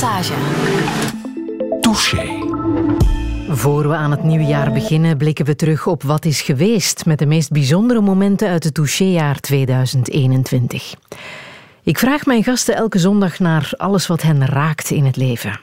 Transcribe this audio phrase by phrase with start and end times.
[0.00, 0.32] Passage.
[1.80, 2.38] Touché.
[3.48, 7.18] Voor we aan het nieuwe jaar beginnen, blikken we terug op wat is geweest met
[7.18, 10.94] de meest bijzondere momenten uit het touchéjaar 2021.
[11.82, 15.60] Ik vraag mijn gasten elke zondag naar alles wat hen raakt in het leven.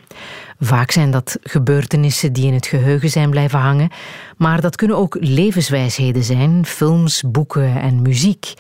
[0.60, 3.90] Vaak zijn dat gebeurtenissen die in het geheugen zijn blijven hangen,
[4.38, 8.54] maar dat kunnen ook levenswijsheden zijn, films, boeken en muziek.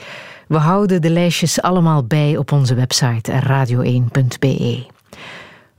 [0.48, 5.00] We houden de lijstjes allemaal bij op onze website radio1.be.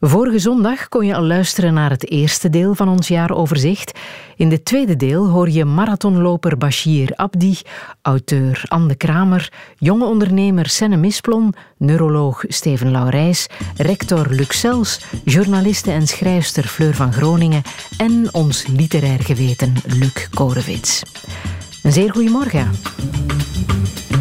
[0.04, 3.98] Vorige zondag kon je al luisteren naar het eerste deel van ons jaaroverzicht.
[4.36, 7.58] In het tweede deel hoor je marathonloper Bashir Abdi,
[8.02, 13.46] auteur Anne Kramer, jonge ondernemer Senne Misplon, neuroloog Steven Laurijs,
[13.76, 17.62] rector Luc Sels, journaliste en schrijfster Fleur van Groningen
[17.96, 21.02] en ons literair geweten Luc Korevits.
[21.82, 22.70] Een zeer goedemorgen.
[22.70, 24.11] Houd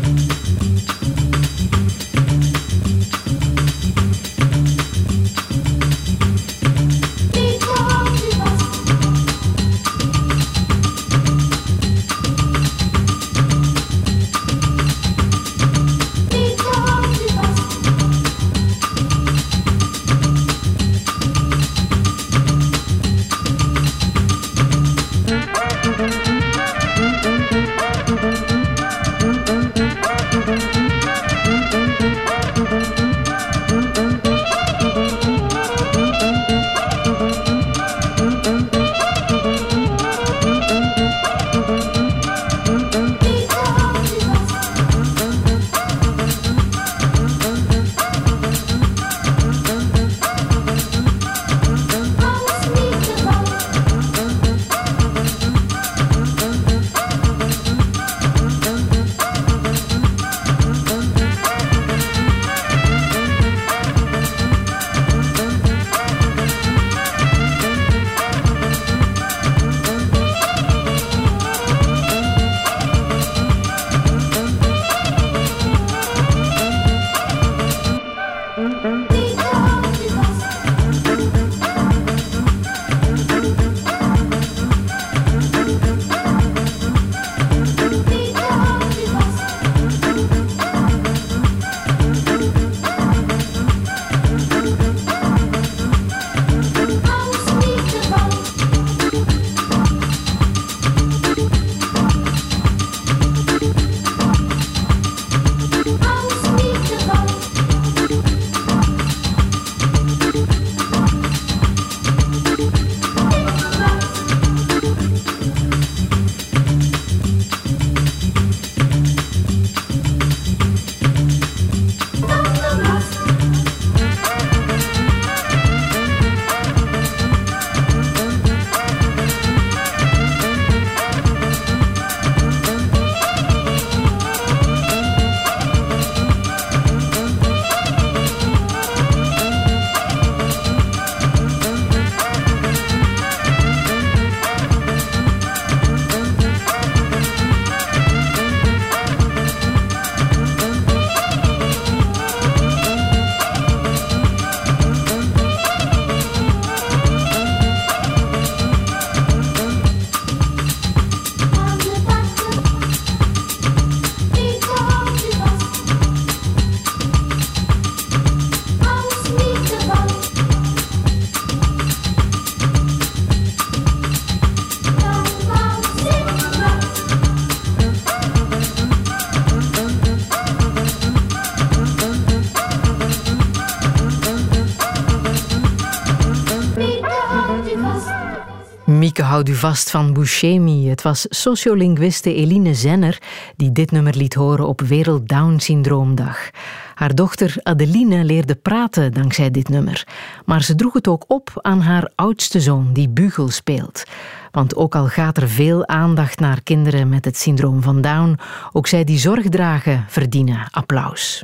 [189.61, 190.89] vast van Buscemi.
[190.89, 193.21] Het was sociolinguiste Eline Zenner
[193.55, 196.49] die dit nummer liet horen op Wereld Down Syndroomdag.
[196.93, 200.07] Haar dochter Adeline leerde praten dankzij dit nummer.
[200.45, 204.03] Maar ze droeg het ook op aan haar oudste zoon, die bugel speelt.
[204.51, 208.39] Want ook al gaat er veel aandacht naar kinderen met het syndroom van Down,
[208.71, 211.43] ook zij die zorg dragen verdienen applaus.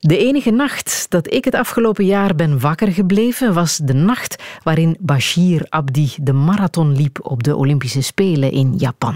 [0.00, 4.96] De enige nacht dat ik het afgelopen jaar ben wakker gebleven was de nacht waarin
[5.00, 9.14] Bashir Abdi de marathon liep op de Olympische Spelen in Japan.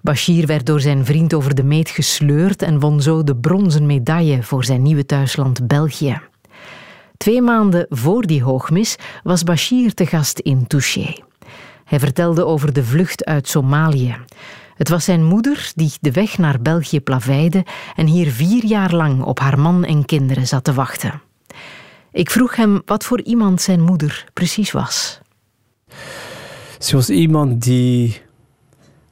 [0.00, 4.42] Bashir werd door zijn vriend over de meet gesleurd en won zo de bronzen medaille
[4.42, 6.20] voor zijn nieuwe thuisland België.
[7.16, 11.14] Twee maanden voor die hoogmis was Bashir te gast in Touché.
[11.84, 14.16] Hij vertelde over de vlucht uit Somalië.
[14.74, 17.64] Het was zijn moeder die de weg naar België plaveide
[17.96, 21.22] en hier vier jaar lang op haar man en kinderen zat te wachten.
[22.12, 25.20] Ik vroeg hem wat voor iemand zijn moeder precies was.
[26.78, 28.20] Ze was iemand die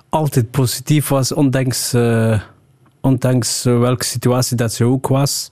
[0.09, 2.41] altijd positief was, ondanks, uh,
[3.01, 5.51] ondanks welke situatie dat ze ook was.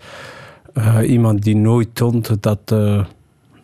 [0.74, 3.04] Uh, iemand die nooit toont dat, uh,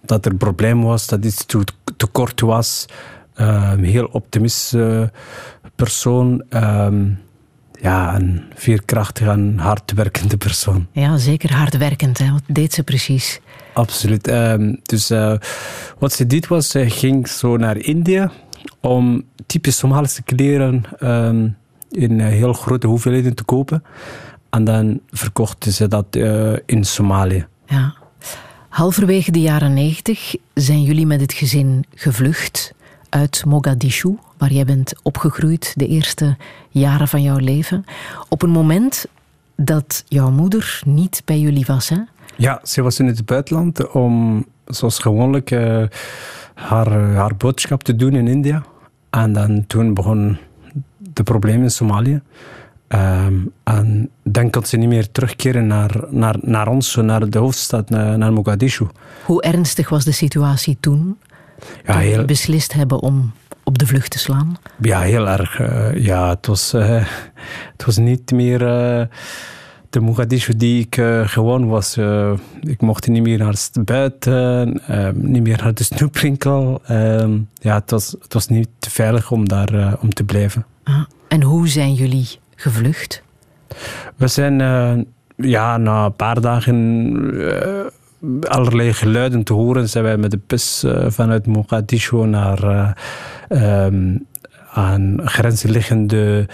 [0.02, 1.64] dat er probleem was, dat iets te,
[1.96, 2.86] tekort was.
[3.80, 5.12] heel optimistische
[5.76, 6.42] persoon.
[6.50, 7.18] Um,
[7.80, 10.86] ja, een veerkrachtige en hardwerkende persoon.
[10.92, 12.18] Ja, zeker hardwerkend.
[12.18, 12.30] Hè?
[12.30, 13.40] Wat deed ze precies?
[13.72, 14.28] Absoluut.
[14.28, 15.34] Um, dus uh,
[15.98, 18.30] wat ze deed was, ze ging zo naar India
[18.80, 21.56] om typisch Somalische kleren um,
[21.90, 23.82] in heel grote hoeveelheden te kopen.
[24.50, 27.46] En dan verkochten ze dat uh, in Somalië.
[27.66, 27.94] Ja.
[28.68, 32.74] Halverwege de jaren negentig zijn jullie met het gezin gevlucht
[33.08, 36.36] uit Mogadishu, waar jij bent opgegroeid de eerste
[36.68, 37.84] jaren van jouw leven.
[38.28, 39.06] Op een moment
[39.56, 41.98] dat jouw moeder niet bij jullie was, hè?
[42.36, 45.84] Ja, ze was in het buitenland om, zoals gewoonlijk, uh,
[46.54, 48.64] haar, haar boodschap te doen in India.
[49.10, 50.38] En dan toen begon
[50.98, 52.20] de problemen in Somalië.
[52.88, 57.90] Um, en dan kon ze niet meer terugkeren naar, naar, naar ons, naar de hoofdstad,
[57.90, 58.86] naar, naar Mogadishu.
[59.24, 61.18] Hoe ernstig was de situatie toen?
[61.84, 62.24] Ja, heel...
[62.24, 63.32] beslist hebben om
[63.64, 64.56] op de vlucht te slaan?
[64.80, 65.60] Ja, heel erg.
[65.60, 67.04] Uh, ja, het was, uh,
[67.72, 69.02] het was niet meer uh,
[69.90, 70.94] de Mogadishu die ik
[71.24, 71.96] gewoon was.
[72.60, 74.80] ik mocht niet meer naar buiten,
[75.14, 76.82] niet meer naar de snoepwinkel.
[77.54, 80.66] Ja, het was, het was niet te veilig om daar om te blijven.
[80.84, 83.22] Ah, en hoe zijn jullie gevlucht?
[84.16, 84.58] We zijn
[85.36, 86.76] ja, na een paar dagen
[88.40, 92.64] allerlei geluiden te horen zijn wij met de bus uh, vanuit Mogadishu naar
[93.48, 94.26] uh, um,
[94.70, 96.48] aan grenzen liggende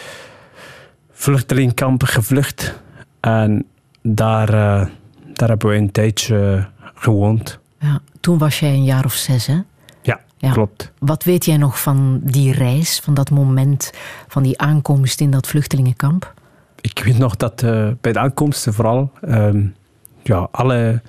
[1.12, 2.80] vluchtelingkampen gevlucht.
[3.20, 3.64] En
[4.02, 4.86] daar, uh,
[5.34, 7.58] daar hebben we een tijdje gewoond.
[7.78, 9.60] Ja, toen was jij een jaar of zes, hè?
[10.02, 10.92] Ja, ja, klopt.
[10.98, 13.92] Wat weet jij nog van die reis, van dat moment,
[14.28, 16.34] van die aankomst in dat vluchtelingenkamp?
[16.80, 17.60] Ik weet nog dat
[18.00, 19.74] bij de aankomsten vooral um,
[20.22, 21.02] ja, alle,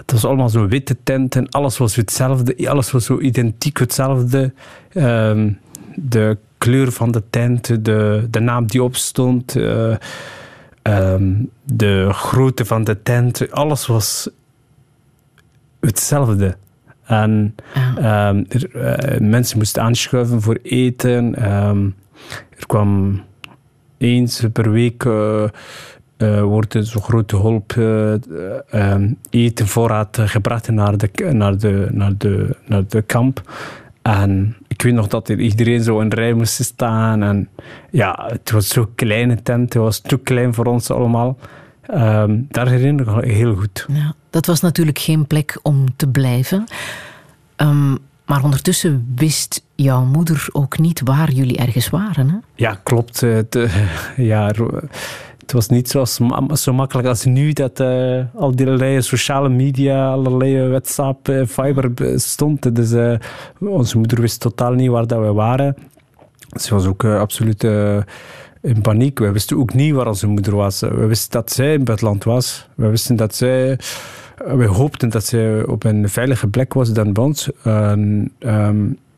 [0.00, 4.52] het was allemaal zo witte tenten, alles was hetzelfde, alles was zo identiek hetzelfde.
[4.94, 5.58] Um,
[5.94, 9.96] de kleur van de tent, de, de naam die opstond, uh,
[10.82, 14.28] um, de grootte van de tent, alles was
[15.80, 16.56] hetzelfde.
[17.04, 17.54] En
[17.98, 21.34] um, er, uh, mensen moesten aanschuiven voor eten.
[22.58, 23.22] er kwam
[23.98, 25.44] eens per week uh,
[26.22, 28.14] uh, wordt zo grote hulp uh,
[28.72, 33.42] um, eten, voorraad gebracht naar de, naar, de, naar, de, naar de kamp.
[34.02, 37.22] En ik weet nog dat er iedereen zo in rij moest staan.
[37.22, 37.48] En
[37.90, 39.72] ja, het was zo'n kleine tent.
[39.72, 41.38] Het was te klein voor ons allemaal.
[41.94, 43.86] Um, daar herinner ik me heel goed.
[43.92, 46.64] Ja, dat was natuurlijk geen plek om te blijven.
[47.56, 52.28] Um, maar ondertussen wist jouw moeder ook niet waar jullie ergens waren.
[52.28, 52.36] Hè?
[52.54, 53.20] Ja, klopt.
[53.20, 53.58] Het,
[54.16, 54.52] ja,
[55.50, 56.04] het was niet zo,
[56.52, 62.76] zo makkelijk als nu dat uh, al die sociale media, allerlei WhatsApp, uh, Viber stond.
[62.76, 63.18] Dus
[63.58, 65.76] onze moeder wist totaal niet waar dat we waren.
[66.60, 67.62] Ze was ook absoluut
[68.62, 69.18] in paniek.
[69.18, 70.80] We wisten ook niet waar onze moeder was.
[70.80, 72.68] We wisten dat zij in het land was.
[72.74, 72.96] We
[73.28, 73.78] zij...
[74.46, 77.50] We hoopten dat ze op een veilige plek was dan bij ons.
[77.64, 78.32] Um,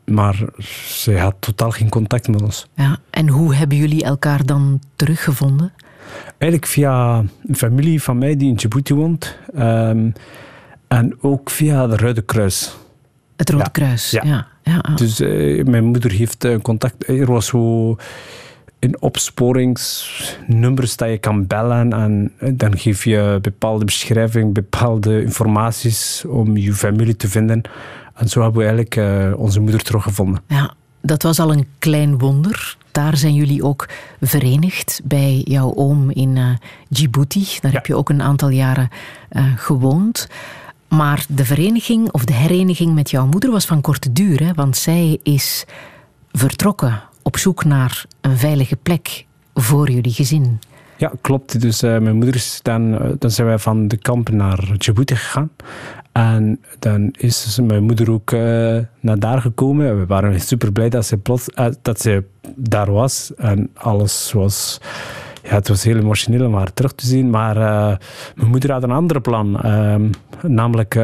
[0.05, 0.43] maar
[0.85, 2.67] ze had totaal geen contact met ons.
[2.75, 5.73] Ja, en hoe hebben jullie elkaar dan teruggevonden?
[6.37, 9.37] Eigenlijk via een familie van mij die in Djibouti woont.
[9.59, 10.13] Um,
[10.87, 12.75] en ook via het Rode Kruis.
[13.35, 14.23] Het Rode Kruis, ja.
[14.23, 14.47] ja.
[14.63, 14.81] ja.
[14.95, 17.07] Dus uh, mijn moeder heeft uh, contact.
[17.07, 17.95] Er was zo
[18.79, 26.57] een opsporingsnummers dat je kan bellen en dan geef je bepaalde beschrijving, bepaalde informaties om
[26.57, 27.61] je familie te vinden.
[28.15, 30.41] En zo hebben we eigenlijk uh, onze moeder teruggevonden.
[30.47, 32.77] Ja, dat was al een klein wonder.
[32.93, 33.89] Daar zijn jullie ook
[34.21, 36.49] verenigd bij jouw oom in uh,
[36.89, 37.47] Djibouti.
[37.61, 38.89] Daar heb je ook een aantal jaren
[39.31, 40.27] uh, gewoond.
[40.87, 44.53] Maar de vereniging of de hereniging met jouw moeder was van korte duur, hè?
[44.53, 45.65] want zij is
[46.31, 50.59] vertrokken op zoek naar een veilige plek voor jullie gezin.
[50.97, 51.61] Ja, klopt.
[51.61, 55.49] Dus uh, mijn moeder is dan, dan zijn wij van de kamp naar Djibouti gegaan.
[56.13, 58.39] En dan is mijn moeder ook uh,
[58.99, 59.99] naar daar gekomen.
[59.99, 62.23] We waren super blij dat ze, plots, uh, dat ze
[62.55, 63.31] daar was.
[63.37, 64.79] En alles was...
[65.43, 67.29] Ja, het was heel emotioneel om haar terug te zien.
[67.29, 67.97] Maar uh,
[68.35, 69.61] mijn moeder had een ander plan.
[69.61, 70.09] Ehm,
[70.41, 70.95] namelijk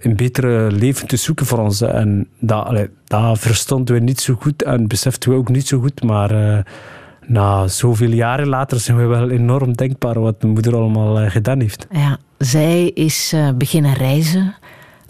[0.00, 1.80] een betere leven te zoeken voor ons.
[1.80, 5.80] En dat, allee, dat verstonden we niet zo goed en beseften we ook niet zo
[5.80, 6.02] goed.
[6.02, 6.64] Maar
[7.28, 11.60] na zoveel jaren later zijn we wel enorm denkbaar wat mijn moeder allemaal uh, gedaan
[11.60, 11.86] heeft.
[11.90, 14.54] Ja, zij is uh, beginnen reizen.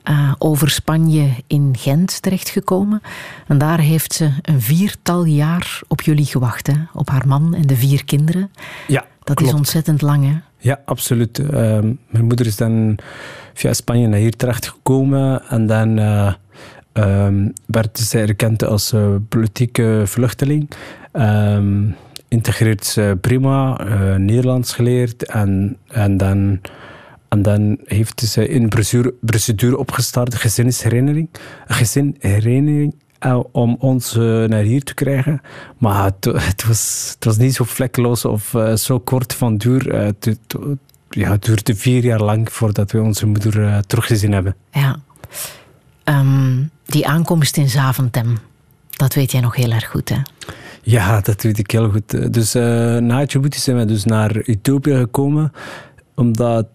[0.04, 3.02] Uh, over Spanje in Gent terechtgekomen.
[3.46, 6.66] En daar heeft ze een viertal jaar op jullie gewacht.
[6.66, 6.72] Hè?
[6.92, 8.50] Op haar man en de vier kinderen.
[8.86, 9.52] Ja, Dat klopt.
[9.52, 10.36] is ontzettend lang, hè?
[10.58, 11.38] Ja, absoluut.
[11.38, 11.50] Uh,
[12.08, 12.98] mijn moeder is dan
[13.54, 15.42] via Spanje naar hier terechtgekomen.
[15.48, 15.98] En dan
[16.92, 18.94] um, werd zij erkend als
[19.28, 20.70] politieke vluchteling.
[21.12, 21.96] Um,
[22.28, 25.24] integreert ze prima, uh, Nederlands geleerd.
[25.24, 26.60] En, en, dan,
[27.28, 31.28] en dan heeft ze een procedure, procedure opgestart, gezinshereniging.
[31.66, 32.94] Gezinhereniging
[33.52, 34.14] om ons
[34.46, 35.40] naar hier te krijgen.
[35.78, 39.94] Maar het, was, het was niet zo vlekkeloos of zo kort van duur.
[39.94, 40.38] Het,
[41.10, 44.54] ja, het duurde vier jaar lang voordat we onze moeder teruggezien hebben.
[44.72, 44.96] Ja.
[46.04, 48.36] Um, die aankomst in Zaventem,
[48.90, 50.18] dat weet jij nog heel erg goed, hè?
[50.88, 52.32] Ja, dat weet ik heel goed.
[52.32, 52.52] Dus
[53.00, 55.52] na Djibouti zijn we dus naar Ethiopië gekomen,
[56.14, 56.66] omdat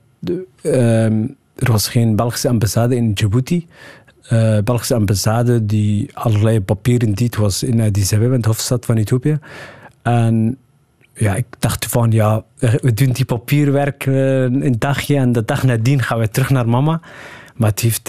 [0.62, 3.68] er was geen Belgische ambassade in Djibouti
[4.32, 9.40] uh, Belgische ambassade die allerlei papieren deed, was in Addis Abeba, de hoofdstad van Ethiopië.
[10.02, 10.58] En
[11.14, 16.02] ja, ik dacht van, ja, we doen die papierwerk een dagje en de dag nadien
[16.02, 17.02] gaan we terug naar mama.
[17.56, 18.08] Maar het heeft,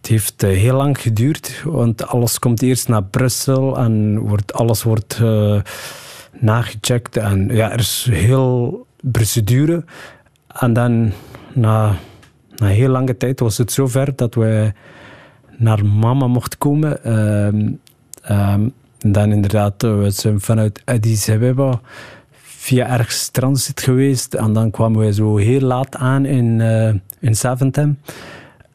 [0.00, 5.20] het heeft heel lang geduurd, want alles komt eerst naar Brussel en wordt, alles wordt
[6.32, 7.16] nagecheckt.
[7.16, 9.84] En ja, er is heel procedure.
[10.46, 11.12] En dan
[11.52, 11.96] na
[12.58, 14.72] na heel lange tijd was het zover dat we
[15.56, 17.12] naar mama mochten komen.
[17.12, 17.80] Um,
[18.98, 21.80] en dan inderdaad, we zijn vanuit Addis Abeba
[22.42, 24.34] via ergens transit geweest.
[24.34, 27.98] En dan kwamen we zo heel laat aan in, uh, in.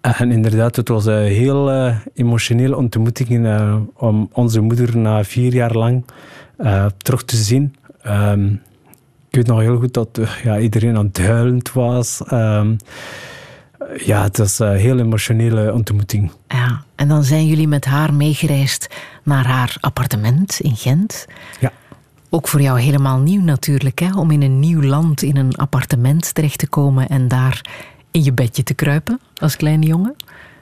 [0.03, 5.53] En inderdaad, het was een heel uh, emotionele ontmoeting uh, om onze moeder na vier
[5.53, 6.05] jaar lang
[6.97, 7.75] terug te zien.
[8.07, 8.61] Um,
[9.29, 12.21] ik weet nog heel goed dat ja, iedereen aan het huilend was
[13.97, 16.31] ja, het was een heel emotionele ontmoeting.
[16.47, 21.25] Ja, en dan zijn jullie met haar meegereisd naar haar appartement in Gent.
[21.59, 21.71] Ja.
[22.29, 24.17] Ook voor jou helemaal nieuw natuurlijk, hè?
[24.17, 27.61] om in een nieuw land in een appartement terecht te komen en daar
[28.13, 30.15] in je bedje te kruipen als kleine jongen.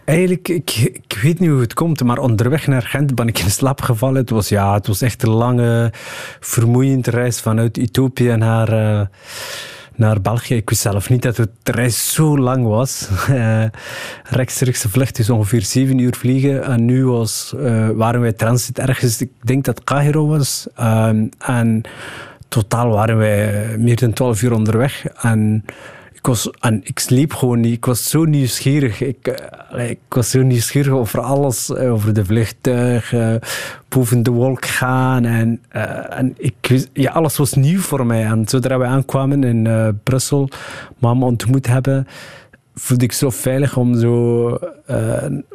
[0.05, 0.72] Eigenlijk, ik,
[1.08, 4.15] ik weet niet hoe het komt, maar onderweg naar Gent ben ik in slaap gevallen.
[4.15, 5.93] Het was, ja, het was echt een lange,
[6.39, 8.74] vermoeiende reis vanuit Ethiopië naar...
[8.74, 9.01] Uh,
[9.96, 10.55] naar België.
[10.55, 13.10] Ik wist zelf niet dat de reis zo lang was.
[13.29, 13.63] Uh,
[14.24, 16.63] rechtstreekse vlucht is ongeveer zeven uur vliegen.
[16.63, 20.67] En nu was, uh, waren wij transit ergens, ik denk dat Cairo was.
[20.79, 21.81] Uh, en
[22.48, 25.05] totaal waren wij meer dan twaalf uur onderweg.
[25.05, 25.65] En
[26.22, 27.74] ik, was, en ik sliep gewoon niet.
[27.74, 29.01] Ik was zo nieuwsgierig.
[29.01, 29.40] Ik,
[29.74, 31.74] uh, ik was zo nieuwsgierig over alles.
[31.75, 33.40] Over de vliegtuigen,
[33.90, 35.25] boven de wolk gaan.
[35.25, 38.25] En, uh, en ik, ja, alles was nieuw voor mij.
[38.25, 40.50] En zodra we aankwamen in Brussel,
[40.98, 42.08] mama ontmoet hebben,
[42.75, 44.60] voelde ik zo veilig om zo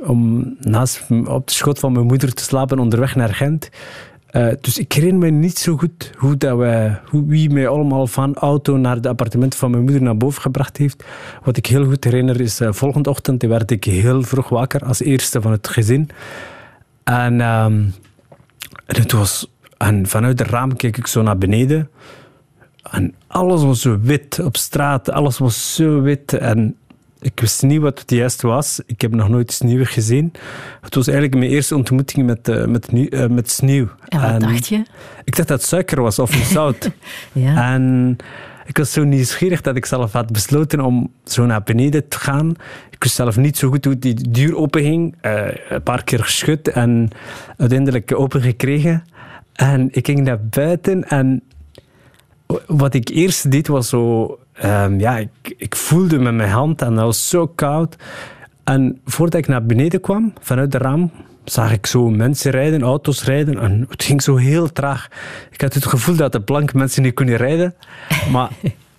[0.04, 3.68] om naast op de schot van mijn moeder te slapen onderweg naar Gent.
[4.36, 8.06] Uh, dus ik herinner me niet zo goed hoe, dat wij, hoe wie mij allemaal
[8.06, 11.04] van auto naar het appartement van mijn moeder naar boven gebracht heeft.
[11.42, 15.00] Wat ik heel goed herinner is, uh, volgende ochtend werd ik heel vroeg wakker als
[15.00, 16.08] eerste van het gezin.
[17.04, 17.94] En, um,
[18.86, 21.90] het was, en vanuit het raam keek ik zo naar beneden.
[22.90, 25.10] En alles was zo wit op straat.
[25.10, 26.32] Alles was zo wit.
[26.32, 26.76] En
[27.20, 28.80] ik wist niet wat het juist was.
[28.86, 30.32] Ik heb nog nooit sneeuw gezien.
[30.80, 33.88] Het was eigenlijk mijn eerste ontmoeting met, uh, met, uh, met sneeuw.
[34.08, 34.82] En wat en dacht je?
[35.24, 36.90] Ik dacht dat het suiker was of zout.
[37.32, 37.72] ja.
[37.72, 38.16] En
[38.66, 42.54] ik was zo nieuwsgierig dat ik zelf had besloten om zo naar beneden te gaan.
[42.90, 45.14] Ik wist zelf niet zo goed hoe die deur openging.
[45.22, 47.08] Uh, een paar keer geschud en
[47.56, 49.04] uiteindelijk open gekregen.
[49.52, 51.42] En ik ging naar buiten en
[52.66, 56.94] wat ik eerst deed was zo Um, ja, ik, ik, voelde met mijn hand en
[56.94, 57.96] dat was zo koud.
[58.64, 61.10] En voordat ik naar beneden kwam, vanuit de raam,
[61.44, 63.58] zag ik zo mensen rijden, auto's rijden.
[63.58, 65.08] En het ging zo heel traag.
[65.50, 67.74] Ik had het gevoel dat de blanke mensen niet kunnen rijden.
[68.32, 68.50] Maar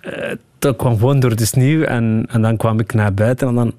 [0.01, 1.83] uh, dat kwam gewoon door de sneeuw.
[1.83, 3.73] En, en dan kwam ik naar buiten en dan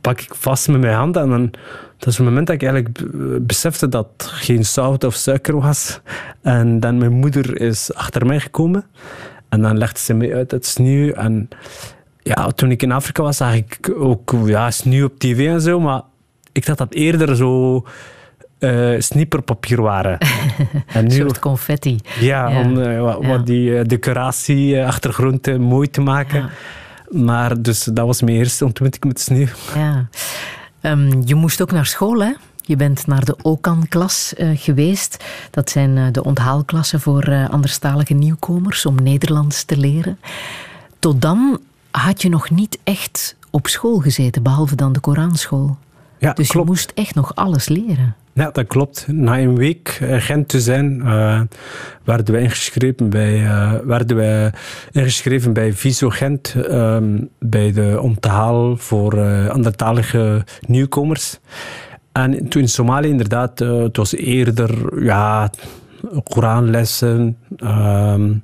[0.00, 1.16] pak ik vast met mijn hand.
[1.16, 1.50] En dan,
[1.96, 2.98] dat is het moment dat ik eigenlijk
[3.46, 6.00] besefte dat geen zout of suiker was.
[6.42, 8.84] En dan mijn moeder is achter mij gekomen.
[9.50, 11.12] En dan legde ze me uit het sneeuw.
[11.12, 11.48] En
[12.22, 15.80] ja, toen ik in Afrika was, zag ik ook ja, sneeuw op tv en zo.
[15.80, 16.02] Maar
[16.52, 17.84] ik dacht dat eerder zo
[18.58, 20.18] uh, snipperpapier waren.
[20.86, 21.98] en nu, een soort confetti.
[22.20, 22.60] Ja, ja.
[22.60, 23.38] om uh, wat, ja.
[23.38, 26.40] die uh, decoratie, achtergrond mooi te maken.
[26.40, 26.50] Ja.
[27.22, 29.46] Maar dus dat was mijn eerste ontmoeting met sneeuw.
[29.74, 30.08] Ja.
[30.82, 32.32] Um, je moest ook naar school, hè?
[32.70, 35.24] Je bent naar de OCAN-klas uh, geweest.
[35.50, 40.18] Dat zijn uh, de onthaalklassen voor uh, anderstalige nieuwkomers om Nederlands te leren.
[40.98, 41.60] Tot dan
[41.90, 45.76] had je nog niet echt op school gezeten, behalve dan de Koranschool.
[46.18, 46.66] Ja, dus klopt.
[46.66, 48.14] je moest echt nog alles leren.
[48.32, 49.06] Ja, dat klopt.
[49.08, 51.40] Na een week Gent te zijn, uh,
[52.04, 54.52] werden we ingeschreven bij, uh, werden we
[54.90, 61.38] ingeschreven bij Viso Gent, um, bij de onthaal voor uh, andertalige nieuwkomers.
[62.12, 65.50] En toen in Somalië inderdaad, het was eerder ja,
[66.24, 67.36] Koranlessen.
[67.56, 68.42] Um,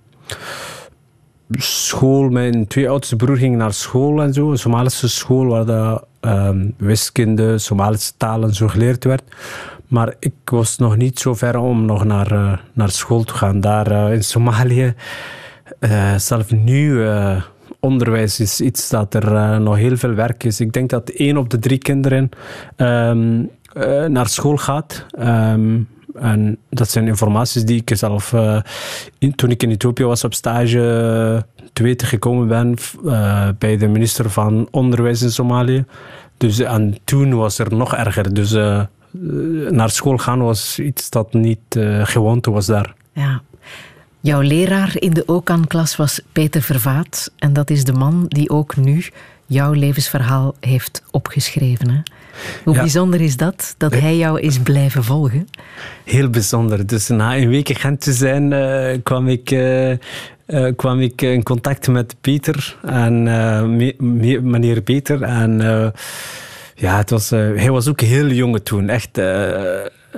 [1.51, 6.03] school, mijn twee oudste broer ging naar school en zo, een Somalische school waar de
[6.21, 9.23] um, wiskunde, Somalische taal en zo geleerd werd.
[9.89, 13.61] Maar ik was nog niet zo ver om nog naar, uh, naar school te gaan.
[13.61, 14.95] Daar uh, in Somalië,
[16.17, 17.07] zelf nu,
[17.81, 20.61] onderwijs is iets dat er nog heel veel werk is.
[20.61, 22.29] Ik denk dat één op de drie kinderen
[22.77, 23.51] um,
[24.09, 25.07] naar school gaat.
[25.19, 28.35] Um, en dat zijn informaties die ik zelf,
[29.19, 33.87] in, toen ik in Ethiopië was op stage, te weten gekomen ben uh, bij de
[33.87, 35.85] minister van Onderwijs in Somalië.
[36.37, 38.35] Dus, en toen was er nog erger.
[38.35, 38.53] Dus
[39.71, 42.95] naar school gaan was iets dat niet gewoonte was daar.
[43.13, 43.43] Ja.
[44.21, 47.33] Jouw leraar in de OCAN-klas was Peter Vervaat.
[47.39, 49.05] En dat is de man die ook nu
[49.47, 51.91] jouw levensverhaal heeft opgeschreven.
[51.91, 52.01] Hè?
[52.65, 52.81] Hoe ja.
[52.81, 55.49] bijzonder is dat, dat hij jou is blijven volgen?
[56.05, 56.87] Heel bijzonder.
[56.87, 59.51] Dus na een week in Gent te zijn, uh, kwam ik...
[59.51, 59.97] Uh, uh,
[60.77, 63.23] kwam ik in contact met Peter en
[64.43, 65.23] meneer Peter.
[65.23, 65.61] En
[66.75, 68.89] ja, het was, hij was ook heel jong toen.
[68.89, 69.17] Echt,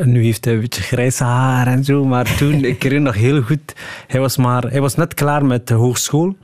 [0.05, 2.05] nu heeft hij een beetje grijze haar en zo.
[2.05, 3.75] Maar toen, ik herinner nog heel goed,
[4.07, 6.37] hij was, maar, hij was net klaar met de hogeschool.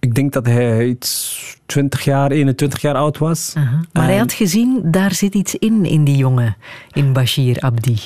[0.00, 3.54] Ik denk dat hij iets 20 jaar, 21 jaar oud was.
[3.56, 3.80] Uh -huh.
[3.92, 6.56] Maar hij had gezien, daar zit iets in, in die jongen,
[6.92, 7.98] in Bashir Abdi.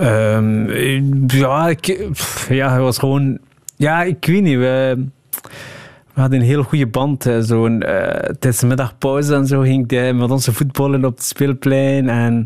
[0.00, 0.70] Uh, um,
[1.26, 2.10] ja, ik,
[2.48, 3.38] ja, hij was gewoon...
[3.76, 4.56] Ja, ik weet niet.
[4.56, 5.04] We,
[6.14, 7.22] we hadden een heel goede band.
[7.22, 12.08] Zo uh, tijdens de middagpauze en zo ging hij met onze voetballen op het speelplein.
[12.08, 12.44] En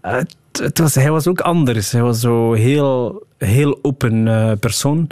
[0.00, 1.92] het, het was, hij was ook anders.
[1.92, 4.24] Hij was zo heel, heel open
[4.60, 5.06] persoon.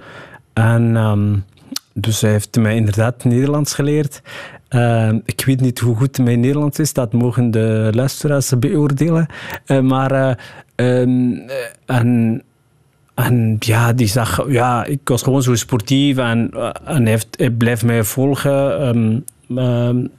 [0.52, 0.96] En...
[0.96, 1.44] Um,
[1.92, 4.22] dus hij heeft mij inderdaad Nederlands geleerd.
[4.70, 9.26] Uh, ik weet niet hoe goed mijn Nederlands is, dat mogen de luisteraars beoordelen.
[9.66, 11.42] Uh, maar uh, um,
[11.86, 12.42] en,
[13.14, 16.50] en ja, die zag, ja, ik was gewoon zo sportief en,
[16.84, 18.86] en hij, heeft, hij blijft mij volgen.
[18.88, 20.10] Um,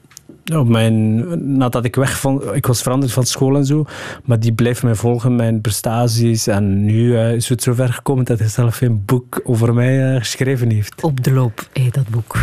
[0.58, 3.86] op mijn, nadat ik weg van, ik was veranderd van school en zo,
[4.24, 6.48] maar die blijft mij volgen, mijn prestaties.
[6.48, 10.20] En nu uh, is het zover gekomen dat hij zelf een boek over mij uh,
[10.20, 11.02] geschreven heeft.
[11.02, 12.38] Op de loop heet dat boek.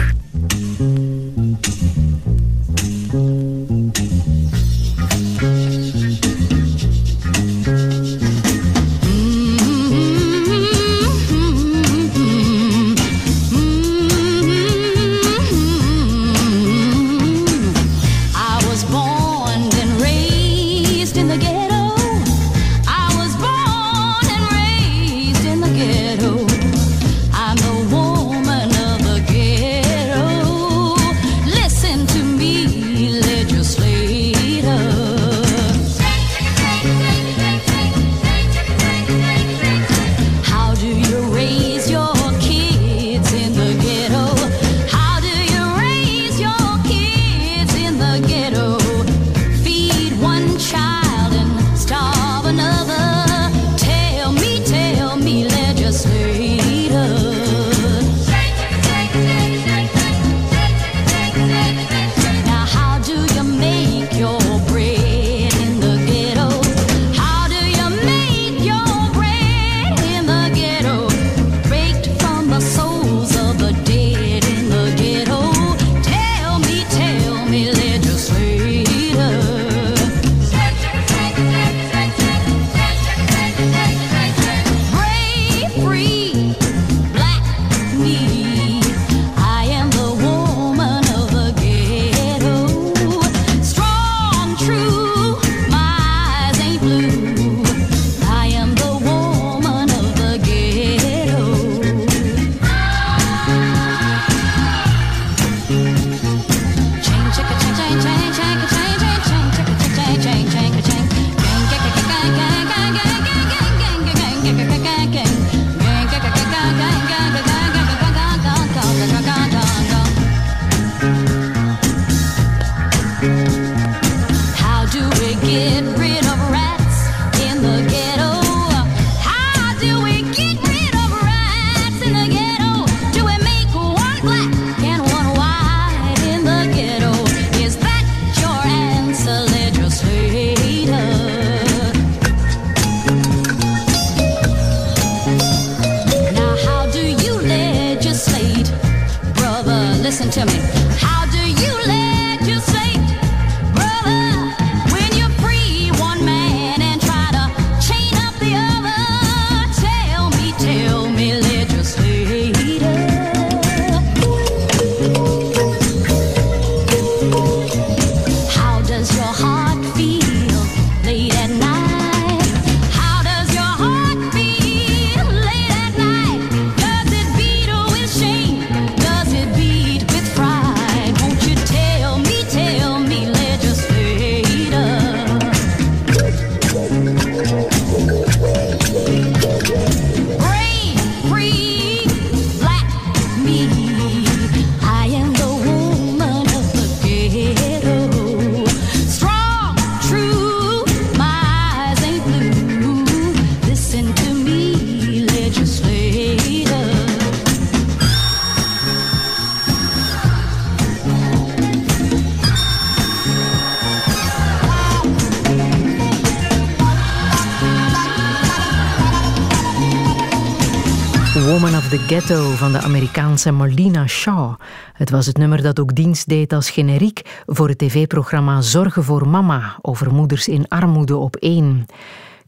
[222.87, 224.55] Amerikaanse Marlena Shaw.
[224.93, 229.29] Het was het nummer dat ook dienst deed als generiek voor het tv-programma Zorgen voor
[229.29, 231.87] Mama over moeders in armoede op één.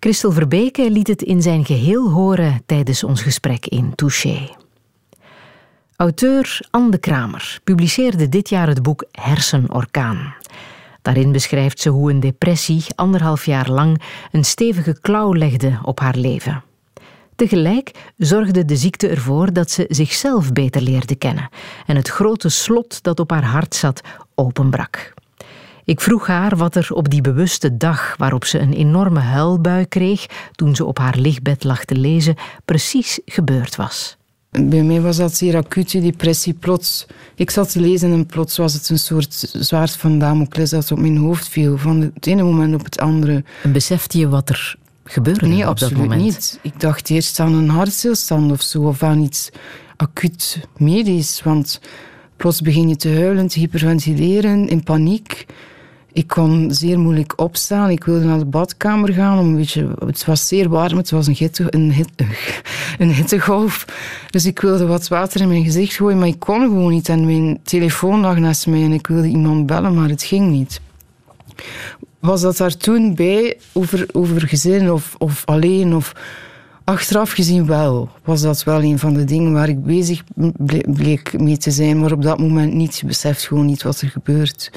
[0.01, 4.49] Christel Verbeke liet het in zijn geheel horen tijdens ons gesprek in Touché.
[5.97, 10.35] Auteur Anne Kramer publiceerde dit jaar het boek Hersenorkaan.
[11.03, 16.17] Daarin beschrijft ze hoe een depressie anderhalf jaar lang een stevige klauw legde op haar
[16.17, 16.63] leven.
[17.39, 21.49] Tegelijk zorgde de ziekte ervoor dat ze zichzelf beter leerde kennen
[21.87, 24.01] en het grote slot dat op haar hart zat
[24.35, 25.15] openbrak.
[25.85, 30.27] Ik vroeg haar wat er op die bewuste dag waarop ze een enorme huilbui kreeg
[30.53, 34.17] toen ze op haar lichtbed lag te lezen, precies gebeurd was.
[34.51, 36.53] Bij mij was dat zeer acute depressie.
[36.53, 40.93] Plots, ik zat te lezen en plots was het een soort zwaard van Damocles dat
[40.93, 41.79] op mijn hoofd viel.
[41.79, 43.45] Van het ene moment op het andere.
[43.63, 44.77] En besefte je wat er
[45.09, 46.23] gebeurde nee, op absoluut dat moment?
[46.23, 46.59] niet.
[46.63, 49.51] Ik dacht eerst aan een hartstilstand of zo, of aan iets
[49.97, 51.43] acuut medisch.
[51.43, 51.81] Want
[52.37, 55.47] plots begin je te huilen, te hyperventileren, in paniek.
[56.13, 57.91] Ik kon zeer moeilijk opstaan.
[57.91, 59.39] Ik wilde naar de badkamer gaan.
[59.39, 61.95] Om een beetje, het was zeer warm, het was een, hitte, een,
[62.99, 63.85] een hittegolf.
[64.31, 67.09] Dus ik wilde wat water in mijn gezicht gooien, maar ik kon gewoon niet.
[67.09, 70.81] En mijn telefoon lag naast mij en ik wilde iemand bellen, maar het ging niet.
[72.19, 75.95] Was dat daar toen bij, over, over gezin of, of alleen?
[75.95, 76.13] Of
[76.85, 78.11] achteraf gezien wel.
[78.25, 80.23] Was dat wel een van de dingen waar ik bezig
[80.87, 82.99] bleek mee te zijn, maar op dat moment niet.
[82.99, 84.71] Je beseft gewoon niet wat er gebeurt.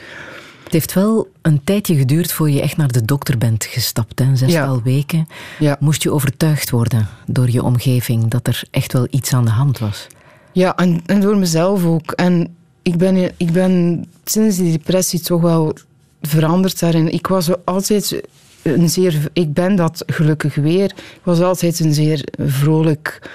[0.64, 4.20] Het heeft wel een tijdje geduurd voor je echt naar de dokter bent gestapt.
[4.20, 4.36] Hè?
[4.36, 4.82] Zestal ja.
[4.82, 5.28] weken.
[5.60, 5.78] Ja.
[5.80, 9.80] Moest je overtuigd worden door je omgeving dat er echt wel iets aan de hand
[9.80, 10.08] was?
[10.52, 12.12] Ja, en, en door mezelf ook.
[12.12, 15.74] En ik ben, ik ben sinds die depressie toch wel
[16.22, 17.14] veranderd daarin.
[17.14, 18.22] Ik was altijd
[18.62, 19.30] een zeer...
[19.34, 20.92] Ik ben dat gelukkig weer.
[20.96, 23.30] Ik was altijd een zeer vrolijk...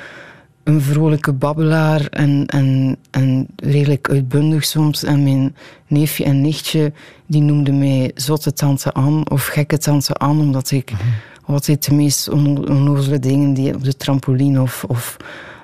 [0.63, 5.05] Een vrolijke babbelaar en, en, en redelijk uitbundig soms.
[5.05, 6.93] En mijn neefje en nichtje,
[7.27, 10.99] die noemden mij zotte tante Anne of gekke tante Anne, omdat ik mm
[11.47, 15.17] altijd de meest onnozele dingen die op de trampoline of, of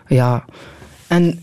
[0.07, 0.45] ja...
[1.07, 1.43] En,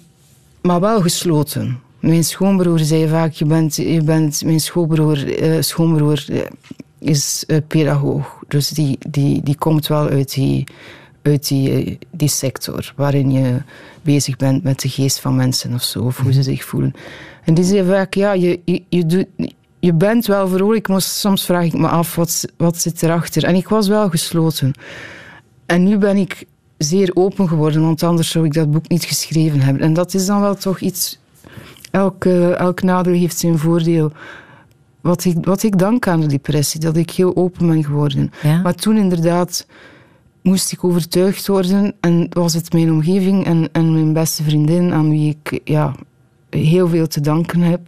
[0.62, 1.80] maar wel gesloten.
[1.99, 6.39] Mijn schoonbroer zei vaak, je bent, je bent mijn schoonbroer, uh, schoonbroer uh,
[6.99, 8.39] is pedagoog.
[8.47, 10.63] Dus die, die, die komt wel uit die,
[11.21, 13.62] uit die, die sector waarin je
[14.01, 16.93] bezig bent met de geest van mensen of zo, of hoe ze zich voelen.
[17.43, 19.25] En die zei vaak, ja, je, je, je, doet,
[19.79, 23.43] je bent wel vrolijk, maar soms vraag ik me af, wat, wat zit erachter?
[23.43, 24.73] En ik was wel gesloten.
[25.65, 26.45] En nu ben ik
[26.77, 29.83] zeer open geworden, want anders zou ik dat boek niet geschreven hebben.
[29.83, 31.19] En dat is dan wel toch iets
[31.91, 34.12] elk, elk nadeel heeft zijn voordeel.
[35.02, 38.32] Wat ik, wat ik dank aan de depressie, dat ik heel open ben geworden.
[38.41, 38.62] Ja?
[38.62, 39.65] Maar toen inderdaad
[40.41, 45.10] moest ik overtuigd worden en was het mijn omgeving en, en mijn beste vriendin, aan
[45.10, 45.95] wie ik ja,
[46.49, 47.82] heel veel te danken heb,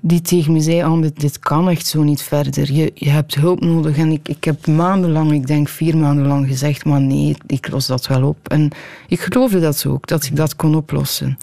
[0.00, 2.72] die tegen me zei, oh, dit, dit kan echt zo niet verder.
[2.72, 3.96] Je, je hebt hulp nodig.
[3.96, 7.86] En ik, ik heb maandenlang, ik denk vier maanden lang gezegd, maar nee, ik los
[7.86, 8.48] dat wel op.
[8.48, 8.70] En
[9.08, 11.38] ik geloofde dat ook, dat ik dat kon oplossen.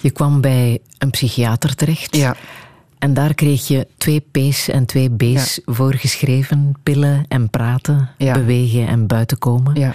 [0.00, 2.16] Je kwam bij een psychiater terecht.
[2.16, 2.36] Ja.
[2.98, 5.72] En daar kreeg je twee P's en twee B's ja.
[5.72, 6.74] voorgeschreven.
[6.82, 8.32] Pillen en praten, ja.
[8.32, 9.74] bewegen en buiten komen.
[9.80, 9.94] Ja.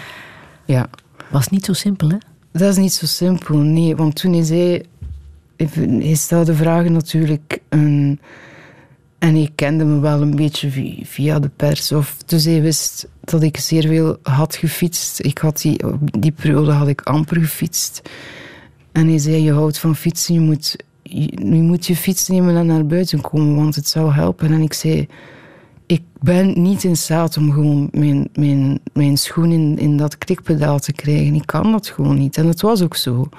[0.65, 0.89] ja.
[1.29, 2.17] Was niet zo simpel, hè?
[2.51, 3.95] Dat is niet zo simpel, nee.
[3.95, 4.81] Want toen hij zei...
[5.99, 7.59] Hij stelde vragen natuurlijk...
[7.69, 8.19] En,
[9.19, 10.71] en hij kende me wel een beetje
[11.03, 11.91] via de pers.
[11.91, 15.19] Of, dus hij wist dat ik zeer veel had gefietst.
[15.19, 15.83] Ik had die,
[16.19, 18.01] die periode had ik amper gefietst.
[18.95, 20.75] En hij zei, je houdt van fietsen, je moet
[21.35, 24.51] nu moet je fiets nemen en naar buiten komen, want het zou helpen.
[24.51, 25.07] En ik zei,
[25.85, 30.79] ik ben niet in staat om gewoon mijn, mijn, mijn schoen in, in dat klikpedaal
[30.79, 31.35] te krijgen.
[31.35, 32.37] Ik kan dat gewoon niet.
[32.37, 33.29] En dat was ook zo.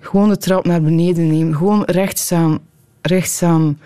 [0.00, 2.58] Gewoon de trap naar beneden nemen, gewoon rechtstaan,
[3.02, 3.78] rechtstaan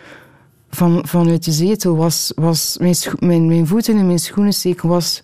[0.70, 5.22] van, vanuit de zetel was, was mijn, mijn, mijn voeten in mijn schoenen steken was,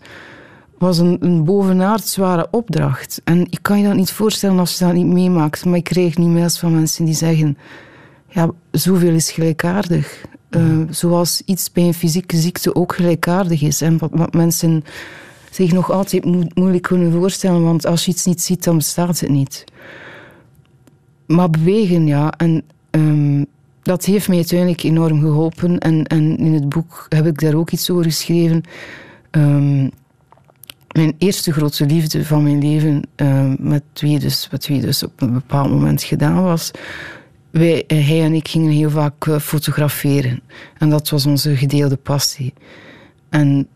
[0.79, 3.21] was een, een bovenaard zware opdracht.
[3.25, 5.65] En ik kan je dat niet voorstellen als je dat niet meemaakt.
[5.65, 7.59] Maar ik kreeg nu mails van mensen die zeggen:
[8.29, 10.25] Ja, zoveel is gelijkaardig.
[10.51, 13.81] Uh, zoals iets bij een fysieke ziekte ook gelijkaardig is.
[13.81, 14.85] En wat, wat mensen
[15.51, 19.31] zich nog altijd moeilijk kunnen voorstellen, want als je iets niet ziet, dan bestaat het
[19.31, 19.65] niet.
[21.27, 22.33] Maar bewegen, ja.
[22.37, 23.47] En um,
[23.83, 25.79] dat heeft mij uiteindelijk enorm geholpen.
[25.79, 28.63] En, en in het boek heb ik daar ook iets over geschreven.
[29.31, 29.91] Um,
[30.97, 35.23] mijn eerste grote liefde van mijn leven, uh, met, wie dus, met wie dus op
[35.23, 36.71] een bepaald moment gedaan was.
[37.51, 40.41] Wij, hij en ik gingen heel vaak uh, fotograferen.
[40.79, 42.53] En dat was onze gedeelde passie.
[43.29, 43.69] En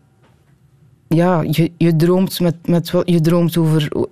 [1.07, 4.09] ja, je, je droomt, met, met, je droomt over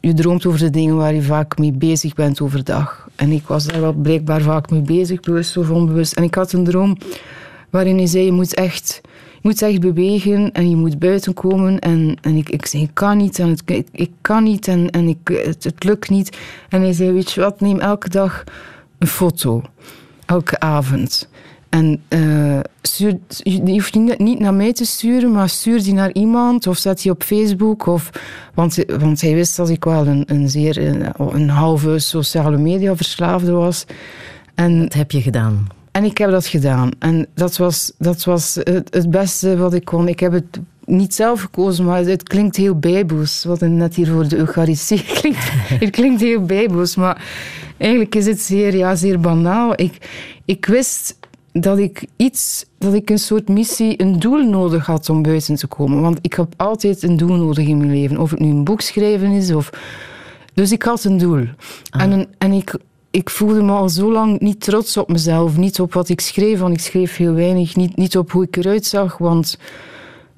[0.00, 3.08] je droomt over de dingen waar je vaak mee bezig bent overdag.
[3.16, 6.12] En ik was daar wel blijkbaar vaak mee bezig, bewust of onbewust.
[6.12, 6.96] En ik had een droom
[7.70, 9.00] waarin hij zei, je moet echt,
[9.44, 11.78] moet echt bewegen en je moet buiten komen.
[11.78, 14.90] En, en ik, ik zei, ik kan niet en het, ik, ik kan niet en,
[14.90, 16.36] en ik, het, het lukt niet.
[16.68, 18.44] En hij zei, weet je wat, neem elke dag
[18.98, 19.62] een foto.
[20.26, 21.28] Elke avond.
[21.68, 26.12] En uh, stuur, je hoeft niet, niet naar mij te sturen, maar stuur die naar
[26.12, 27.86] iemand of zet die op Facebook.
[27.86, 28.10] Of,
[28.54, 32.96] want, want hij wist dat ik wel een, een zeer een, een halve sociale media
[32.96, 33.84] verslaafde was.
[34.54, 35.66] En, dat heb je gedaan.
[35.94, 36.90] En ik heb dat gedaan.
[36.98, 40.08] En dat was, dat was het, het beste wat ik kon.
[40.08, 43.44] Ik heb het niet zelf gekozen, maar het klinkt heel bijbels.
[43.44, 45.50] Wat net hier voor de Eucharistie klinkt.
[45.52, 47.24] het klinkt heel bijbels, maar
[47.76, 49.72] eigenlijk is het zeer, ja, zeer banaal.
[49.80, 50.08] Ik,
[50.44, 51.18] ik wist
[51.52, 55.66] dat ik iets, dat ik een soort missie, een doel nodig had om buiten te
[55.66, 56.00] komen.
[56.00, 58.18] Want ik heb altijd een doel nodig in mijn leven.
[58.18, 59.70] Of het nu een boek schrijven is of.
[60.54, 61.44] Dus ik had een doel.
[61.90, 62.02] Ah.
[62.02, 62.74] En, en ik,
[63.14, 65.56] ik voelde me al zo lang niet trots op mezelf.
[65.56, 67.76] Niet op wat ik schreef, want ik schreef heel weinig.
[67.76, 69.58] Niet, niet op hoe ik eruit zag, want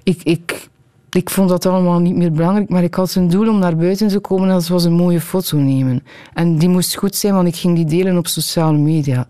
[0.02, 0.68] ik, ik,
[1.10, 2.68] ik vond dat allemaal niet meer belangrijk.
[2.68, 5.20] Maar ik had een doel om naar buiten te komen en dat was een mooie
[5.20, 6.04] foto nemen.
[6.34, 9.26] En die moest goed zijn, want ik ging die delen op sociale media.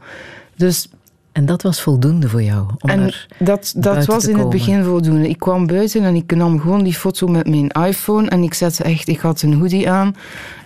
[0.57, 0.89] Dus
[1.37, 2.66] en dat was voldoende voor jou?
[2.79, 5.29] Om en dat, dat was in het begin voldoende.
[5.29, 8.29] Ik kwam buiten en ik nam gewoon die foto met mijn iPhone.
[8.29, 10.14] En ik zette echt, ik had een hoodie aan.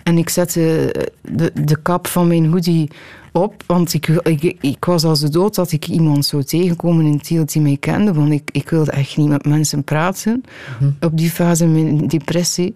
[0.03, 2.89] En ik zette de, de kap van mijn hoodie
[3.31, 3.63] op.
[3.65, 7.45] Want ik, ik, ik was als de dood dat ik iemand zou tegenkomen in Tiel
[7.45, 8.13] die mij kende.
[8.13, 10.43] Want ik, ik wilde echt niet met mensen praten.
[10.79, 10.91] Mhm.
[10.99, 12.75] Op die fase in mijn depressie.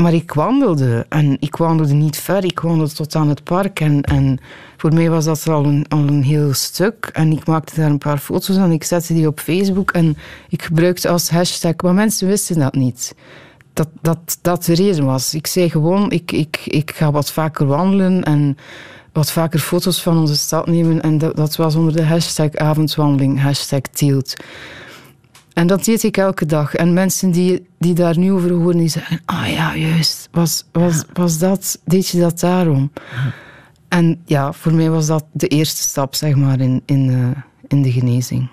[0.00, 1.06] Maar ik wandelde.
[1.08, 2.44] En ik wandelde niet ver.
[2.44, 3.80] Ik wandelde tot aan het park.
[3.80, 4.38] En, en
[4.76, 7.10] voor mij was dat al een, al een heel stuk.
[7.12, 9.90] En ik maakte daar een paar foto's en ik zette die op Facebook.
[9.90, 10.16] En
[10.48, 11.74] ik gebruikte als hashtag.
[11.82, 13.14] Maar mensen wisten dat niet.
[13.72, 15.34] Dat dat, dat de reden was.
[15.34, 18.56] Ik zei gewoon, ik, ik, ik ga wat vaker wandelen en
[19.12, 21.02] wat vaker foto's van onze stad nemen.
[21.02, 24.34] En dat, dat was onder de hashtag avondwandeling, hashtag Tielt.
[25.52, 26.74] En dat deed ik elke dag.
[26.74, 29.20] En mensen die, die daar nu over horen, die zeggen...
[29.24, 30.28] Ah ja, juist.
[30.30, 31.80] Was, was, was dat...
[31.84, 32.92] Deed je dat daarom?
[33.88, 37.28] En ja, voor mij was dat de eerste stap, zeg maar, in, in, uh,
[37.68, 38.48] in de genezing.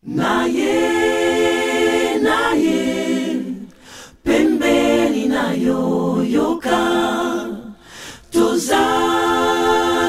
[0.00, 2.54] Na ye, na
[4.22, 6.80] pembeni na yo yoka,
[8.30, 8.84] toza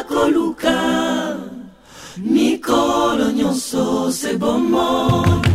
[0.10, 0.78] koluka,
[2.18, 5.51] mikolo nyonso se bomo, na ye.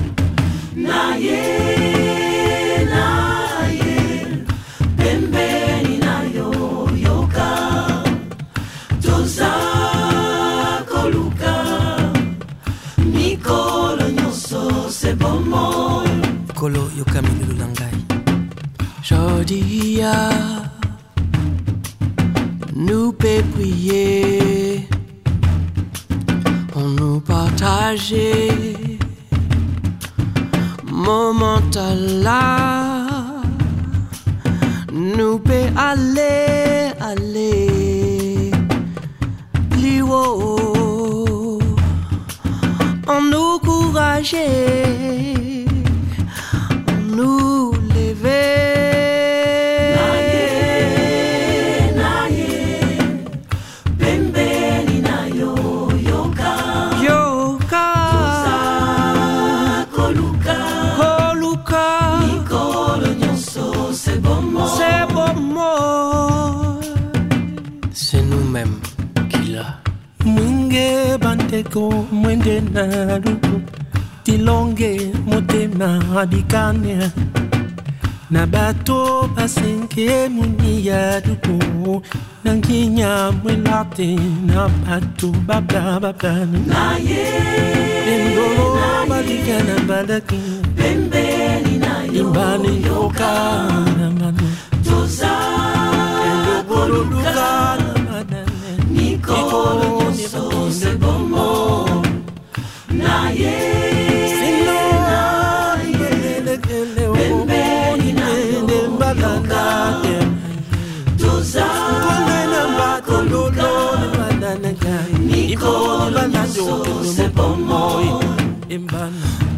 [16.54, 17.96] Kolo yoka minulu na ngai
[19.08, 20.14] jodia
[22.76, 24.88] nous peut prier.
[26.74, 28.95] On nous partager
[30.96, 33.16] moment là
[34.92, 38.50] nous peut aller aller.
[39.70, 41.58] Plus haut
[43.08, 44.46] on nous courager
[47.14, 47.45] nous
[70.76, 71.80] bantu bandeko
[72.12, 73.60] mwende na luku
[74.22, 77.10] ndilonge motema bikania
[78.30, 82.02] na bato basenge muni ya luku
[82.44, 86.48] na nginya mwela te na bato bablababla
[88.12, 90.40] endolo balika na balaki
[92.12, 93.32] limbani yoka
[93.98, 94.48] na manu.
[96.26, 97.85] Elokoluka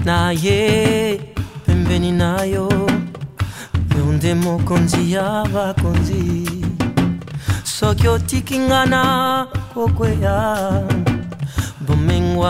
[0.09, 1.21] naye
[1.67, 2.69] pembeni nayo
[3.97, 6.48] yondemo konzi yava konzi
[7.79, 9.03] soki otiki nga na
[9.75, 10.39] kokweya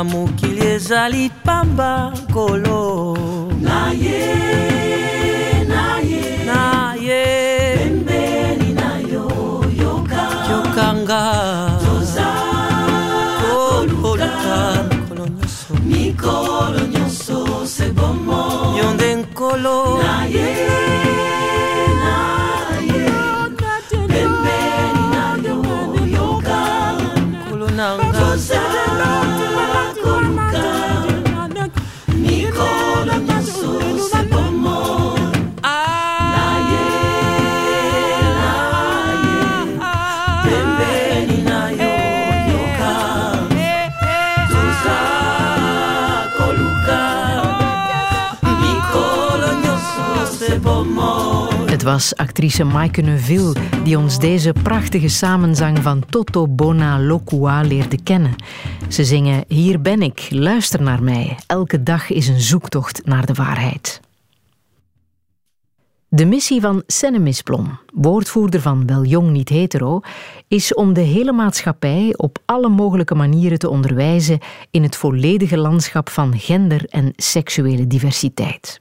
[0.04, 3.16] mokili ezali pamba kolo.
[3.60, 4.24] Na ye
[5.68, 7.22] na ye na ye
[7.76, 9.26] pembeni na yo
[9.82, 10.22] yoka.
[10.50, 11.22] Yokanga.
[11.84, 12.30] Toza
[13.42, 14.58] koluka.
[15.04, 15.74] Mikolo nyonso.
[15.84, 17.86] Mikolo nyonso se
[18.78, 19.78] yo nde nkolo.
[20.02, 20.87] Na ye
[51.88, 58.34] was actrice Maike Neuville die ons deze prachtige samenzang van Toto Bona Lokua leerde kennen.
[58.88, 61.36] Ze zingen Hier ben ik, luister naar mij.
[61.46, 64.00] Elke dag is een zoektocht naar de waarheid.
[66.08, 70.00] De missie van Senne Misblom, woordvoerder van Wel Jong Niet Hetero,
[70.48, 74.38] is om de hele maatschappij op alle mogelijke manieren te onderwijzen
[74.70, 78.80] in het volledige landschap van gender en seksuele diversiteit.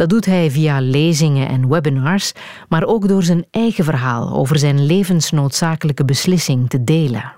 [0.00, 2.32] Dat doet hij via lezingen en webinars,
[2.68, 7.32] maar ook door zijn eigen verhaal over zijn levensnoodzakelijke beslissing te delen.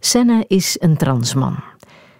[0.00, 1.56] Senne is een transman.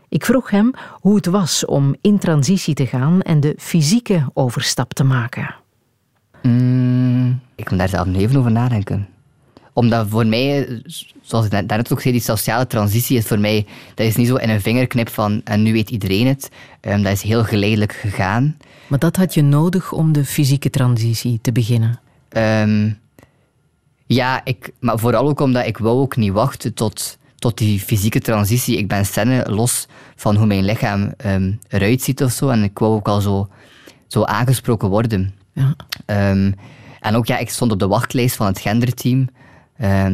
[0.08, 4.92] Ik vroeg hem hoe het was om in transitie te gaan en de fysieke overstap
[4.94, 5.54] te maken.
[6.42, 9.08] Mm, ik moet daar zelf nog even over nadenken.
[9.72, 10.82] Omdat voor mij,
[11.22, 14.28] zoals ik net- daarnet ook zei, die sociale transitie is voor mij, dat is niet
[14.28, 16.50] zo in een vingerknip van en nu weet iedereen het.
[16.80, 18.56] Ehm, dat is heel geleidelijk gegaan.
[18.94, 22.00] Maar dat had je nodig om de fysieke transitie te beginnen.
[22.28, 22.90] Ehm,
[24.06, 28.20] ja, ik, maar vooral ook omdat ik wou ook niet wachten tot, tot die fysieke
[28.20, 28.76] transitie.
[28.76, 32.48] Ik ben scène los van hoe mijn lichaam ehm, eruit ziet of zo.
[32.48, 33.48] En ik wou ook al zo,
[34.06, 35.34] zo aangesproken worden.
[35.52, 35.76] Ja.
[36.06, 36.52] Ehm,
[37.00, 39.28] en ook, ja, ik stond op de wachtlijst van het genderteam.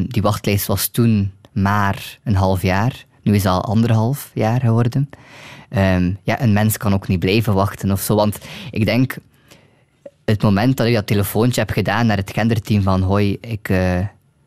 [0.07, 3.05] Die wachtlijst was toen maar een half jaar.
[3.22, 5.11] Nu is het al anderhalf jaar geworden.
[5.68, 8.14] Ehm, ja, een mens kan ook niet blijven wachten of zo.
[8.14, 8.38] Want
[8.70, 9.16] ik denk,
[10.24, 13.98] het moment dat ik dat telefoontje heb gedaan naar het genderteam van hoi, ik, eh,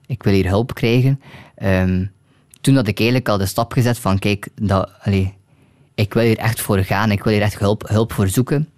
[0.05, 1.21] ik wil hier hulp krijgen.
[1.55, 2.05] ehm,
[2.61, 4.89] toen had ik eigenlijk al de stap gezet van kijk, dat,
[5.95, 7.11] ik wil hier echt voor gaan.
[7.11, 8.69] Ik wil hier echt hulp, hulp voor zoeken.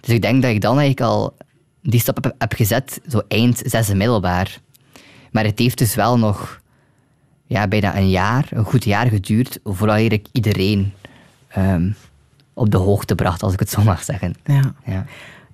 [0.00, 1.36] Dus ik denk dat ik dan eigenlijk al
[1.82, 4.60] die stap heb, heb gezet, zo eind zesde middelbaar.
[5.30, 6.60] Maar het heeft dus wel nog
[7.48, 10.92] ja, bijna een jaar, een goed jaar geduurd, voordat ik iedereen
[11.48, 11.90] ehm,
[12.54, 14.34] op de hoogte bracht, als ik het zo mag zeggen.
[14.44, 14.74] Ja.
[14.84, 15.06] Ja.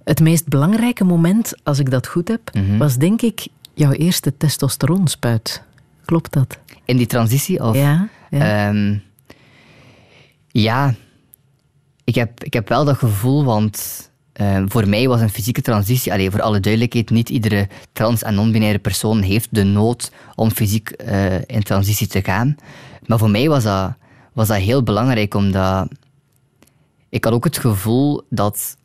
[0.05, 2.76] Het meest belangrijke moment, als ik dat goed heb, Mhm.
[2.76, 5.62] was denk ik jouw eerste testosteronspuit.
[6.05, 6.59] Klopt dat?
[6.84, 7.62] In die transitie?
[7.62, 8.68] Of, Ja, ja.
[8.68, 8.97] Ehm,
[10.49, 10.95] ja,
[12.05, 16.12] ik heb, ik heb wel dat gevoel, want ehm, voor mij was een fysieke transitie,
[16.12, 20.91] allee, voor alle duidelijkheid, niet iedere trans- en non-binaire persoon heeft de nood om fysiek
[20.91, 22.57] eh, in transitie te gaan.
[23.07, 23.95] Maar voor mij was dat,
[24.32, 25.89] was dat heel belangrijk, omdat
[27.09, 28.76] ik had ook het gevoel dat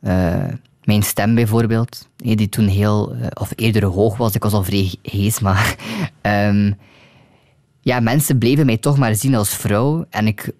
[0.00, 0.44] eh,
[0.84, 4.64] mijn stem bijvoorbeeld, eh, die toen heel, eh, of eerder hoog was, ik was al
[4.64, 5.76] vrij hees, maar
[6.20, 6.72] ehm,
[7.80, 10.06] ja, mensen bleven mij toch maar zien als vrouw.
[10.10, 10.52] En ik,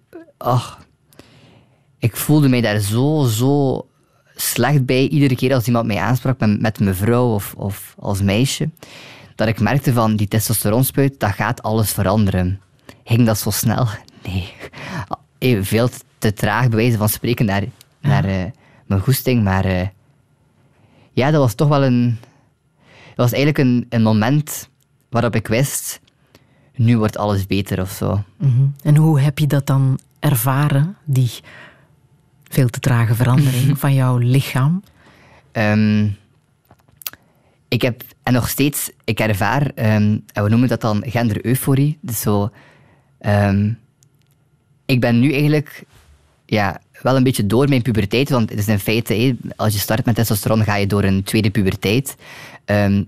[2.05, 3.86] ik voelde mij daar zo, zo
[4.34, 8.70] slecht bij, iedere keer als iemand mij aansprak met, met mevrouw of, of als meisje,
[9.34, 12.61] dat ik merkte van die testosteronspuit, dat gaat alles veranderen.
[13.05, 13.86] Ging dat zo snel?
[15.38, 15.62] Nee.
[15.62, 15.88] Veel
[16.18, 17.64] te traag bij wijze van spreken naar,
[18.00, 18.44] naar eh,
[18.86, 19.88] mijn goesting, maar eh,
[21.12, 22.18] ja, dat was toch wel een...
[23.14, 24.68] Dat was eigenlijk een, een moment
[25.09, 26.00] waarop ik wist,
[26.74, 28.22] nu wordt alles beter of zo.
[28.36, 28.66] Mhm.
[28.82, 31.30] En hoe heb je dat dan ervaren, die
[32.55, 34.82] veel te trage verandering van jouw lichaam?
[35.52, 36.09] Ehm,
[37.68, 41.98] ik heb, en nog steeds, ik ervaar, ehm, en we noemen dat dan gender-euforie.
[42.00, 42.50] Dus zo,
[43.18, 43.72] ehm,
[44.86, 45.84] ik ben nu eigenlijk
[46.46, 49.78] ja, wel een beetje door mijn puberteit, want het is in feite, hé, als je
[49.78, 52.16] start met testosteron, ga je door een tweede puberteit.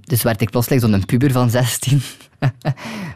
[0.05, 2.01] Dus werd ik plotseling zo'n puber van 16.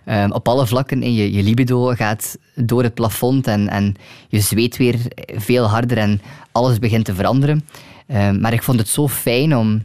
[0.05, 1.03] Ehm, op alle vlakken.
[1.03, 3.95] En je, je libido gaat door het plafond en, en
[4.29, 4.97] je zweet weer
[5.27, 6.21] veel harder en
[6.53, 7.65] alles begint te veranderen.
[8.07, 9.83] Ehm, maar ik vond het zo fijn om,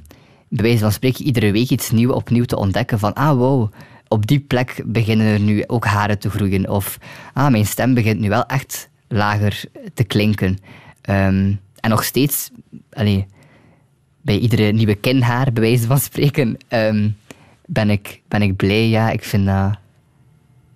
[0.48, 3.00] bij wijze van spreken, iedere week iets nieuws opnieuw te ontdekken.
[3.00, 3.72] Van, ah wow,
[4.08, 6.70] op die plek beginnen er nu ook haren te groeien.
[6.70, 6.98] Of,
[7.34, 9.64] ah, mijn stem begint nu wel echt lager
[9.94, 10.58] te klinken.
[11.02, 12.50] Ehm, en nog steeds,
[14.22, 16.58] bij iedere nieuwe kinhaar, bij wijze van spreken,
[17.68, 18.88] ben, ik, ben ik blij.
[18.88, 19.78] Ja, ik vind dat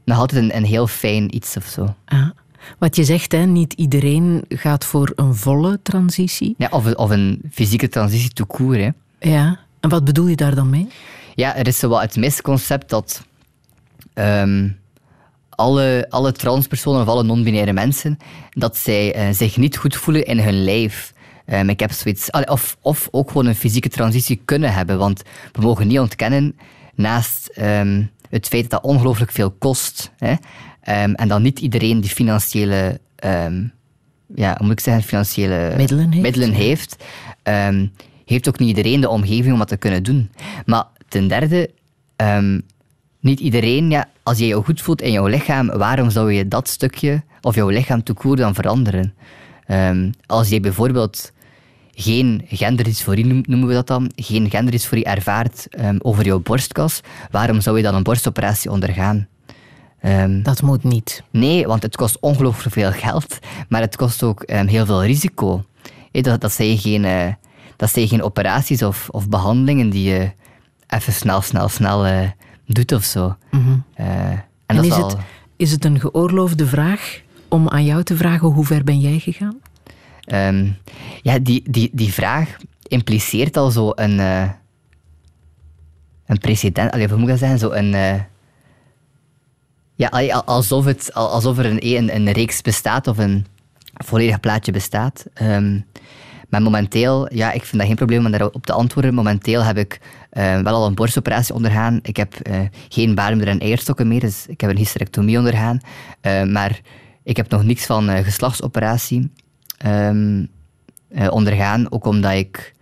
[0.04, 1.96] nog altijd een, een heel fijn iets of zo.
[2.06, 2.30] Ah.
[2.78, 6.56] Wat je zegt, hè, niet iedereen gaat voor een volle transitie.
[6.58, 8.80] Ja, of, of een fysieke transitie tout court.
[8.80, 8.90] Hè.
[9.30, 9.60] Ja.
[9.80, 10.88] En wat bedoel je daar dan mee?
[11.36, 13.24] Ja, er is zo wat het misconcept dat
[14.14, 14.70] ehm,
[15.50, 18.18] alle, alle transpersonen of alle non-binaire mensen,
[18.50, 21.14] dat zij eh, zich niet goed voelen in hun lijf.
[21.46, 24.98] Ehm, ik heb zoiets, of, of ook gewoon een fysieke transitie kunnen hebben.
[24.98, 25.22] Want
[25.52, 26.58] we mogen niet ontkennen,
[27.00, 30.34] naast ehm, het feit dat dat ongelooflijk veel kost, hè,
[30.82, 33.64] ehm, en dat niet iedereen die financiële, ehm,
[34.36, 36.22] ja, hoe moet ik zeggen, financiële Middelen heeft.
[36.22, 37.04] middelen heeft,
[38.26, 40.32] heeft ook niet iedereen de omgeving om dat te kunnen doen.
[40.66, 41.70] Maar ten derde,
[43.20, 46.68] niet iedereen, ja, als je je goed voelt in jouw lichaam, waarom zou je dat
[46.68, 49.14] stukje of jouw lichaam te koer dan veranderen?
[50.26, 51.32] Als je bijvoorbeeld
[52.02, 57.62] geen genderdysforie, noem- noemen we dat dan, geen genderdysforie ervaart ehm, over jouw borstkas, waarom
[57.62, 59.28] zou je dan een borstoperatie ondergaan?
[60.00, 61.24] Ehm, Dat moet niet.
[61.32, 63.40] Nee, want het kost ongelooflijk veel geld,
[63.70, 65.64] maar het kost ook ehm, heel veel risico.
[66.12, 67.34] Dat, dat, zijn geen, eh,
[67.76, 70.32] dat zijn geen operaties of, of behandelingen die je
[70.88, 72.30] even snel, snel, snel eh,
[72.66, 73.36] doet of zo.
[73.94, 75.18] Eh, en En, dat is, is al- het,
[75.58, 79.58] is het een geoorloofde vraag om aan jou te vragen hoe ver ben jij gegaan?
[80.30, 80.68] Ehm,
[81.22, 82.58] ja, die, die, die vraag
[82.88, 84.50] impliceert al zo een, eh,
[86.26, 86.92] een precedent.
[86.92, 87.60] Allee, hoe moet ik dat zeggen?
[87.60, 88.22] Zo een, eh,
[89.96, 93.46] ja, alsof, het, al- alsof er een, een, een reeks bestaat of een
[93.94, 95.26] volledig plaatje bestaat.
[95.34, 95.80] Ehm,
[96.50, 99.14] maar momenteel, ja, ik vind dat geen probleem om daarop te antwoorden.
[99.14, 100.00] Momenteel heb ik
[100.30, 102.00] eh, wel al een borstoperatie ondergaan.
[102.02, 102.34] Ik heb
[102.90, 105.80] geen baarmoeder en eierstokken meer, dus ik heb een hysterectomie ondergaan.
[106.52, 106.82] Maar
[107.24, 109.32] ik heb nog niks van geslachtsoperatie
[109.80, 110.46] ehm,
[111.10, 112.74] eh, ondergaan, ook omdat ik...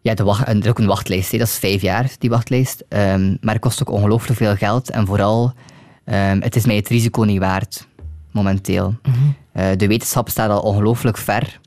[0.00, 1.38] Ja, de wacht, er is ook een wachtlijst, hè.
[1.38, 2.84] dat is vijf jaar, die wachtlijst.
[2.88, 4.90] Ehm, maar het kost ook ongelooflijk veel geld.
[4.90, 5.52] En vooral,
[6.04, 7.86] ehm, het is mij het risico niet waard,
[8.30, 8.94] momenteel.
[9.52, 11.60] Eh, de wetenschap staat al ongelooflijk ver.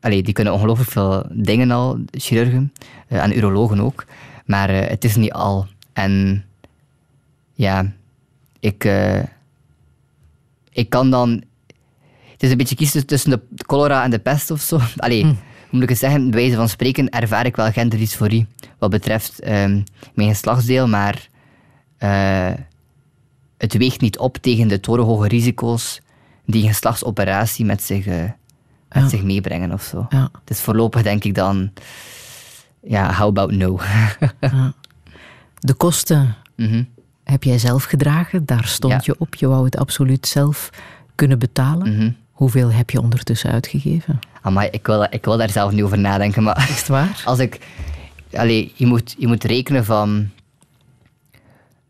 [0.00, 2.72] Allee, die kunnen ongelooflijk veel dingen al, chirurgen,
[3.08, 4.04] eh, en urologen ook.
[4.46, 5.66] Maar het is niet al.
[5.92, 6.44] En
[7.52, 7.92] ja,
[8.60, 8.90] ik,
[10.70, 11.42] ik kan dan...
[12.42, 14.80] Het is een beetje kiezen tussen de cholera en de pest of zo.
[14.96, 15.34] Allee, hoe
[15.70, 16.30] moet ik het zeggen?
[16.30, 18.46] Bij wijze van spreken ervaar ik wel genderdysforie
[18.78, 19.82] wat betreft ehm,
[20.14, 21.28] mijn geslachtsdeel, maar
[21.98, 22.50] eh,
[23.58, 26.00] het weegt niet op tegen de torenhoge risico's
[26.46, 28.14] die een geslachtsoperatie met zich, eh,
[28.88, 29.08] met Ja.
[29.08, 30.06] zich meebrengen of zo.
[30.08, 30.30] Ja.
[30.44, 31.72] Dus voorlopig denk ik dan,
[32.82, 33.80] ja, how about no?
[35.58, 36.82] De kosten Mhm.
[37.24, 38.46] heb jij zelf gedragen.
[38.46, 39.34] Daar stond je op.
[39.34, 40.70] Je wou het absoluut zelf
[41.14, 41.96] kunnen betalen.
[41.96, 42.10] Mhm.
[42.42, 44.18] Hoeveel heb je ondertussen uitgegeven?
[44.40, 47.22] Amai, ik wil, ik wil daar zelf niet over nadenken, maar Is het waar?
[47.24, 47.58] als ik...
[48.32, 50.28] Allee, je moet, je moet rekenen van...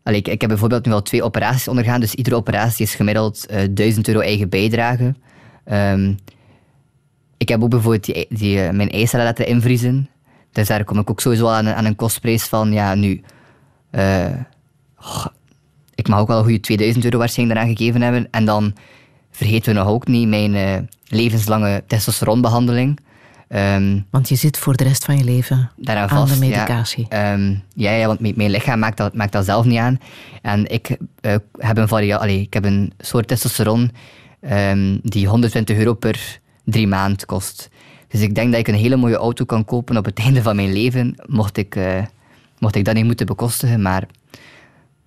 [0.03, 3.45] Allee, ik, ik heb bijvoorbeeld nu al twee operaties ondergaan, dus iedere operatie is gemiddeld
[3.45, 5.15] eh 1000 euro eigen bijdrage.
[5.63, 6.13] Ehm,
[7.37, 10.09] ik heb ook bijvoorbeeld die, die, eh, mijn eicellen laten invriezen.
[10.51, 13.21] Dus daar kom ik ook sowieso aan, aan een kostprijs van, ja, nu...
[13.89, 14.31] eh,
[15.95, 18.27] ik mag ook wel een goede 2000 euro waarschijnlijk daaraan gegeven hebben.
[18.31, 18.73] En dan
[19.33, 20.77] vergeten we nog ook niet mijn eh,
[21.07, 22.99] levenslange testosteronbehandeling.
[23.47, 26.39] Ehm, Want je zit voor de rest van je leven aan vast.
[26.39, 26.49] de ja.
[26.49, 27.05] medicatie.
[27.09, 29.99] Ehm, ja, ja, want mijn, mijn lichaam maakt dat, maakt dat zelf niet aan.
[30.41, 33.91] En ik, eh, heb, een varia allee, ik heb een soort testosteron
[34.39, 37.69] ehm, die 120 euro per drie maand kost.
[38.07, 40.55] Dus ik denk dat ik een hele mooie auto kan kopen op het einde van
[40.55, 42.03] mijn leven, mocht ik, eh,
[42.59, 43.81] mocht ik dat niet moeten bekostigen.
[43.81, 44.07] Maar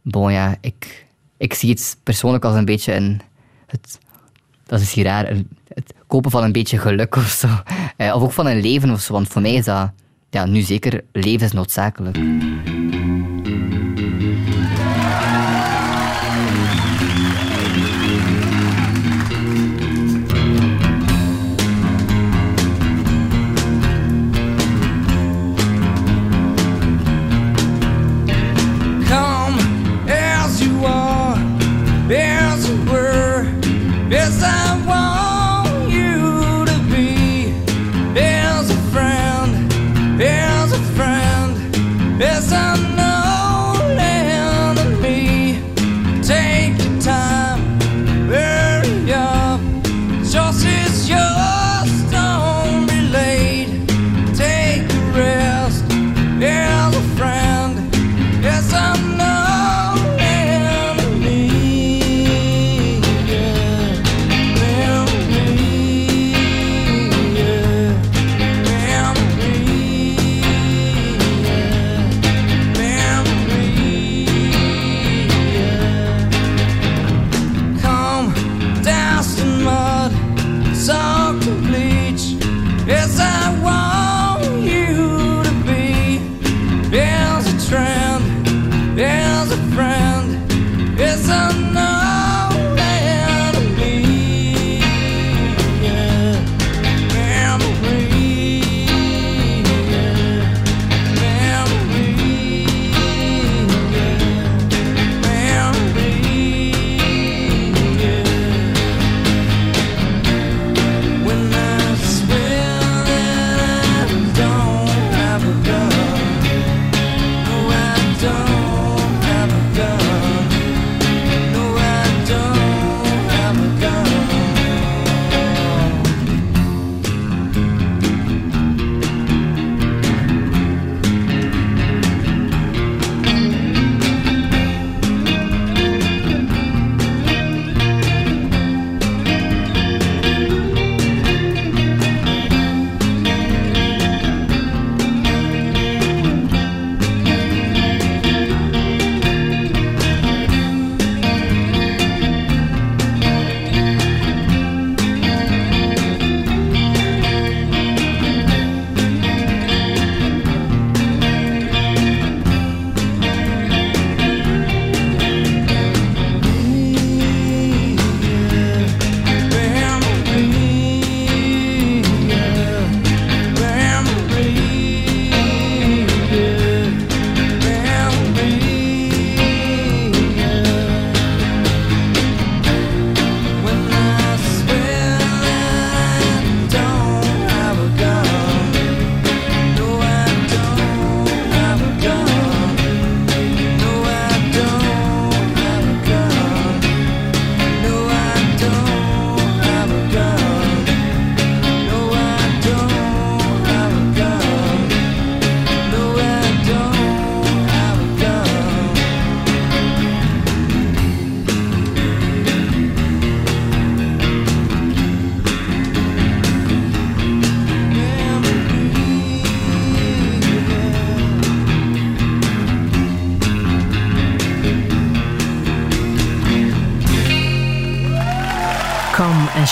[0.02, 1.06] bon, ja, ik,
[1.36, 3.20] ik zie het persoonlijk als een beetje een...
[3.66, 3.98] Het,
[4.66, 5.26] dat is hier raar,
[5.74, 7.48] het kopen van een beetje geluk of zo.
[7.96, 9.90] Eh, of ook van een leven of zo, want voor mij is dat
[10.30, 12.18] ja, nu zeker levensnoodzakelijk.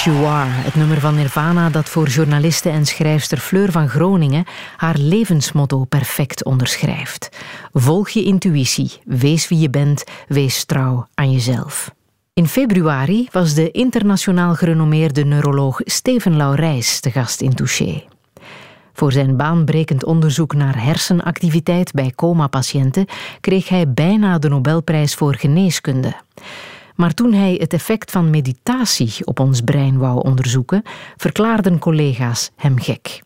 [0.04, 4.44] Het nummer van Nirvana dat voor journaliste en schrijfster Fleur van Groningen
[4.76, 7.28] haar levensmotto perfect onderschrijft.
[7.72, 11.94] Volg je intuïtie, wees wie je bent, wees trouw aan jezelf.
[12.34, 18.04] In februari was de internationaal gerenommeerde neuroloog Steven Laurijs te gast in Touché.
[18.92, 23.06] Voor zijn baanbrekend onderzoek naar hersenactiviteit bij coma-patiënten
[23.40, 26.14] kreeg hij bijna de Nobelprijs voor geneeskunde.
[26.94, 30.82] Maar toen hij het effect van meditatie op ons brein wou onderzoeken,
[31.16, 33.22] verklaarden collega's hem gek.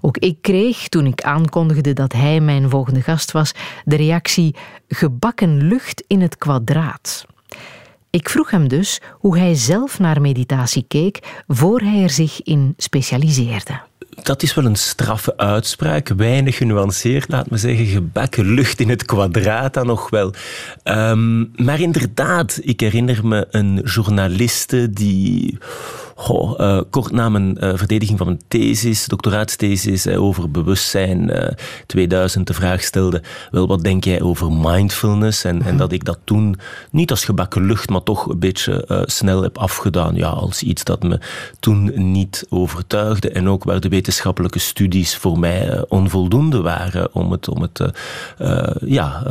[0.00, 3.52] Ook ik kreeg, toen ik aankondigde dat hij mijn volgende gast was,
[3.84, 4.54] de reactie
[4.88, 7.26] gebakken lucht in het kwadraat.
[8.16, 12.74] Ik vroeg hem dus hoe hij zelf naar meditatie keek voor hij er zich in
[12.76, 13.80] specialiseerde
[14.22, 16.08] dat is wel een straffe uitspraak.
[16.08, 17.86] Weinig genuanceerd, laat me zeggen.
[17.86, 20.32] Gebakken lucht in het kwadraat dan nog wel.
[20.84, 25.58] Um, maar inderdaad, ik herinner me een journaliste die
[26.18, 31.30] Goh, uh, kort na mijn uh, verdediging van mijn thesis, doctoraatsthesis uh, over bewustzijn
[31.86, 35.44] 2000 de vraag stelde, wel wat denk jij over mindfulness?
[35.44, 36.58] En, en dat ik dat toen
[36.90, 40.14] niet als gebakken lucht, maar toch een beetje snel heb afgedaan.
[40.14, 41.20] Ja, als iets dat me
[41.60, 47.48] toen niet overtuigde en ook waar de wetenschappelijke studies voor mij onvoldoende waren om het,
[47.48, 47.80] om het
[48.84, 49.22] ja,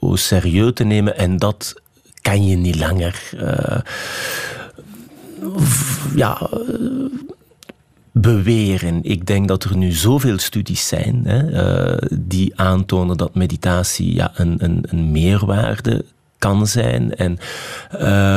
[0.00, 1.16] serieus te nemen.
[1.16, 1.74] En dat
[2.22, 3.30] kan je niet langer
[6.14, 6.58] ja, eh,
[8.12, 9.02] beweren.
[9.02, 14.30] Ik denk dat er nu zoveel studies zijn hè, uh, die aantonen dat meditatie ja,
[14.34, 16.04] een, een, een meerwaarde
[16.38, 17.14] kan zijn.
[17.14, 17.38] En,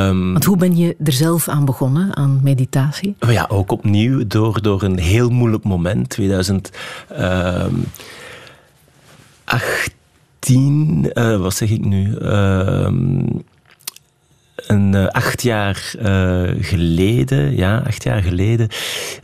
[0.08, 3.16] um, Want hoe ben je er zelf aan begonnen, aan meditatie?
[3.20, 6.72] Ja, ook opnieuw door, door een heel moeilijk moment, 2018.
[11.14, 12.18] Uh, wat zeg ik nu?
[12.22, 12.88] Uh,
[14.72, 18.68] een uh, acht jaar uh, geleden, ja, acht jaar geleden.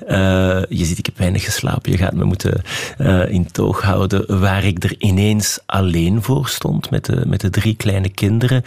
[0.08, 1.91] Uh, je ziet, ik heb weinig geslapen.
[1.91, 2.62] Je gaat me moeten
[3.30, 4.39] in toog houden.
[4.39, 8.64] Waar ik er ineens alleen voor stond met de, met de drie kleine kinderen.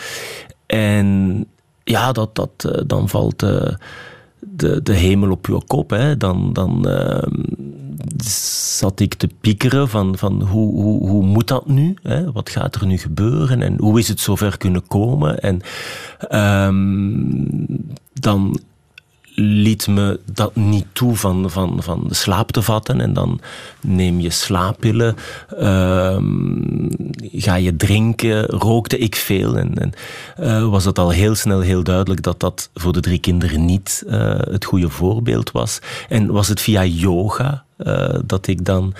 [0.66, 1.46] En
[1.84, 3.38] ja, dat, dat, dan valt
[4.40, 5.90] de, de hemel op je kop.
[5.90, 6.16] Hè.
[6.16, 7.42] Dan, dan ehm,
[8.78, 11.94] zat ik te piekeren van, van hoe, hoe, hoe moet dat nu?
[12.02, 12.32] Hè?
[12.32, 13.62] Wat gaat er nu gebeuren?
[13.62, 15.40] En hoe is het zover kunnen komen?
[15.40, 15.60] En
[16.66, 17.46] um,
[18.12, 18.60] dan
[19.34, 23.00] liet me dat niet toe van, van, van de slaap te vatten.
[23.00, 23.40] En dan
[23.80, 25.16] neem je slaappillen,
[25.60, 26.88] um,
[27.20, 29.56] ga je drinken, rookte ik veel.
[29.56, 29.92] En, en
[30.40, 34.04] uh, was het al heel snel heel duidelijk dat dat voor de drie kinderen niet
[34.06, 35.78] uh, het goede voorbeeld was.
[36.08, 37.64] En was het via yoga
[38.26, 38.94] dat ik dan...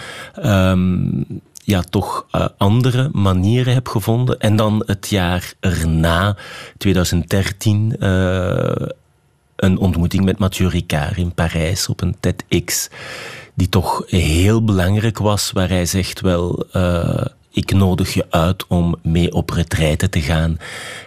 [0.44, 1.26] Um,
[1.70, 4.38] ja, toch uh, andere manieren heb gevonden.
[4.40, 6.36] En dan het jaar erna,
[6.78, 8.72] 2013, uh,
[9.56, 12.88] een ontmoeting met Mathieu Ricard in Parijs op een TEDx,
[13.54, 16.66] die toch heel belangrijk was, waar hij zegt wel,
[17.50, 20.58] ik nodig je uit om mee op retraite te gaan.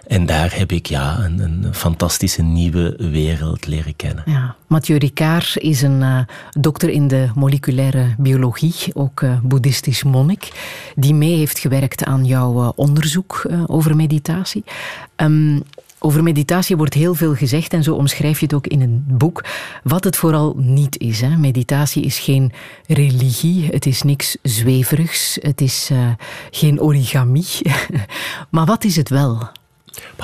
[0.08, 4.24] En daar heb ik ja, een, een fantastische nieuwe wereld leren kennen.
[4.26, 4.56] Ja.
[4.68, 6.20] Mathieu Ricard is een uh,
[6.52, 10.52] dokter in de moleculaire biologie, ook uh, boeddhistisch monnik,
[10.96, 14.64] die mee heeft gewerkt aan jouw uh, onderzoek over meditatie.
[15.16, 15.64] Um,
[16.06, 19.44] over meditatie wordt heel veel gezegd en zo omschrijf je het ook in een boek.
[19.84, 21.22] Wat het vooral niet is.
[21.22, 21.38] Hè.
[21.38, 22.52] Meditatie is geen
[22.88, 26.08] religie, het is niks zweverigs, het is uh,
[26.52, 27.46] geen origami.
[28.50, 29.50] maar wat is het wel?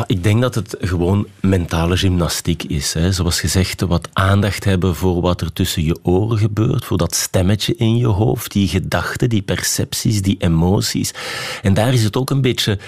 [0.07, 2.93] ik denk dat het gewoon mentale gymnastiek is.
[2.93, 3.11] Hè.
[3.11, 7.75] Zoals gezegd, wat aandacht hebben voor wat er tussen je oren gebeurt, voor dat stemmetje
[7.75, 11.13] in je hoofd, die gedachten, die percepties, die emoties.
[11.61, 12.79] En daar is het ook een beetje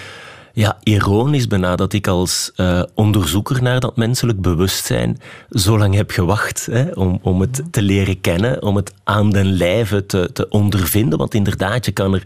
[0.52, 6.10] ja, ironisch bijna dat ik als uh, onderzoeker naar dat menselijk bewustzijn zo lang heb
[6.10, 10.48] gewacht hè, om, om het te leren kennen, om het aan den lijve te, te
[10.48, 11.18] ondervinden.
[11.18, 12.22] Want inderdaad, je kan er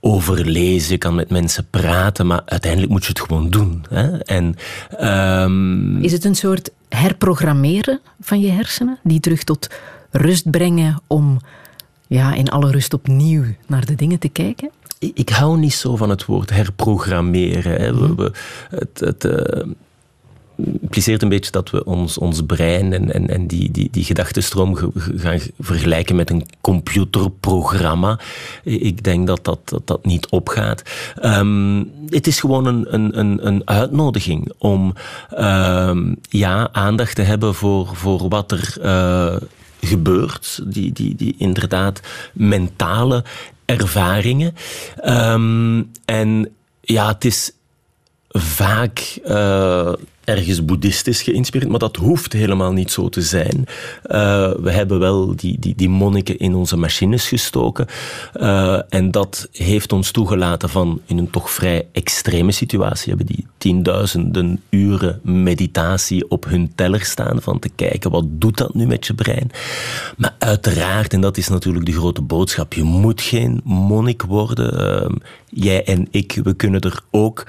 [0.00, 3.84] over lezen, je kan met mensen praten, maar uiteindelijk moet je het gewoon doen.
[3.88, 4.18] Hè.
[4.18, 4.56] En,
[5.42, 6.02] um...
[6.02, 9.70] Is het een soort herprogrammeren van je hersenen, die terug tot
[10.10, 11.40] rust brengen om
[12.06, 14.70] ja, in alle rust opnieuw naar de dingen te kijken?
[15.14, 17.80] Ik hou niet zo van het woord herprogrammeren.
[17.80, 17.94] Hè.
[17.94, 18.32] We, we,
[18.70, 19.62] het, het uh,
[20.80, 24.76] impliceert een beetje dat we ons, ons brein en, en, en die, die, die gedachtenstroom
[25.16, 28.18] gaan vergelijken met een computerprogramma.
[28.64, 30.82] Ik denk dat dat, dat, dat niet opgaat.
[31.22, 34.94] Um, het is gewoon een, een, een, uitnodiging om
[35.38, 38.76] um, ja, aandacht te hebben voor, voor wat er.
[38.82, 39.36] Uh,
[39.84, 42.00] gebeurt, die, die, die inderdaad
[42.32, 43.24] mentale
[43.72, 44.54] ervaringen.
[45.04, 47.52] Um, en ja, het is
[48.28, 49.92] vaak uh,
[50.24, 53.56] ergens boeddhistisch geïnspireerd, maar dat hoeft helemaal niet zo te zijn.
[53.56, 57.86] Uh, we hebben wel die, die, die monniken in onze machines gestoken
[58.36, 63.46] uh, en dat heeft ons toegelaten van in een toch vrij extreme situatie hebben die
[63.58, 69.06] tienduizenden uren meditatie op hun teller staan van te kijken wat doet dat nu met
[69.06, 69.50] je brein.
[70.16, 75.02] Maar uiteraard, en dat is natuurlijk de grote boodschap, je moet geen monnik worden.
[75.02, 75.16] Uh,
[75.54, 77.46] jij en ik, we kunnen er ook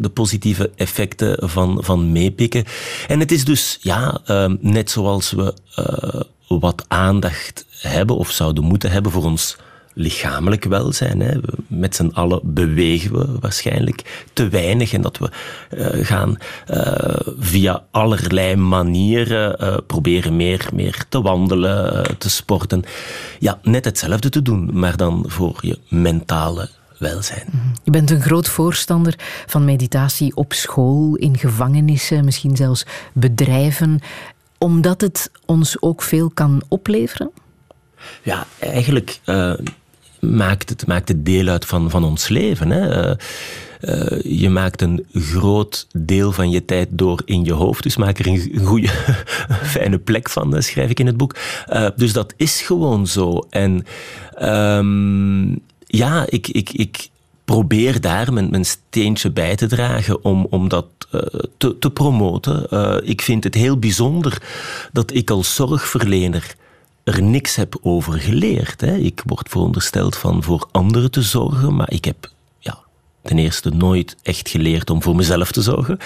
[0.00, 2.64] de positieve effecten van, van meepikken.
[3.08, 6.20] En het is dus, ja, uh, net zoals we uh,
[6.60, 9.56] wat aandacht hebben of zouden moeten hebben voor ons
[9.94, 11.20] lichamelijk welzijn.
[11.20, 11.38] Hè.
[11.66, 15.30] Met z'n allen bewegen we waarschijnlijk te weinig en dat we
[15.70, 16.36] uh, gaan
[17.38, 22.82] via allerlei manieren proberen meer, meer te wandelen, te sporten.
[23.38, 26.68] Ja, net hetzelfde te doen, maar dan voor je mentale
[27.02, 27.74] welzijn.
[27.84, 29.14] Je bent een groot voorstander
[29.46, 34.00] van meditatie op school, in gevangenissen, misschien zelfs bedrijven,
[34.58, 37.30] omdat het ons ook veel kan opleveren?
[38.22, 39.54] Ja, eigenlijk uh,
[40.20, 42.70] maakt, het, maakt het deel uit van, van ons leven.
[42.70, 43.10] Hè.
[43.10, 43.16] Uh,
[43.80, 47.82] uh, je maakt een groot deel van je tijd door in je hoofd.
[47.82, 48.88] Dus maak er een goede,
[49.74, 51.36] fijne plek van, schrijf ik in het boek.
[51.72, 53.38] Uh, dus dat is gewoon zo.
[53.50, 53.84] En
[54.42, 55.62] um,
[55.92, 57.08] ja, ik, ik, ik
[57.44, 61.20] probeer daar mijn, mijn steentje bij te dragen om, om dat uh,
[61.56, 62.66] te, te promoten.
[62.70, 64.42] Uh, ik vind het heel bijzonder
[64.92, 66.54] dat ik als zorgverlener
[67.04, 68.80] er niks heb over geleerd.
[68.80, 68.96] Hè.
[68.96, 72.30] Ik word verondersteld van voor anderen te zorgen, maar ik heb
[73.22, 75.98] ten eerste nooit echt geleerd om voor mezelf te zorgen.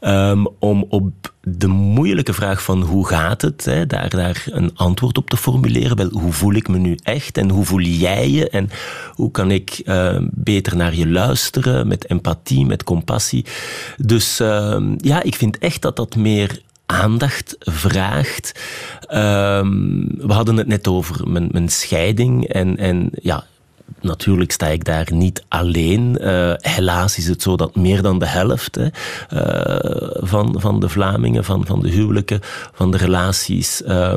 [0.00, 5.18] Um, om op de moeilijke vraag van hoe gaat het, hè, daar, daar een antwoord
[5.18, 5.96] op te formuleren.
[5.96, 8.70] Wel, hoe voel ik me nu echt en hoe voel jij je en
[9.14, 13.44] hoe kan ik uh, beter naar je luisteren met empathie, met compassie.
[13.96, 18.60] Dus uh, ja, ik vind echt dat dat meer aandacht vraagt.
[19.08, 23.44] We hadden het net over mijn, mijn scheiding en, en ja,
[24.00, 26.18] natuurlijk sta ik daar niet alleen.
[26.20, 30.88] Uh, helaas is het zo dat meer dan de helft hè, uh, van, van de
[30.88, 32.40] Vlamingen, van, van de huwelijken,
[32.72, 33.82] van de relaties.
[33.82, 34.14] Uh,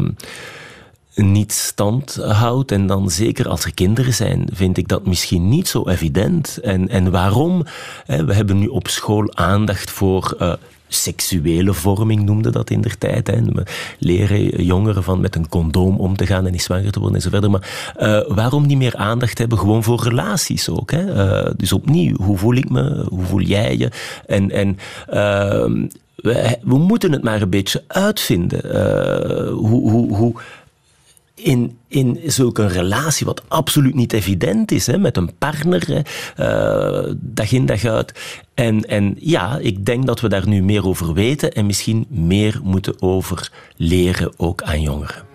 [1.15, 2.71] niet stand houdt.
[2.71, 6.57] En dan zeker als er kinderen zijn, vind ik dat misschien niet zo evident.
[6.57, 7.65] En, en waarom?
[8.05, 10.57] We hebben nu op school aandacht voor
[10.89, 13.27] seksuele vorming noemde dat in der tijd.
[13.27, 13.41] Hè.
[13.99, 17.23] Leren jongeren van met een condoom om te gaan en niet zwanger te worden en
[17.23, 17.51] zo verder.
[17.51, 20.91] Maar uh, waarom niet meer aandacht hebben gewoon voor relaties ook?
[20.91, 21.05] Hè?
[21.45, 23.05] Uh, dus opnieuw, hoe voel ik me?
[23.09, 23.89] Hoe voel jij je?
[24.25, 24.77] En, en
[25.09, 28.61] uh, we, we, moeten het maar een beetje uitvinden.
[29.51, 30.35] hoe, hoe, hoe
[31.43, 36.05] in, in zulke relatie, wat absoluut niet evident is, hè, met een partner,
[36.39, 38.13] uh, dag in dag uit.
[38.53, 42.59] En, en ja, ik denk dat we daar nu meer over weten en misschien meer
[42.63, 45.28] moeten over leren, ook aan jongeren.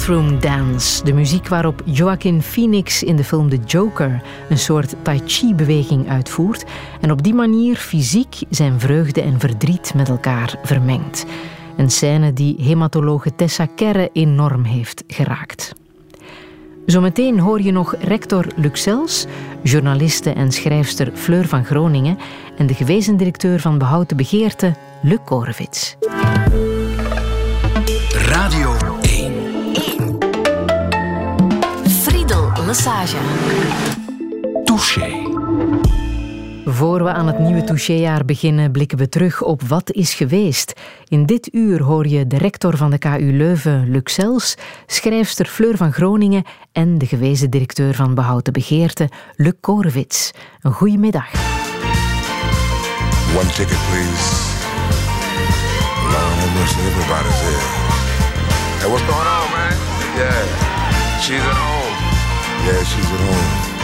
[0.00, 5.20] Bathroom Dance, de muziek waarop Joaquin Phoenix in de film The Joker een soort tai
[5.24, 6.64] chi-beweging uitvoert
[7.00, 11.26] en op die manier fysiek zijn vreugde en verdriet met elkaar vermengt.
[11.76, 15.74] Een scène die hematologe Tessa Kerre enorm heeft geraakt.
[16.86, 19.26] Zometeen hoor je nog rector Luxels,
[19.62, 22.18] journaliste en schrijfster Fleur van Groningen
[22.56, 25.96] en de gewezen directeur van Behoud de Begeerte, Luc Korevits.
[28.26, 28.89] Radio
[32.70, 33.16] Massage.
[34.64, 35.22] Touché.
[36.64, 40.72] Voor we aan het nieuwe touchéjaar beginnen, blikken we terug op wat is geweest.
[41.08, 44.54] In dit uur hoor je de rector van de KU Leuven, Luxels,
[44.86, 50.30] schrijfster Fleur van Groningen en de gewezen directeur van Behoud de Begeerte, Luc Korevits.
[50.60, 51.32] Een goede middag.
[53.36, 54.28] One ticket, please.
[56.02, 57.66] Lord have mercy, everybody's here.
[58.78, 59.76] Hey, what's going on, man?
[60.16, 61.79] Yeah, she's at home.
[62.62, 63.80] Yeah, she's at home.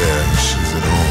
[0.00, 1.09] Yeah, she's at home.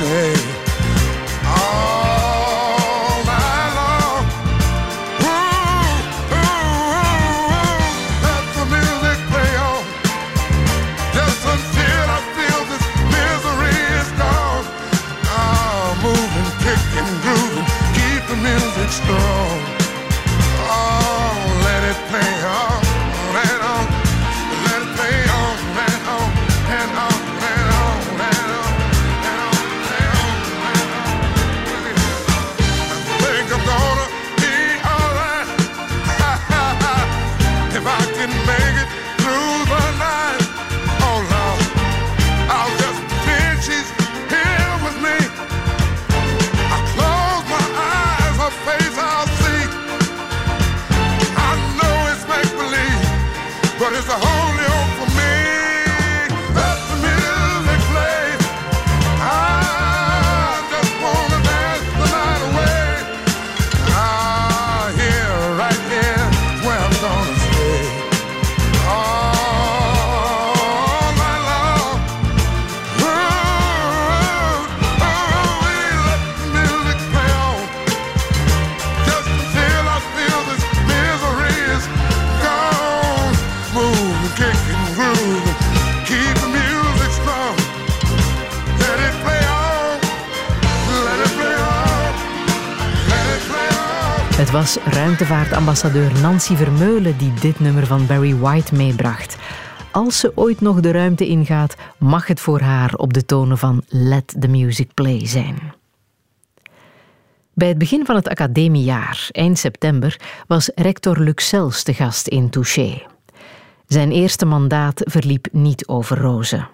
[0.00, 0.39] Stay.
[95.10, 99.36] Ruimtevaartambassadeur Nancy Vermeulen die dit nummer van Barry White meebracht.
[99.90, 103.82] Als ze ooit nog de ruimte ingaat, mag het voor haar op de tonen van
[103.88, 105.58] Let the Music Play zijn.
[107.54, 113.02] Bij het begin van het academiejaar, eind september, was rector Luxels te gast in Touché.
[113.86, 116.68] Zijn eerste mandaat verliep niet over rozen.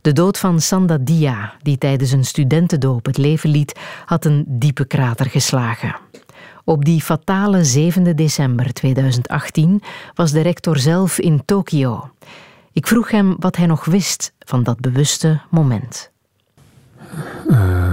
[0.00, 4.84] De dood van Sanda Dia, die tijdens een studentendoop het leven liet, had een diepe
[4.86, 5.96] krater geslagen.
[6.64, 9.82] Op die fatale 7 december 2018
[10.14, 12.10] was de rector zelf in Tokio.
[12.72, 16.10] Ik vroeg hem wat hij nog wist van dat bewuste moment.
[17.48, 17.92] Uh,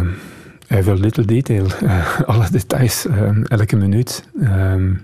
[0.67, 4.23] every little detail, uh, alle details, uh, elke minuut.
[4.39, 4.95] Uh,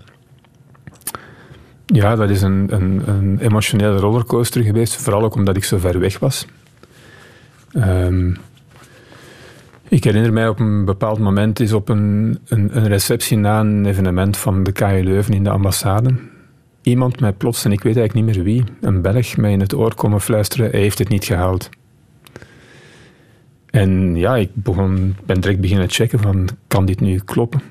[1.85, 6.19] ja, dat is een, een, emotionele rollercoaster geweest, vooral ook omdat ik zo ver weg
[6.19, 6.45] was.
[7.73, 8.37] Um,
[9.89, 14.37] Ik herinner mij op een bepaald moment is op een, een, receptie na een evenement
[14.37, 16.09] van de KU Leuven in de ambassade.
[16.81, 19.73] Iemand mij plots, en ik weet eigenlijk niet meer wie, een Belg, mij in het
[19.73, 21.69] oor komen fluisteren, hij heeft het niet gehaald.
[23.69, 27.61] En ja, ik begon, ben direct beginnen checken van, kan dit nu kloppen?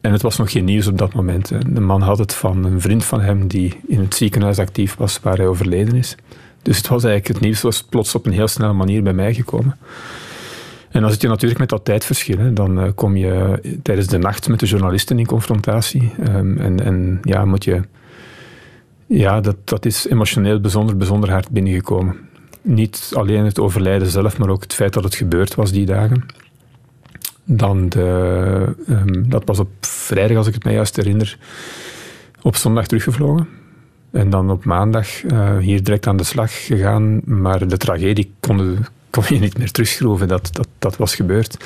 [0.00, 1.48] En het was nog geen nieuws op dat moment.
[1.48, 5.20] De man had het van een vriend van hem die in het ziekenhuis actief was
[5.20, 6.16] waar hij overleden is.
[6.62, 9.34] Dus het was eigenlijk, het nieuws was plots op een heel snelle manier bij mij
[9.34, 9.76] gekomen.
[10.94, 12.38] En dan zit je natuurlijk met dat tijdverschil.
[12.38, 12.52] Hè.
[12.52, 16.12] Dan eh, kom je tijdens de nacht met de journalisten in confrontatie.
[16.18, 17.80] Ehm, en, en ja, moet je...
[19.06, 22.16] Ja, dat, dat is emotioneel bijzonder, bijzonder hard binnengekomen.
[22.62, 26.26] Niet alleen het overlijden zelf, maar ook het feit dat het gebeurd was die dagen.
[27.44, 31.38] Dan de, ehm, dat was op vrijdag, als ik het mij juist herinner,
[32.42, 33.48] op zondag teruggevlogen.
[34.10, 37.20] En dan op maandag eh, hier direct aan de slag gegaan.
[37.24, 40.28] Maar de tragedie kon, kon je niet meer terugschroeven.
[40.28, 41.56] Dat, dat, dat was gebeurd.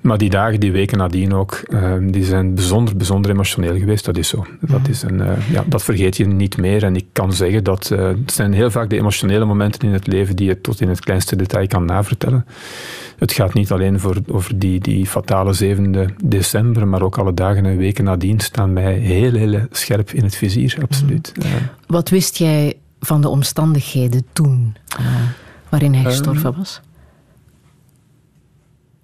[0.00, 4.04] Maar die dagen, die weken nadien ook, eh, die zijn bijzonder, bijzonder emotioneel geweest.
[4.04, 4.46] Dat is zo.
[4.60, 6.84] Dat, is een, eh, ja, dat vergeet je niet meer.
[6.84, 10.06] En ik kan zeggen dat eh, het zijn heel vaak de emotionele momenten in het
[10.06, 12.46] leven die je tot in het kleinste detail kan navertellen.
[13.18, 17.66] Het gaat niet alleen voor, over die, die fatale 7 december, maar ook alle dagen
[17.66, 20.76] en weken nadien staan mij heel, heel scherp in het vizier.
[20.82, 21.32] Absoluut.
[21.42, 21.50] Eh,
[21.86, 25.04] Wat wist jij van de omstandigheden toen eh,
[25.70, 26.80] waarin hij Ehm, gestorven was?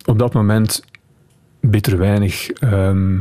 [0.06, 0.84] op dat moment
[1.60, 2.50] bitter weinig.
[2.50, 3.18] ehm,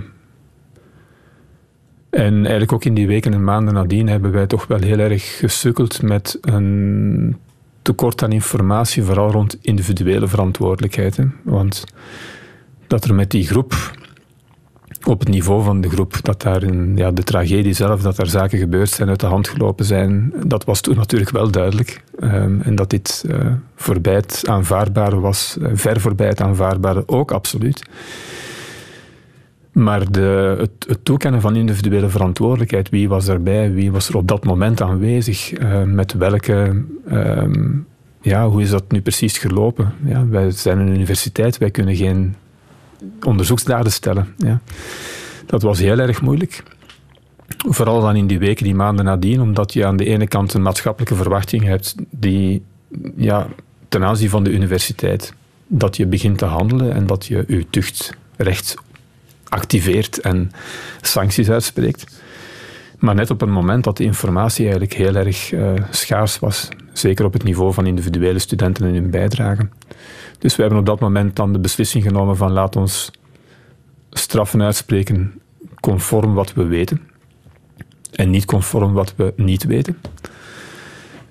[2.09, 5.37] en eigenlijk ook in die weken en maanden nadien hebben wij toch wel heel erg
[5.37, 7.37] gesukkeld met een
[7.81, 11.17] tekort aan informatie, vooral rond individuele verantwoordelijkheid.
[11.17, 11.25] hè.
[11.43, 11.83] Want
[12.87, 13.73] dat er met die groep,
[15.05, 18.27] op het niveau van de groep, dat daar een, ja, de tragedie zelf, dat er
[18.27, 22.03] zaken gebeurd zijn, uit de hand gelopen zijn, dat was toen natuurlijk wel duidelijk.
[22.19, 27.31] Ehm, en dat dit eh, voorbij het aanvaardbare was, eh, ver voorbij het aanvaardbare ook
[27.31, 27.83] absoluut.
[29.71, 34.27] Maar de, het, het toekennen van individuele verantwoordelijkheid, wie was erbij, wie was er op
[34.27, 37.69] dat moment aanwezig, eh, met welke, ehm,
[38.21, 39.93] ja, hoe is dat nu precies gelopen?
[40.05, 42.35] Ja, wij zijn een universiteit, wij kunnen geen
[43.25, 44.33] onderzoeksdaden stellen.
[44.37, 44.61] Ja.
[45.45, 46.63] Dat was heel erg moeilijk.
[47.57, 50.61] Vooral dan in die weken, die maanden nadien, omdat je aan de ene kant een
[50.61, 52.63] maatschappelijke verwachting hebt die
[53.15, 53.47] ja,
[53.89, 55.33] ten aanzien van de universiteit,
[55.67, 58.75] dat je begint te handelen en dat je je tuchtrecht
[59.47, 60.51] activeert en
[61.01, 62.21] sancties uitspreekt.
[62.99, 67.25] Maar net op een moment dat de informatie eigenlijk heel erg eh, schaars was, zeker
[67.25, 69.67] op het niveau van individuele studenten en hun bijdrage.
[70.43, 73.11] Dus we hebben op dat moment dan de beslissing genomen van laat ons
[74.11, 75.41] straffen uitspreken
[75.79, 77.01] conform wat we weten
[78.11, 79.97] en niet conform wat we niet weten.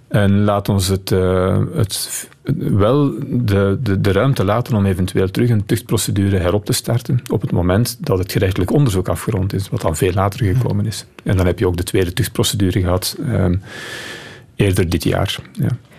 [0.08, 5.50] En laat ons het, eh, het wel de, de, de ruimte laten om eventueel terug
[5.50, 9.80] een tuchtprocedure herop te starten op het moment dat het gerechtelijk onderzoek afgerond is, wat
[9.80, 11.06] dan veel later gekomen is.
[11.24, 13.56] En dan heb je ook de tweede tuchtprocedure gehad ehm,
[14.56, 15.38] eerder dit jaar.
[15.52, 15.91] Ja.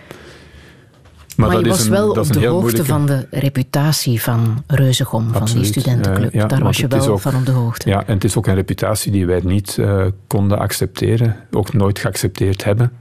[1.36, 4.62] Maar, je dat is was een- wel op de hoogte moeilijke- van de reputatie van
[4.66, 6.32] Reuzegom, van die studentenclub.
[6.32, 7.88] Ja, Daar was je wel ook- van op de hoogte.
[7.88, 11.98] Ja, en het is ook een reputatie die wij niet eh, konden accepteren, ook nooit
[11.98, 12.92] geaccepteerd hebben.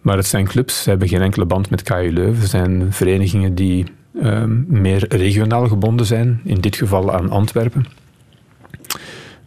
[0.00, 2.40] Maar het zijn clubs, ze hebben geen enkele band met KU Leuven.
[2.40, 3.86] Het zijn verenigingen die
[4.22, 7.86] ehm, meer regionaal gebonden zijn, in dit geval aan Antwerpen.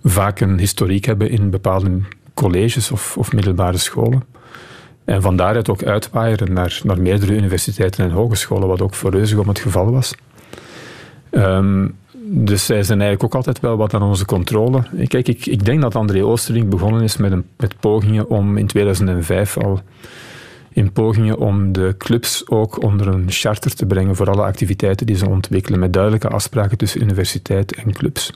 [0.03, 1.99] Vaak een historiek hebben in bepaalde
[2.33, 4.23] colleges of, of middelbare scholen.
[5.11, 9.47] En van daaruit ook uitwaaieren naar, naar meerdere universiteiten en hogescholen, wat ook voor Reuzegom
[9.47, 10.15] het geval was.
[11.29, 11.87] Ehm,
[12.23, 14.83] dus zij zijn eigenlijk ook altijd wel wat aan onze controle.
[15.07, 18.67] Kijk, ik, ik denk dat André Oosterling begonnen is met, een, met pogingen om in
[18.67, 19.81] 2005 al
[20.73, 25.17] in pogingen om de clubs ook onder een charter te brengen voor alle activiteiten die
[25.17, 28.31] ze ontwikkelen, met duidelijke afspraken tussen universiteit en clubs.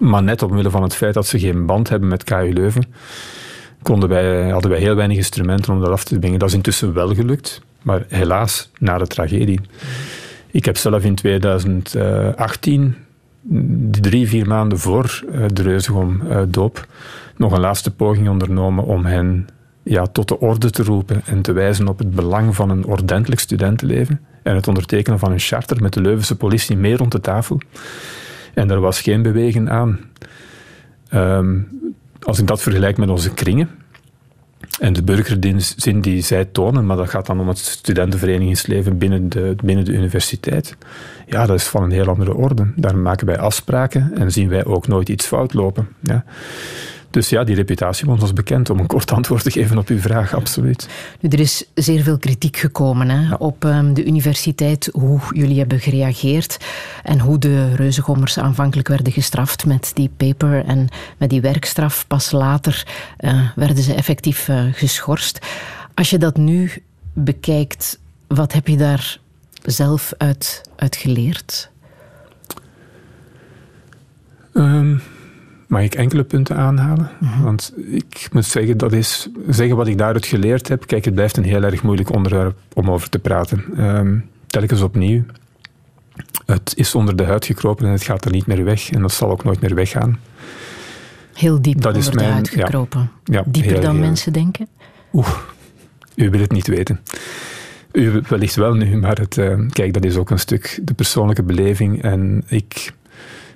[0.00, 2.84] Maar net omwille van het feit dat ze geen band hebben met KU Leuven,
[3.84, 6.38] konden wij, hadden wij heel weinig instrumenten om dat af te dwingen.
[6.38, 9.60] Dat is intussen wel gelukt, maar helaas na de tragedie.
[10.50, 12.96] Ik heb zelf in 2018,
[13.90, 16.86] drie, vier maanden voor eh, de Reuzegom eh, doop,
[17.36, 19.48] nog een laatste poging ondernomen om hen
[19.82, 23.40] ja, tot de orde te roepen en te wijzen op het belang van een ordentelijk
[23.40, 27.60] studentenleven en het ondertekenen van een charter met de Leuvense politie mee rond de tafel.
[28.54, 30.00] En er was geen beweging aan.
[31.08, 31.58] Ehm,
[32.24, 33.70] als ik dat vergelijk met onze kringen
[34.80, 39.56] en de burgerzin die zij tonen, maar dat gaat dan om het studentenverenigingsleven binnen de,
[39.64, 40.76] binnen de universiteit,
[41.26, 42.72] ja, dat is van een heel andere orde.
[42.76, 45.88] Daar maken wij afspraken en zien wij ook nooit iets fout lopen.
[46.00, 46.24] Ja.
[47.14, 49.98] Dus ja, die reputatie was ons bekend, om een kort antwoord te geven op uw
[49.98, 50.88] vraag, absoluut.
[51.20, 55.80] Nu, er is zeer veel kritiek gekomen hè, op ehm, de universiteit, hoe jullie hebben
[55.80, 56.56] gereageerd
[57.02, 60.88] en hoe de reuzengommers aanvankelijk werden gestraft met die paper en
[61.18, 62.06] met die werkstraf.
[62.06, 62.86] Pas later
[63.16, 65.38] eh, werden ze effectief eh, geschorst.
[65.94, 66.70] Als je dat nu
[67.12, 69.18] bekijkt, wat heb je daar
[69.62, 71.70] zelf uit, uit geleerd?
[74.54, 74.96] Ehm,
[75.66, 77.10] mag ik enkele punten aanhalen?
[77.42, 80.86] Want ik moet zeggen, dat is, zeggen wat ik daaruit geleerd heb.
[80.86, 83.64] Kijk, het blijft een heel erg moeilijk onderwerp om over te praten.
[83.76, 85.22] Ehm, telkens opnieuw.
[86.46, 88.90] Het is onder de huid gekropen en het gaat er niet meer weg.
[88.90, 90.18] En dat zal ook nooit meer weggaan.
[91.34, 92.64] Heel diep Dat is onder de mijn- huid ja.
[92.64, 93.10] gekropen.
[93.24, 94.68] Ja, Dieper heel, dan heel- mensen denken?
[95.12, 95.28] Oeh,
[96.14, 97.00] u wil het niet weten.
[97.92, 101.42] U wellicht wel nu, maar het, eh, kijk, dat is ook een stuk de persoonlijke
[101.42, 102.02] beleving.
[102.02, 102.92] En ik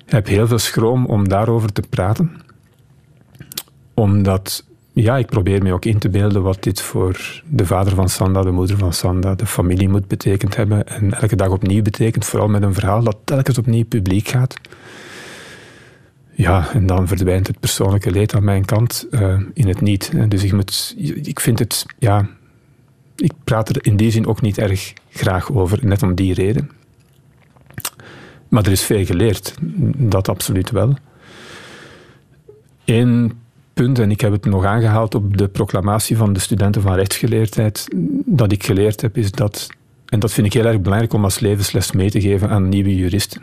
[0.09, 2.31] heb heel veel schroom om daarover te praten.
[3.93, 8.09] Omdat, ja, ik probeer me ook in te beelden wat dit voor de vader van
[8.09, 10.87] Sanda, de moeder van Sanda, de familie moet betekend hebben.
[10.87, 14.55] En elke dag opnieuw betekent, vooral met een verhaal dat telkens opnieuw publiek gaat.
[16.31, 20.11] Ja, en dan verdwijnt het persoonlijke leed aan mijn kant eh, in het niet.
[20.13, 22.29] En Dus ik, moet, ik vind het, ja,
[23.15, 26.69] ik praat er in die zin ook niet erg graag over, net om die reden.
[28.49, 29.55] Maar er is veel geleerd,
[29.97, 30.93] dat absoluut wel.
[32.85, 33.33] Eén
[33.73, 37.87] punt, en ik heb het nog aangehaald op de proclamatie van de studenten van rechtsgeleerdheid,
[38.25, 39.67] dat ik geleerd heb, is dat,
[40.05, 42.95] en dat vind ik heel erg belangrijk om als levensles mee te geven aan nieuwe
[42.95, 43.41] juristen.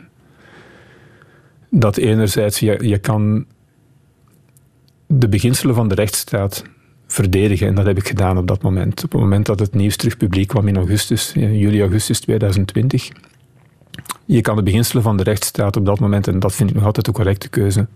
[1.71, 3.47] Dat enerzijds, je, je kan
[5.07, 6.65] de beginselen van de rechtsstaat
[7.07, 7.67] verdedigen.
[7.67, 9.05] En dat heb ik gedaan op dat moment.
[9.05, 13.09] Op het moment dat het nieuws terug publiek kwam in augustus, ja, juli, augustus 2020.
[14.27, 16.85] Je kan de beginselen van de rechtsstaat op dat moment, en dat vind ik nog
[16.85, 17.87] altijd de correcte keuze,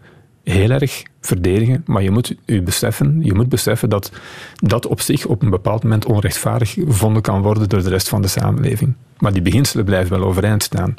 [0.42, 1.82] heel erg verdedigen.
[1.86, 4.12] Maar je moet, u beseffen, je moet beseffen dat
[4.54, 8.22] dat op zich op een bepaald moment onrechtvaardig gevonden kan worden door de rest van
[8.22, 8.94] de samenleving.
[9.18, 10.94] Maar die beginselen blijven wel overeind staan.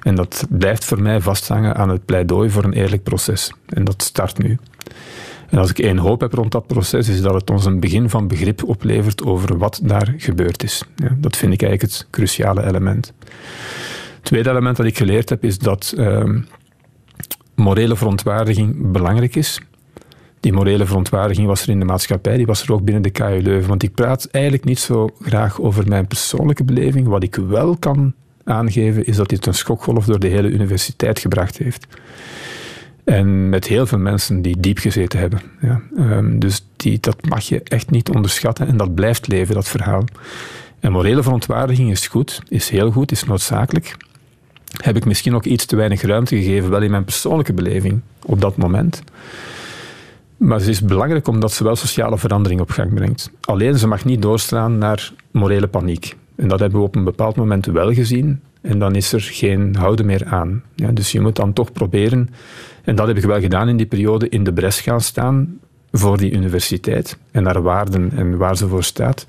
[0.00, 3.52] En dat blijft voor mij vasthangen aan het pleidooi voor een eerlijk proces.
[3.66, 4.58] En dat start nu.
[5.48, 8.10] En als ik één hoop heb rond dat proces, is dat het ons een begin
[8.10, 10.84] van begrip oplevert over wat daar gebeurd is.
[10.96, 13.12] Ja, dat vind ik eigenlijk het cruciale element.
[14.24, 16.40] Tweede element dat ik geleerd heb, is dat ehm,
[17.54, 19.60] morele verontwaardiging belangrijk is.
[20.40, 23.40] Die morele verontwaardiging was er in de maatschappij, die was er ook binnen de KU
[23.42, 23.68] Leuven.
[23.68, 27.06] Want ik praat eigenlijk niet zo graag over mijn persoonlijke beleving.
[27.06, 28.14] Wat ik wel kan
[28.44, 31.86] aangeven, is dat dit een schokgolf door de hele universiteit gebracht heeft.
[33.04, 35.40] En met heel veel mensen die diep gezeten hebben.
[35.60, 35.80] Ja.
[35.96, 38.66] Ehm, dus die, dat mag je echt niet onderschatten.
[38.66, 40.04] En dat blijft leven, dat verhaal.
[40.80, 43.96] En morele verontwaardiging is goed, is heel goed, is noodzakelijk.
[44.82, 48.40] Heb ik misschien ook iets te weinig ruimte gegeven, wel in mijn persoonlijke beleving op
[48.40, 49.02] dat moment.
[50.36, 53.30] Maar het is belangrijk omdat ze wel sociale verandering op gang brengt.
[53.40, 56.16] Alleen ze mag niet doorslaan naar morele paniek.
[56.36, 58.40] En dat hebben we op een bepaald moment wel gezien.
[58.60, 60.62] En dan is er geen houden meer aan.
[60.74, 62.30] Ja, dus je moet dan toch proberen,
[62.84, 65.58] en dat heb ik wel gedaan in die periode, in de bres gaan staan
[65.92, 69.26] voor die universiteit en haar waarden en waar ze voor staat.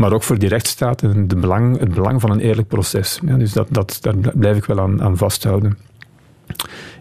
[0.00, 3.20] Maar ook voor die rechtsstaat en de belang, het belang van een eerlijk proces.
[3.26, 5.78] Ja, dus dat, dat, daar blijf ik wel aan, aan vasthouden.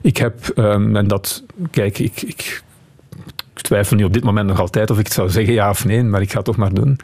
[0.02, 2.64] Ik heb, ehm, en dat, kijk, ik, ik,
[3.54, 6.04] twijfel nu op dit moment nog altijd of ik het zou zeggen ja of nee,
[6.04, 7.00] maar ik ga het toch maar doen.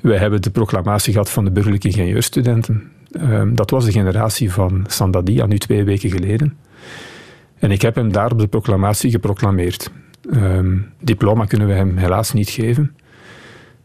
[0.00, 2.90] Wij hebben de proclamatie gehad van de burgerlijke ingenieurstudenten.
[3.12, 6.56] Ehm, dat was de generatie van Sandadia, nu twee weken geleden.
[7.58, 9.90] En ik heb hem daar op de proclamatie geproclameerd.
[10.30, 12.96] Ehm, diploma kunnen we hem helaas niet geven.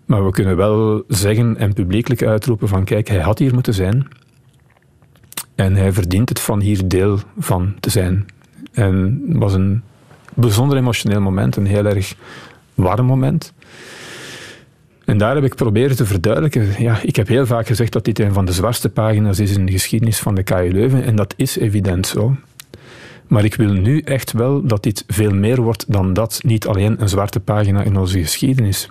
[0.07, 4.07] Maar we kunnen wel zeggen en publiekelijk uitroepen van kijk, hij had hier moeten zijn.
[5.55, 8.25] En hij verdient het van hier deel van te zijn.
[8.71, 9.81] En het was een
[10.33, 12.15] bijzonder emotioneel moment, een heel erg
[12.73, 13.53] warm moment.
[15.05, 16.67] En daar heb ik proberen te verduidelijken.
[16.77, 19.65] Ja, ik heb heel vaak gezegd dat dit een van de zwartste pagina's is in
[19.65, 21.03] de geschiedenis van de KU Leuven.
[21.03, 22.35] En dat is evident zo.
[23.27, 26.39] Maar ik wil nu echt wel dat dit veel meer wordt dan dat.
[26.43, 28.89] Niet alleen een zwarte pagina in onze geschiedenis.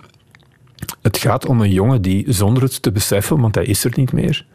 [1.01, 4.11] Het gaat om een jongen die, zonder het te beseffen, want hij is er niet
[4.11, 4.45] meer,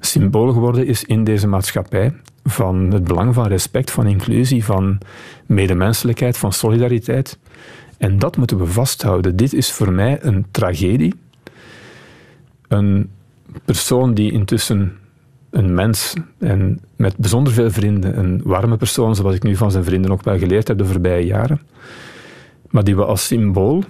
[0.00, 4.98] symbool geworden is in deze maatschappij van het belang van respect, van inclusie, van
[5.46, 7.38] medemenselijkheid, van solidariteit.
[7.98, 9.36] En dat moeten we vasthouden.
[9.36, 11.14] Dit is voor mij een tragedie.
[12.68, 13.10] Een
[13.64, 14.96] persoon die intussen
[15.50, 19.84] een mens en met bijzonder veel vrienden, een warme persoon, zoals ik nu van zijn
[19.84, 21.60] vrienden ook wel geleerd heb de voorbije jaren,
[22.70, 23.84] maar die we als symbool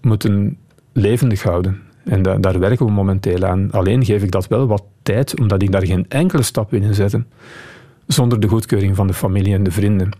[0.00, 0.58] moeten
[0.96, 1.82] levendig houden.
[2.04, 3.70] En da- daar werken we momenteel aan.
[3.70, 7.16] Alleen geef ik dat wel wat tijd, omdat ik daar geen enkele stap in zet,
[8.06, 10.10] zonder de goedkeuring van de familie en de vrienden.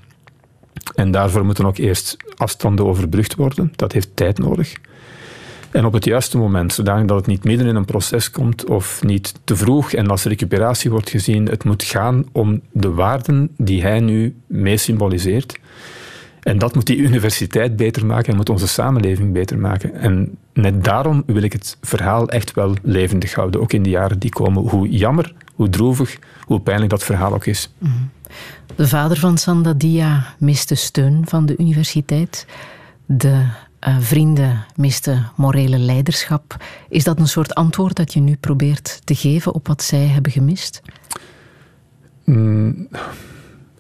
[0.95, 3.73] En daarvoor moeten ook eerst afstanden overbrugd worden.
[3.77, 4.75] Dat heeft tijd nodig.
[5.71, 9.03] En op het juiste moment, zodanig dat het niet midden in een proces komt of
[9.05, 11.47] niet te vroeg en als recuperatie wordt gezien.
[11.47, 15.59] Het moet gaan om de waarden die hij nu mee symboliseert.
[16.47, 19.95] En dat moet die universiteit beter maken en moet onze samenleving beter maken.
[19.95, 24.19] En net daarom wil ik het verhaal echt wel levendig houden, ook in de jaren
[24.19, 24.63] die komen.
[24.63, 27.73] Hoe jammer, hoe droevig, hoe pijnlijk dat verhaal ook is.
[28.77, 32.47] De vader van Sandadia miste steun van de universiteit.
[33.07, 33.45] De
[33.79, 36.57] eh, vrienden misten morele leiderschap.
[36.89, 40.33] Is dat een soort antwoord dat je nu probeert te geven op wat zij hebben
[40.33, 40.83] gemist?
[42.25, 42.89] Mm,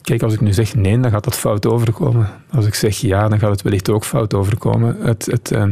[0.07, 2.29] Kijk, als ik nu zeg nee, dan gaat dat fout overkomen.
[2.51, 4.97] Als ik zeg ja, dan gaat het wellicht ook fout overkomen.
[5.01, 5.65] Het, het, eh,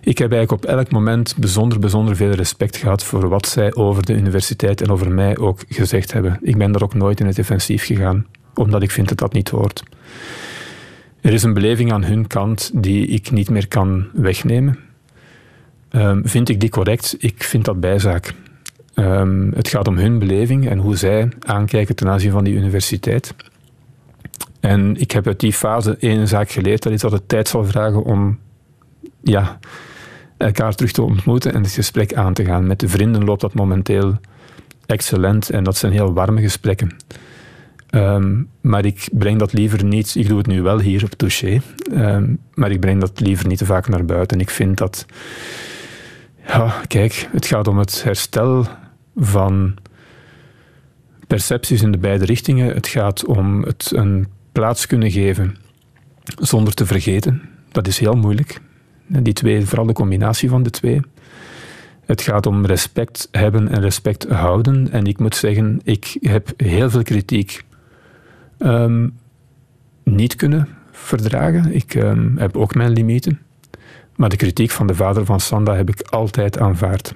[0.00, 4.04] ik heb eigenlijk op elk moment bijzonder, bijzonder veel respect gehad voor wat zij over
[4.04, 6.38] de universiteit en over mij ook gezegd hebben.
[6.42, 9.48] Ik ben daar ook nooit in het defensief gegaan, omdat ik vind dat dat niet
[9.48, 9.82] hoort.
[11.20, 14.78] Er is een beleving aan hun kant die ik niet meer kan wegnemen.
[15.88, 17.16] Ehm, vind ik die correct?
[17.18, 18.34] Ik vind dat bijzaak.
[18.94, 23.34] Ehm, het gaat om hun beleving en hoe zij aankijken ten aanzien van die universiteit.
[24.60, 27.64] En ik heb uit die fase één zaak geleerd, dat is dat het tijd zal
[27.64, 28.38] vragen om
[29.22, 29.58] ja,
[30.36, 32.66] elkaar terug te ontmoeten en het gesprek aan te gaan.
[32.66, 34.18] Met de vrienden loopt dat momenteel
[34.86, 36.96] excellent en dat zijn heel warme gesprekken.
[37.90, 41.60] Ehm, maar ik breng dat liever niet, ik doe het nu wel hier op Touché,
[41.92, 44.40] ehm, maar ik breng dat liever niet te vaak naar buiten.
[44.40, 45.06] Ik vind dat,
[46.52, 48.66] ja, kijk, het gaat om het herstel
[49.16, 49.74] van
[51.26, 52.74] percepties in de beide richtingen.
[52.74, 55.56] Het gaat om het een plaats kunnen geven
[56.38, 57.42] zonder te vergeten.
[57.72, 58.60] Dat is heel moeilijk.
[59.06, 61.00] Die twee, vooral de combinatie van de twee.
[62.04, 64.90] Het gaat om respect hebben en respect houden.
[64.90, 67.64] En ik moet zeggen, ik heb heel veel kritiek
[68.58, 69.08] ehm,
[70.02, 71.74] niet kunnen verdragen.
[71.74, 73.40] Ik ehm, heb ook mijn limieten.
[74.20, 77.12] Maar de kritiek van de vader van Sanda heb ik altijd aanvaard.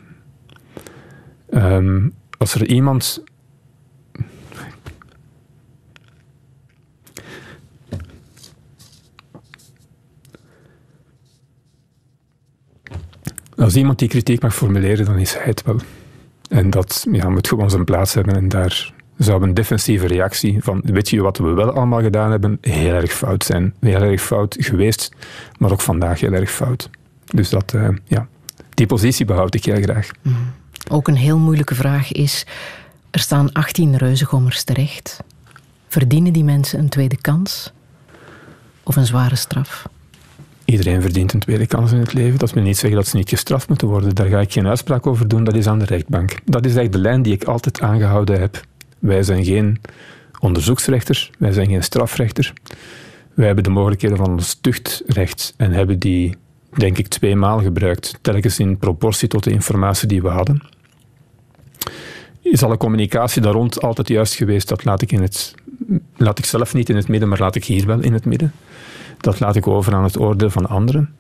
[1.51, 2.09] Ehm,
[2.39, 3.23] als er iemand.
[13.57, 15.79] Als iemand die kritiek mag formuleren, dan is hij het wel.
[16.49, 18.35] En dat ja, moet gewoon zijn plaats hebben.
[18.35, 22.59] En daar zou een defensieve reactie van, weet je wat we wel allemaal gedaan hebben,
[22.61, 23.75] heel erg fout zijn.
[23.81, 25.11] Heel erg fout geweest,
[25.59, 26.91] maar ook vandaag heel erg fout.
[27.25, 28.27] Dus dat, eh, ja,
[28.75, 30.11] die positie behoud ik heel graag.
[30.91, 32.47] Ook een heel moeilijke vraag is:
[33.11, 35.23] er staan 18 reuzengommers terecht.
[35.89, 37.73] Verdienen die mensen een tweede kans?
[38.83, 39.89] Of een zware straf?
[40.65, 42.39] Iedereen verdient een tweede kans in het leven.
[42.39, 44.15] Dat wil niet zeggen dat ze niet gestraft moeten worden.
[44.15, 46.31] Daar ga ik geen uitspraak over doen, dat is aan de rechtbank.
[46.45, 48.65] Dat is eigenlijk de lijn die ik altijd aangehouden heb.
[49.05, 49.81] Wij zijn geen
[50.41, 52.53] onderzoeksrechter, wij zijn geen strafrechter.
[53.35, 56.37] Wij hebben de mogelijkheden van ons tuchtrecht en hebben die,
[56.77, 60.63] denk ik, twee maal gebruikt, telkens in proportie tot de informatie die we hadden.
[62.41, 64.69] Is alle communicatie daar rond altijd juist geweest?
[64.69, 65.55] Dat laat ik, in het,
[66.17, 68.53] laat ik zelf niet in het midden, maar laat ik hier wel in het midden.
[69.21, 71.17] Dat laat ik over aan het oordeel van anderen.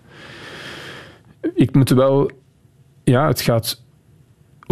[1.54, 2.30] Ik moet wel...
[3.04, 3.83] Ja, het gaat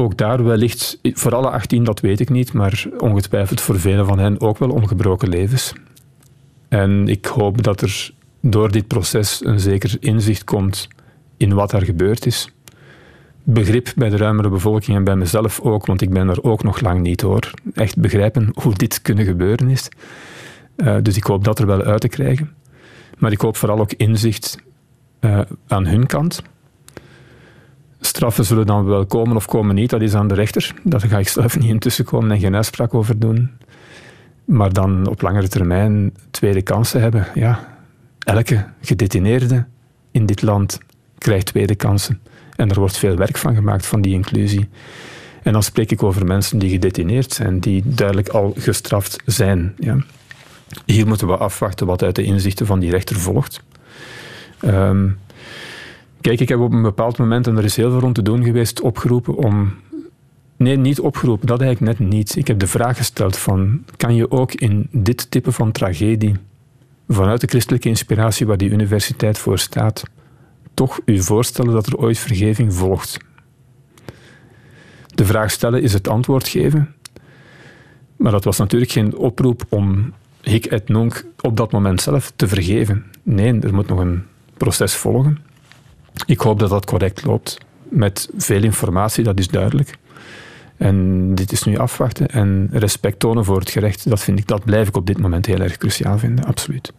[0.03, 0.99] ook daar wellicht...
[1.03, 4.71] Voor alle 18, dat weet ik niet, maar ongetwijfeld voor velen van hen ook wel
[4.71, 5.73] om gebroken levens.
[6.69, 8.11] En ik hoop dat er
[8.41, 10.89] door dit proces een zeker inzicht komt
[11.37, 12.53] in wat er gebeurd is.
[13.43, 16.81] Begrip bij de ruimere bevolking en bij mezelf ook, want ik ben er ook nog
[16.81, 17.51] lang niet hoor.
[17.75, 19.89] Echt begrijpen hoe dit kunnen gebeuren is.
[20.77, 22.51] Uh, dus ik hoop dat er wel uit te krijgen.
[23.19, 24.59] Maar ik hoop vooral ook inzicht
[25.21, 26.43] uh, aan hun kant.
[28.05, 30.75] Straffen zullen dan wel komen of komen niet, dat is aan de rechter.
[30.83, 33.51] Daar ga ik zelf niet intussen komen en geen uitspraak over doen.
[34.45, 37.27] Maar dan op langere termijn tweede kansen hebben.
[37.35, 37.77] Ja,
[38.19, 39.65] elke gedetineerde
[40.11, 40.79] in dit land
[41.19, 42.21] krijgt tweede kansen.
[42.57, 44.69] En er wordt veel werk van gemaakt, van die inclusie.
[45.43, 49.75] En dan spreek ik over mensen die gedetineerd zijn, die duidelijk al gestraft zijn.
[49.79, 49.97] Ja.
[50.85, 53.63] Hier moeten we afwachten wat uit de inzichten van die rechter volgt.
[54.65, 55.19] Um,
[56.23, 58.45] kijk, ik heb op een bepaald moment, en er is heel veel rond te doen
[58.45, 59.75] geweest, opgeroepen om.
[60.57, 62.37] Nee, niet opgeroepen, dat eigenlijk net niet.
[62.37, 66.35] Ik heb de vraag gesteld van, kan je ook in dit type van tragedie,
[67.09, 70.03] vanuit de christelijke inspiratie waar die universiteit voor staat,
[70.75, 73.19] toch u voorstellen dat er ooit vergeving volgt?
[75.15, 76.95] De vraag stellen is het antwoord geven.
[78.17, 80.13] Maar dat was natuurlijk geen oproep om
[80.43, 83.05] hic et nunc op dat moment zelf te vergeven.
[83.23, 84.23] Nee, er moet nog een
[84.57, 85.39] proces volgen.
[86.27, 87.59] Ik hoop dat dat correct loopt.
[87.83, 89.99] Met veel informatie, dat is duidelijk.
[90.77, 94.09] En dit is nu afwachten en respect tonen voor het gerecht.
[94.09, 96.93] Dat, vind ik, dat blijf ik op dit moment heel erg cruciaal vinden, absoluut.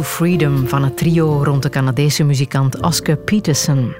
[0.00, 3.94] Freedom van het trio rond de Canadese muzikant Oscar Peterson.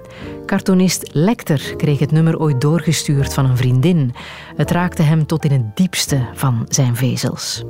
[0.46, 4.14] Cartoonist Lecter kreeg het nummer ooit doorgestuurd van een vriendin.
[4.56, 7.64] Het raakte hem tot in het diepste van zijn vezels.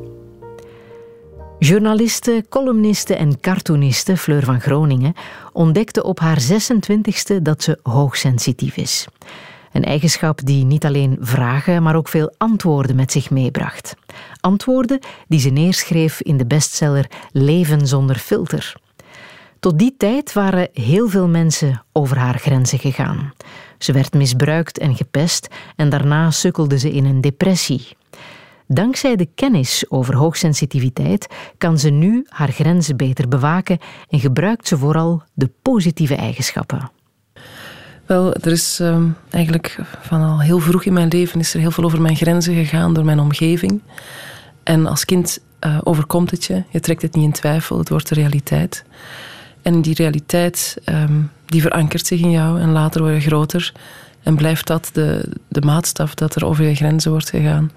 [1.58, 5.14] Journaliste, columniste en cartooniste Fleur van Groningen
[5.52, 9.06] ontdekte op haar 26e dat ze hoogsensitief is.
[9.72, 13.94] Een eigenschap die niet alleen vragen, maar ook veel antwoorden met zich meebracht.
[14.42, 14.98] Antwoorden
[15.28, 18.74] die ze neerschreef in de bestseller Leven zonder filter.
[19.60, 23.32] Tot die tijd waren heel veel mensen over haar grenzen gegaan.
[23.78, 27.88] Ze werd misbruikt en gepest en daarna sukkelde ze in een depressie.
[28.66, 31.26] Dankzij de kennis over hoogsensitiviteit
[31.58, 33.78] kan ze nu haar grenzen beter bewaken
[34.08, 36.90] en gebruikt ze vooral de positieve eigenschappen.
[38.12, 41.84] Er is ehm, eigenlijk van al heel vroeg in mijn leven is er heel veel
[41.84, 43.82] over mijn grenzen gegaan door mijn omgeving.
[44.62, 48.08] En als kind eh, overkomt het je, je trekt het niet in twijfel, het wordt
[48.08, 48.84] de realiteit.
[49.62, 53.72] En die realiteit ehm, die verankert zich in jou en later word je groter
[54.22, 57.70] en blijft dat de, de maatstaf dat er over je grenzen wordt gegaan.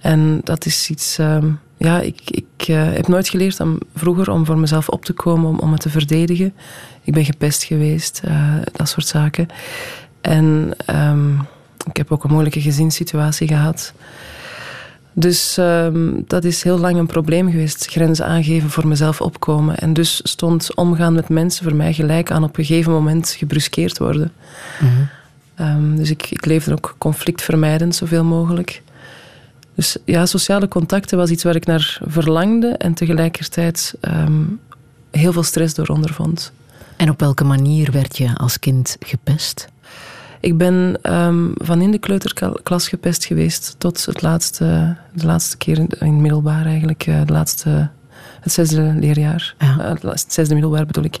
[0.00, 1.18] En dat is iets.
[1.18, 5.12] ehm, ja, ik, ik eh, heb nooit geleerd om, vroeger om voor mezelf op te
[5.12, 6.54] komen, om, om het te verdedigen.
[7.02, 9.46] Ik ben gepest geweest, eh, dat soort zaken.
[10.20, 11.32] En ehm,
[11.86, 13.92] ik heb ook een moeilijke gezinssituatie gehad.
[15.12, 17.86] Dus ehm, dat is heel lang een probleem geweest.
[17.86, 19.76] Grenzen aangeven, voor mezelf opkomen.
[19.76, 23.98] En dus stond omgaan met mensen voor mij gelijk aan op een gegeven moment gebruskeerd
[23.98, 24.32] worden.
[25.54, 28.82] Ehm, dus ik, ik leefde ook conflictvermijdend zoveel mogelijk.
[29.78, 34.42] Dus ja, sociale contacten was iets waar ik naar verlangde en tegelijkertijd ehm,
[35.10, 36.52] heel veel stress door ondervond.
[36.96, 39.68] En op welke manier werd je als kind gepest?
[40.40, 45.78] Ik ben ehm, van in de kleuterklas gepest geweest tot het laatste, de laatste keer
[45.78, 47.06] in, in het middelbaar eigenlijk.
[47.06, 47.88] eh, De laatste,
[48.40, 49.54] het zesde leerjaar.
[49.58, 51.18] Eh, Het zesde middelbaar bedoel ik.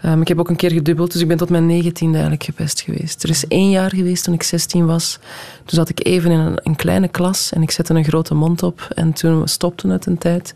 [0.00, 2.80] Ehm, ik heb ook een keer gedubbeld, dus ik ben tot mijn negentiende eigenlijk gepest
[2.80, 3.22] geweest.
[3.22, 5.18] Er is één jaar geweest toen ik 16 was.
[5.56, 8.62] Toen zat ik even in een, een kleine klas en ik zette een grote mond
[8.62, 8.88] op.
[8.94, 10.52] En toen stopte het een tijd.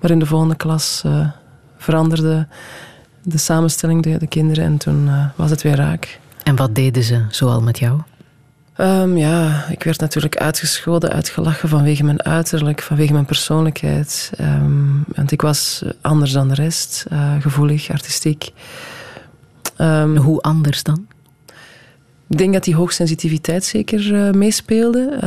[0.00, 1.28] Maar in de volgende klas eh,
[1.76, 2.46] veranderde
[3.22, 4.64] de samenstelling, de, de kinderen.
[4.64, 6.18] En toen eh, was het weer raak.
[6.42, 8.00] En wat deden ze zoal met jou?
[8.80, 14.32] Ehm, ja, ik werd natuurlijk uitgescholden, uitgelachen vanwege mijn uiterlijk, vanwege mijn persoonlijkheid.
[14.36, 18.52] Ehm, want ik was anders dan de rest, eh, gevoelig, artistiek.
[19.76, 21.06] Ehm, Hoe anders dan?
[22.28, 25.18] Ik denk dat die hoogsensitiviteit zeker eh, meespeelde.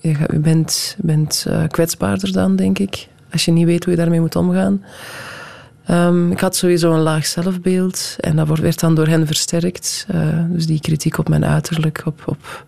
[0.00, 3.98] Je, je bent, bent eh, kwetsbaarder dan, denk ik, als je niet weet hoe je
[3.98, 4.82] daarmee moet omgaan.
[5.88, 10.06] Ehm, ik had sowieso een laag zelfbeeld en dat wordt- werd dan door hen versterkt.
[10.08, 12.02] Eh, dus die kritiek op mijn uiterlijk.
[12.04, 12.64] Op, op,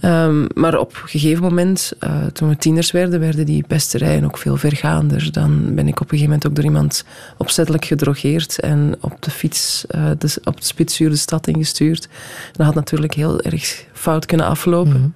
[0.00, 4.38] Ehm, maar op een gegeven moment, eh, toen we tieners werden, werden die pesterijen ook
[4.38, 5.32] veel vergaander.
[5.32, 7.04] Dan ben ik op een gegeven moment ook door iemand
[7.36, 12.08] opzettelijk gedrogeerd en op de fiets eh, de, op de spitsuur de stad ingestuurd.
[12.52, 15.14] Dat had natuurlijk heel erg fout kunnen aflopen.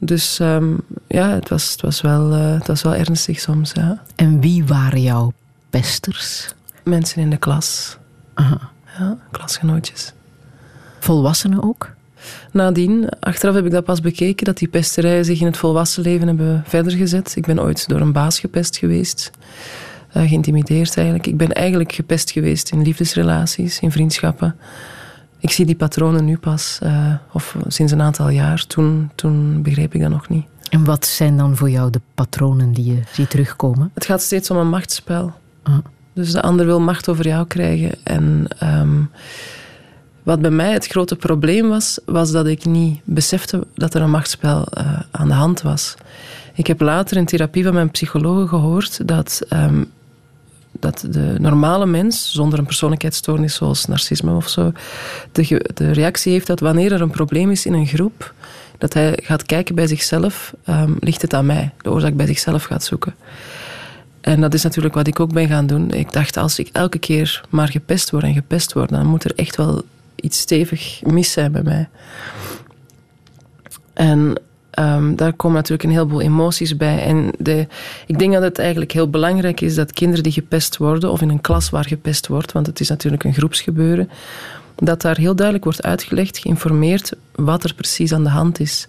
[0.00, 0.72] Dus ehm,
[1.06, 3.72] ja, het was, het, was wel, het was wel ernstig soms.
[3.72, 4.02] Ja.
[4.16, 5.32] En wie waren jouw
[5.70, 6.48] pesters?
[6.84, 7.96] Mensen in de klas.
[8.34, 8.70] Aha.
[8.98, 10.12] Ja, klasgenootjes.
[10.98, 11.90] Volwassenen ook?
[12.52, 16.26] Nadien, achteraf heb ik dat pas bekeken, dat die pesterijen zich in het volwassen leven
[16.26, 17.36] hebben verder gezet.
[17.36, 19.30] Ik ben ooit door een baas gepest geweest.
[20.12, 21.26] eh, geïntimideerd eigenlijk.
[21.26, 24.56] Ik ben eigenlijk gepest geweest in liefdesrelaties, in vriendschappen.
[25.38, 28.66] Ik zie die patronen nu pas, eh, of sinds een aantal jaar.
[28.66, 30.46] Toen, toen begreep ik dat nog niet.
[30.70, 33.90] En wat zijn dan voor jou de patronen die je ziet terugkomen?
[33.94, 35.32] Het gaat steeds om een machtsspel.
[36.12, 37.92] Dus de ander wil macht over jou krijgen.
[38.02, 39.02] En ehm,
[40.22, 44.10] wat bij mij het grote probleem was, was dat ik niet besefte dat er een
[44.10, 45.94] machtsspel eh, aan de hand was.
[46.54, 49.84] Ik heb later in therapie van mijn psycholoog gehoord dat, ehm,
[50.80, 54.72] dat de normale mens, zonder een persoonlijkheidsstoornis zoals narcisme of zo,
[55.32, 58.34] de, de reactie heeft dat wanneer er een probleem is in een groep,
[58.78, 61.70] dat hij gaat kijken bij zichzelf, ehm, ligt het aan mij?
[61.82, 63.14] De oorzaak bij zichzelf gaat zoeken.
[64.20, 65.90] En dat is natuurlijk wat ik ook ben gaan doen.
[65.90, 69.32] Ik dacht, als ik elke keer maar gepest word en gepest word, dan moet er
[69.34, 69.82] echt wel
[70.14, 71.88] iets stevig mis zijn bij mij.
[73.92, 74.40] En
[74.70, 77.02] ehm, daar komen natuurlijk een heleboel emoties bij.
[77.02, 77.66] En de,
[78.06, 81.28] ik denk dat het eigenlijk heel belangrijk is dat kinderen die gepest worden, of in
[81.28, 84.10] een klas waar gepest wordt, want het is natuurlijk een groepsgebeuren,
[84.74, 88.88] dat daar heel duidelijk wordt uitgelegd, geïnformeerd wat er precies aan de hand is.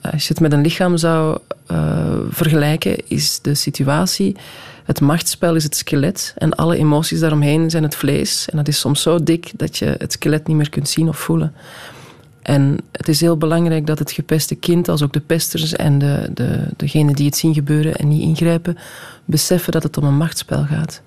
[0.00, 4.36] Als je het met een lichaam zou eh, vergelijken, is de situatie.
[4.84, 8.48] Het machtsspel is het skelet en alle emoties daaromheen zijn het vlees.
[8.50, 11.18] En dat is soms zo dik dat je het skelet niet meer kunt zien of
[11.18, 11.52] voelen.
[12.42, 16.30] En het is heel belangrijk dat het gepeste kind, als ook de pesters en de,
[16.34, 18.78] de, degenen die het zien gebeuren en niet ingrijpen,
[19.24, 21.02] beseffen dat het om een machtsspel gaat.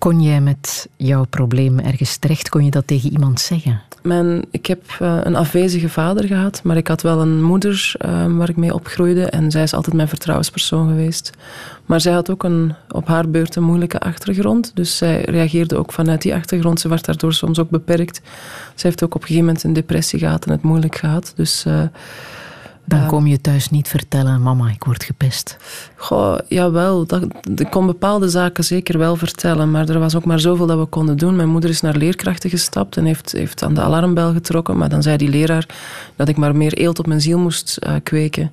[0.00, 2.48] Kon jij met jouw probleem ergens terecht?
[2.48, 3.80] Kon je dat tegen iemand zeggen?
[4.02, 8.36] Mijn, ik heb eh, een afwezige vader gehad, maar ik had wel een moeder eh,
[8.36, 9.24] waar ik mee opgroeide.
[9.24, 11.30] En zij is altijd mijn vertrouwenspersoon geweest.
[11.86, 14.70] Maar zij had ook een, op haar beurt een moeilijke achtergrond.
[14.74, 16.80] Dus zij reageerde ook vanuit die achtergrond.
[16.80, 18.20] Ze werd daardoor soms ook beperkt.
[18.74, 21.32] Ze heeft ook op een gegeven moment een depressie gehad en het moeilijk gehad.
[21.36, 21.64] Dus...
[21.64, 21.82] eh,
[22.90, 25.56] Dan eh, kom je thuis niet vertellen, mama, ik word gepest.
[25.96, 27.06] Goh, jawel.
[27.06, 27.22] Dat,
[27.56, 30.84] ik kon bepaalde zaken zeker wel vertellen, maar er was ook maar zoveel dat we
[30.84, 31.36] konden doen.
[31.36, 35.02] Mijn moeder is naar leerkrachten gestapt en heeft, heeft aan de alarmbel getrokken, maar dan
[35.02, 35.66] zei die leraar
[36.16, 38.52] dat ik maar meer eelt op mijn ziel moest eh, kweken.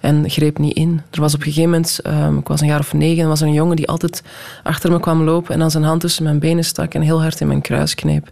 [0.00, 1.00] En greep niet in.
[1.10, 3.40] Er was op een gegeven moment, ehm, ik was een jaar of negen, en was
[3.40, 4.22] er een jongen die altijd
[4.62, 7.40] achter me kwam lopen en dan zijn hand tussen mijn benen stak en heel hard
[7.40, 8.30] in mijn kruis kneep.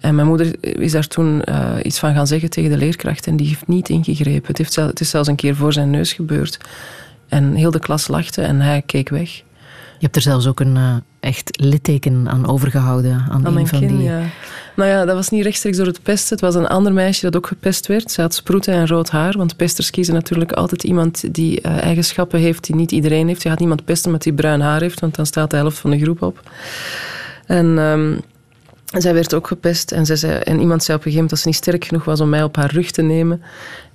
[0.00, 3.36] En mijn moeder is daar toen eh, iets van gaan zeggen tegen de leerkracht en
[3.36, 4.46] die heeft niet ingegrepen.
[4.46, 6.58] Het, heeft zel- het is zelfs een keer voor zijn neus gebeurd.
[7.28, 9.30] En heel de klas lachte en hij keek weg.
[9.98, 13.12] Je hebt er zelfs ook een eh, echt litteken aan overgehouden.
[13.12, 14.02] Aan, Aan een mijn van kin, die...
[14.02, 14.20] ja.
[14.76, 16.36] Nou ja, dat was niet rechtstreeks door het pesten.
[16.36, 18.10] Het was een ander meisje dat ook gepest werd.
[18.10, 22.40] Ze had sproeten en rood haar, want pesters kiezen natuurlijk altijd iemand die eh, eigenschappen
[22.40, 23.42] heeft die niet iedereen heeft.
[23.42, 25.90] Je gaat niemand pesten met die bruin haar heeft, want dan staat de helft van
[25.90, 26.50] de groep op.
[27.46, 27.78] En
[28.90, 31.38] ehm, zij werd ook gepest en, zei, en iemand zei op een gegeven moment dat
[31.38, 33.42] ze niet sterk genoeg was om mij op haar rug te nemen.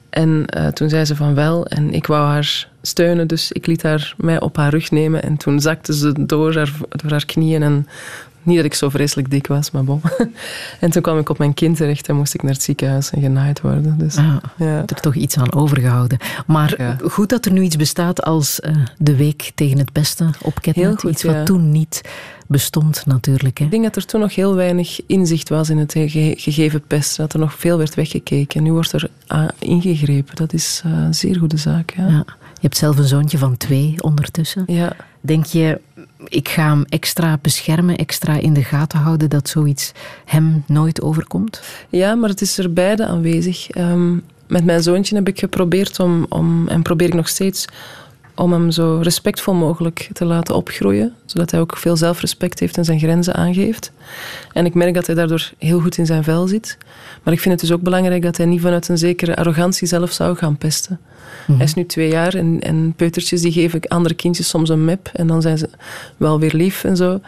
[0.10, 3.84] En eh, toen zei ze van wel en ik wou haar steunen, dus ik liet
[3.84, 5.24] haar mij op haar rug nemen.
[5.24, 7.88] En toen zakte ze door haar, door haar knieën en
[8.44, 10.02] niet dat ik zo vreselijk dik was, maar bon.
[10.80, 13.22] En toen kwam ik op mijn kind terecht en moest ik naar het ziekenhuis en
[13.22, 13.98] genaaid worden.
[13.98, 14.84] Dus, Ah, ja.
[14.86, 16.18] er toch iets aan overgehouden.
[16.48, 16.98] Maar Ja.
[17.08, 21.00] goed dat er nu iets bestaat als eh, de week tegen het pesten op Ketnet.
[21.00, 21.44] Goed, iets wat ja.
[21.44, 22.02] toen niet
[22.48, 23.58] bestond natuurlijk.
[23.58, 23.66] Hè.
[23.66, 27.18] Ik denk dat er toen nog heel weinig inzicht was in het ge- gegeven pest.
[27.18, 28.64] Dat er nog veel werd weggekeken.
[28.64, 30.36] Nu wordt er ah, ingegrepen.
[30.36, 31.94] Dat is eh, een zeer goede zaak.
[31.98, 32.08] Ja.
[32.08, 32.26] Ja.
[32.54, 34.64] Je hebt zelf een zoontje van twee ondertussen.
[34.68, 34.96] Ja.
[35.22, 35.82] Denk je,
[36.28, 39.92] ik ga hem extra beschermen, extra in de gaten houden dat zoiets
[40.26, 41.62] hem nooit overkomt?
[41.90, 43.70] Ja, maar het is er beide aanwezig.
[43.70, 44.18] Ehm,
[44.48, 47.66] met mijn zoontje heb ik geprobeerd om, om, en probeer ik nog steeds,
[48.36, 51.14] om hem zo respectvol mogelijk te laten opgroeien.
[51.26, 53.92] Zodat hij ook veel zelfrespect heeft en zijn grenzen aangeeft.
[54.54, 56.78] En ik merk dat hij daardoor heel goed in zijn vel zit.
[57.24, 60.12] Maar ik vind het dus ook belangrijk dat hij niet vanuit een zekere arrogantie zelf
[60.12, 61.00] zou gaan pesten.
[61.46, 65.10] Hij is nu twee jaar en, en peutertjes die geven andere kindjes soms een mep.
[65.14, 65.70] En dan zijn ze
[66.18, 67.20] wel weer lief en zo.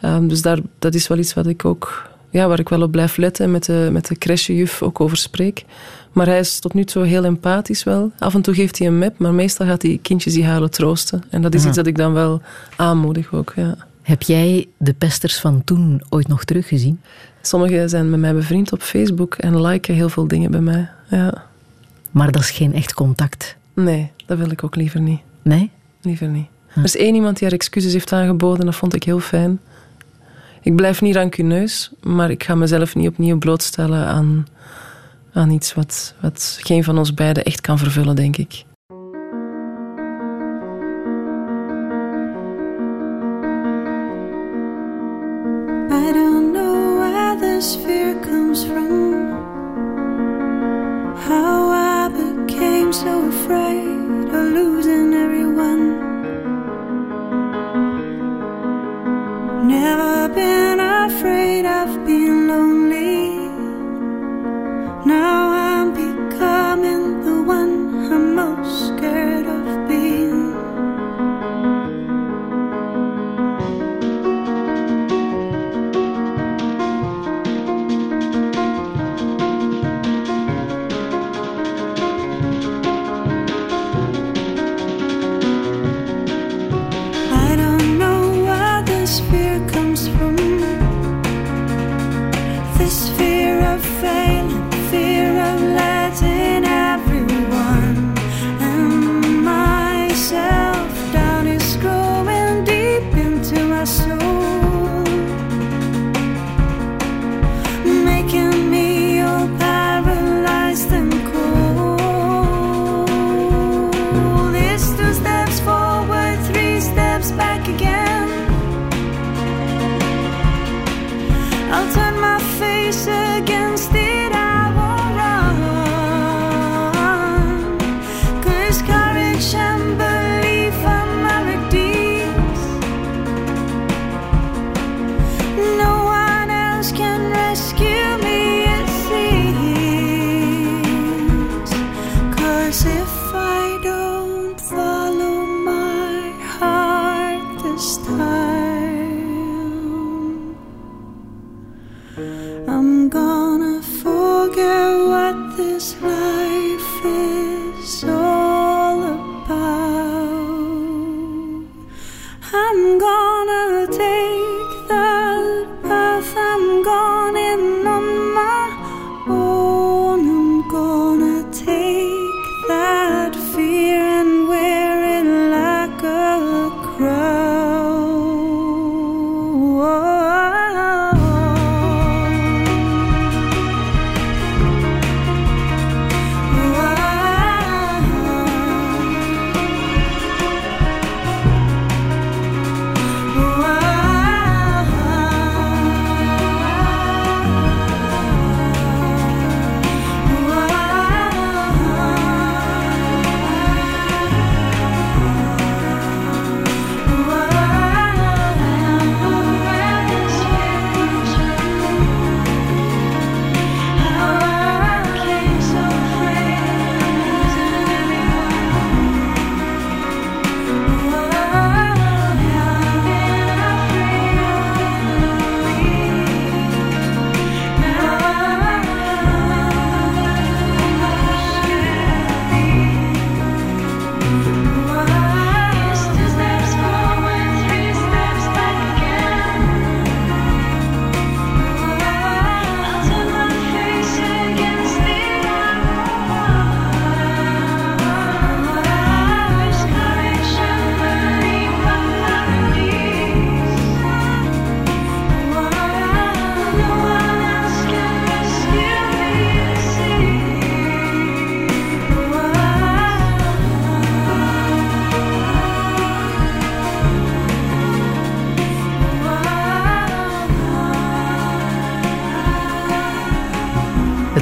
[0.00, 2.90] Ehm, dus daar, dat is wel iets wat ik ook, ja, waar ik wel op
[2.90, 5.64] blijf letten en met de, met de crèchejuf ook over spreek.
[6.12, 8.12] Maar hij is tot nu toe heel empathisch wel.
[8.18, 11.22] Af en toe geeft hij een mep, maar meestal gaat hij kindjes die huilen troosten.
[11.30, 12.42] En dat is iets dat ik dan wel
[12.76, 13.76] aanmoedig ook, ja.
[14.02, 17.00] Heb jij de pesters van toen ooit nog teruggezien?
[17.42, 20.88] Sommigen zijn met mij bevriend op Facebook en liken heel veel dingen bij mij.
[21.08, 21.44] Ja.
[22.10, 23.56] Maar dat is geen echt contact.
[23.74, 25.20] Nee, dat wil ik ook liever niet.
[25.42, 25.70] Nee?
[26.02, 26.46] Liever niet.
[26.74, 29.60] Er is één iemand die haar excuses heeft aangeboden, dat vond ik heel fijn.
[30.62, 34.46] Ik blijf niet rancuneus, maar ik ga mezelf niet opnieuw blootstellen aan,
[35.32, 38.64] aan iets wat, wat geen van ons beiden echt kan vervullen, denk ik.
[45.90, 49.09] I don't know where this fear comes from.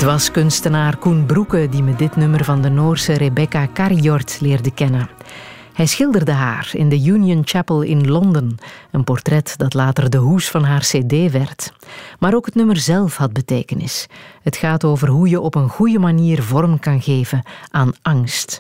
[0.08, 5.08] Was kunstenaar Koen Broeke die me dit nummer van de Noorse Rebecca Karjort leerde kennen.
[5.72, 8.56] Hij schilderde haar in de Union Chapel in Londen,
[8.90, 11.72] een portret dat later de hoes van haar cd werd.
[12.18, 14.06] Maar ook het nummer zelf had betekenis.
[14.42, 18.58] Het gaat over hoe je op een goede manier vorm kan geven aan angst.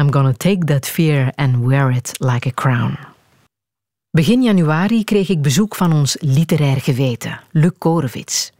[0.00, 2.98] I'm gonna take that fear and wear it like a crown.
[4.10, 8.52] Begin januari kreeg ik bezoek van ons literair geweten, Luc Korevits.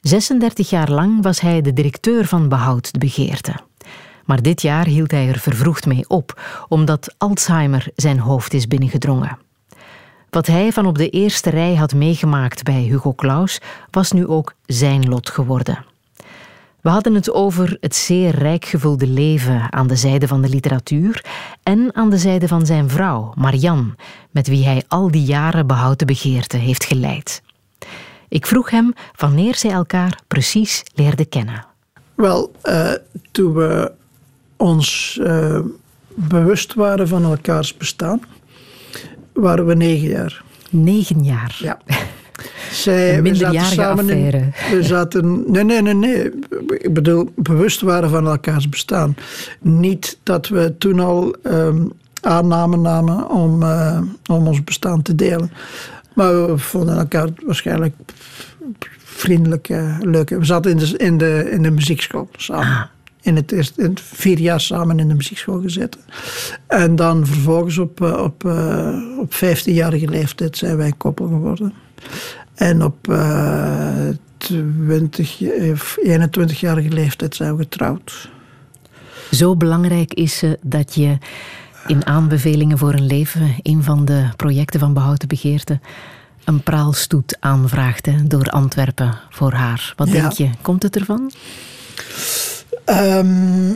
[0.00, 3.54] 36 jaar lang was hij de directeur van Behoud de Begeerte.
[4.24, 9.38] Maar dit jaar hield hij er vervroegd mee op, omdat Alzheimer zijn hoofd is binnengedrongen.
[10.30, 13.60] Wat hij van op de eerste rij had meegemaakt bij Hugo Claus,
[13.90, 15.84] was nu ook zijn lot geworden.
[16.80, 21.24] We hadden het over het zeer rijk gevulde leven aan de zijde van de literatuur
[21.62, 23.94] en aan de zijde van zijn vrouw, Marianne,
[24.30, 27.42] met wie hij al die jaren Behoud de Begeerte heeft geleid.
[28.30, 31.64] Ik vroeg hem wanneer zij elkaar precies leerden kennen.
[32.14, 32.90] Wel, eh,
[33.30, 33.92] toen we
[34.56, 35.58] ons eh,
[36.14, 38.20] bewust waren van elkaars bestaan,
[39.32, 40.42] waren we negen jaar.
[40.70, 41.56] Negen jaar?
[41.58, 41.78] Ja.
[42.72, 44.50] Zij, Een we zaten samen in- affaire.
[44.76, 46.30] we zaten, nee, nee, nee, nee.
[46.78, 49.14] Ik bedoel, bewust waren van elkaars bestaan.
[49.60, 51.84] Niet dat we toen al ehm,
[52.20, 55.52] aannamen namen om, eh, om ons bestaan te delen.
[56.14, 57.94] Maar we vonden elkaar waarschijnlijk
[59.20, 60.28] vriendelijk, eh, leuk.
[60.28, 62.90] We zaten in de, in de, in de muziekschool samen.
[63.22, 66.00] In het, eerste, in het vier jaar samen in de muziekschool gezeten.
[66.66, 71.72] En dan vervolgens op, eh, op, eh, op 15-jarige leeftijd zijn wij koppel geworden.
[72.54, 73.18] En op
[74.36, 75.40] 20,
[75.72, 78.30] of 21-jarige leeftijd zijn we getrouwd.
[79.30, 81.18] Zo belangrijk is ze dat je
[81.86, 85.80] in aanbevelingen voor een leven, een van de projecten van Behoud de Begeerte,
[86.44, 89.92] een praalstoet aanvraagt hè, door Antwerpen voor haar.
[89.96, 90.12] Wat Ja.
[90.12, 90.48] denk je?
[90.62, 91.32] Komt het ervan?
[92.84, 93.72] Ehm,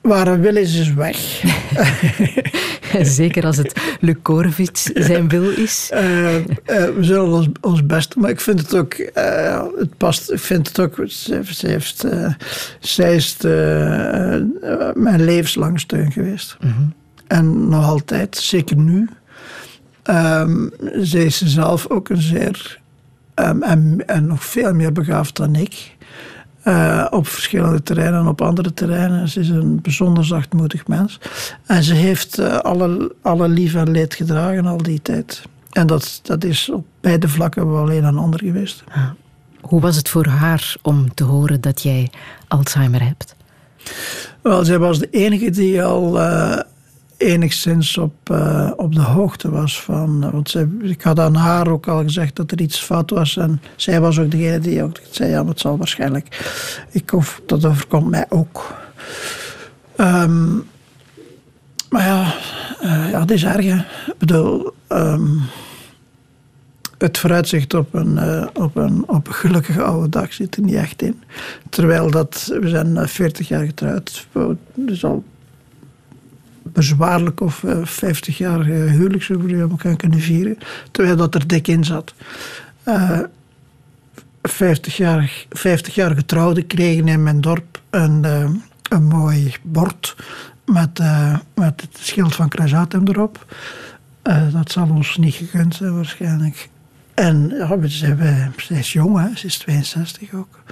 [0.00, 1.16] waar een wil is, is weg.
[3.02, 3.74] Zeker als het
[4.22, 5.88] Korevits zijn wil is.
[5.92, 9.96] Eh, eh, we zullen ons, ons best doen, maar ik vind het ook, eh, het
[9.96, 12.06] past, ik vind het ook, ze, ze heeft,
[12.80, 16.56] zij is de, mijn levenslang steun geweest.
[17.26, 19.08] En nog altijd, zeker nu.
[20.02, 22.80] Ehm zij is zelf ook een zeer,
[23.34, 25.96] ehm, en, en nog veel meer begaafd dan ik.
[26.62, 29.28] Eh, op verschillende terreinen en op andere terreinen.
[29.28, 31.20] Ze is een bijzonder zachtmoedig mens.
[31.66, 35.42] En ze heeft eh, alle, alle lief en leed gedragen al die tijd.
[35.72, 38.84] En dat, dat is op beide vlakken wel een en ander geweest.
[39.60, 42.10] Hoe was het voor haar om te horen dat jij
[42.48, 43.36] Alzheimer hebt?
[44.42, 46.58] Wel, zij was de enige die al eh,
[47.18, 50.24] enigszins op, eh, op de hoogte was van.
[50.24, 53.36] eh, want ik had aan haar ook al gezegd dat er iets fout was.
[53.36, 56.52] En zij was ook degene die ook zei: ja, het zal waarschijnlijk.
[56.90, 58.74] Ik hoef, dat overkomt mij ook.
[59.96, 60.54] Ehm,
[61.90, 62.34] maar ja,
[62.80, 63.64] eh, ja, het is erg.
[63.66, 64.70] Ik bedoel.
[64.88, 65.26] ehm,
[66.98, 68.18] het vooruitzicht op een,
[68.54, 71.22] op, een, op een gelukkige oude dag zit er niet echt in.
[71.70, 74.26] Terwijl dat, we zijn eh, 40 jaar getrouwd.
[74.74, 75.24] Dus al
[76.78, 80.58] bezwaarlijk of eh, 50 jaar huwelijksjubileum elkaar kunnen vieren.
[80.90, 82.14] Terwijl dat er dik in zat.
[82.82, 83.20] Eh
[84.42, 88.50] 50 jaar, 50 jaar getrouwden kregen in mijn dorp een, eh,
[88.90, 90.16] een mooi bord
[90.64, 93.54] met, eh, met het schild van Kruisatem erop.
[94.22, 96.68] Eh, dat zal ons niet gegund zijn waarschijnlijk.
[97.14, 99.36] En ja, we zijn, we, zij is jong, hè?
[99.36, 100.62] ze is 62 ook.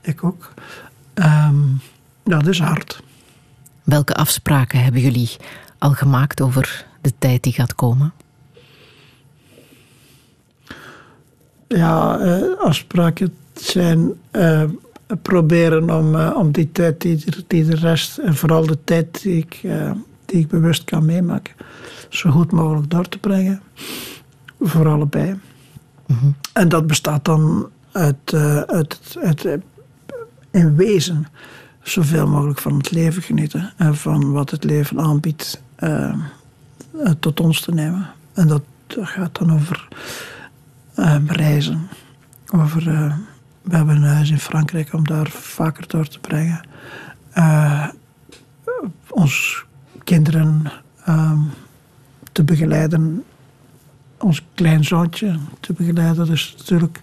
[0.00, 0.52] Ik ook.
[1.14, 1.62] Ehm,
[2.24, 3.02] dat is hard.
[3.86, 5.30] Welke afspraken hebben jullie
[5.78, 8.12] al gemaakt over de tijd die gaat komen?
[11.68, 14.62] Ja, eh, afspraken zijn eh,
[15.22, 19.36] proberen om, eh, om die tijd die, die de rest, en vooral de tijd die
[19.36, 19.60] ik,
[20.24, 21.54] die ik bewust kan meemaken,
[22.08, 23.62] zo goed mogelijk door te brengen.
[24.60, 25.38] Voor allebei.
[26.52, 28.34] En dat bestaat dan uit,
[28.66, 29.52] uit, uit eh,
[30.50, 31.26] in wezen
[31.88, 36.18] zoveel mogelijk van het leven genieten en van wat het leven aanbiedt eh, eh,
[37.20, 38.06] tot ons te nemen.
[38.32, 39.88] En dat, gaat dan over
[40.94, 41.88] eh, reizen.
[42.50, 42.84] Over,
[43.62, 46.60] we hebben een huis in Frankrijk om daar vaker door te brengen.
[49.08, 49.64] Ons
[50.04, 50.72] kinderen
[51.04, 51.38] ehm,
[52.32, 53.24] te begeleiden.
[54.18, 56.30] Ons kleinzoontje te begeleiden.
[56.30, 57.02] Is natuurlijk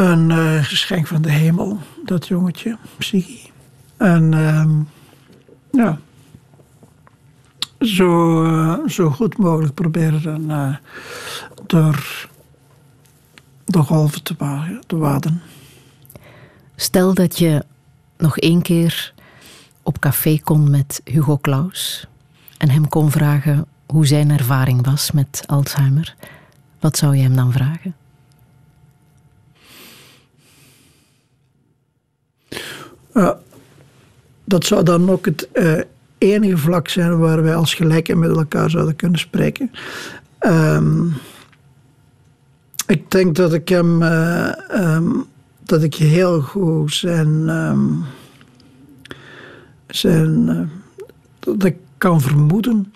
[0.00, 1.78] een eh, geschenk van de hemel.
[2.04, 3.48] Dat jongetje, Psyche.
[3.96, 4.70] En ehm,
[5.70, 5.98] ja,
[7.80, 10.78] zo, eh, zo goed mogelijk proberen
[11.66, 12.28] door
[13.64, 14.36] de golven te,
[14.86, 15.42] te waden.
[16.76, 17.64] Stel dat je
[18.16, 19.12] nog één keer
[19.82, 22.06] op café kon met Hugo Claus
[22.58, 26.14] en hem kon vragen hoe zijn ervaring was met Alzheimer.
[26.80, 27.94] Wat zou je hem dan vragen?
[33.14, 33.38] Ja,
[34.44, 35.80] dat zou dan ook het eh,
[36.18, 39.70] enige vlak zijn waar wij als gelijken met elkaar zouden kunnen spreken.
[40.38, 41.06] Ehm,
[42.86, 45.10] ik denk dat ik hem, eh, ehm,
[45.62, 47.86] dat ik heel goed zijn, ehm,
[49.86, 50.70] zijn
[51.38, 52.92] dat ik kan vermoeden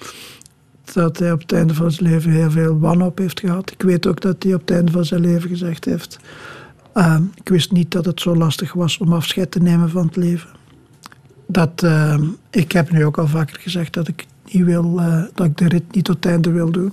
[0.93, 3.71] dat hij op het einde van zijn leven heel veel wanhoop heeft gehad.
[3.71, 6.19] Ik weet ook dat hij op het einde van zijn leven gezegd heeft
[6.95, 10.17] Uh, ik wist niet dat het zo lastig was om afscheid te nemen van het
[10.17, 10.49] leven.
[11.47, 12.19] Dat, uh,
[12.51, 15.69] ik heb nu ook al vaker gezegd dat ik, niet wil, uh, dat ik de
[15.69, 16.93] rit niet tot het einde wil doen.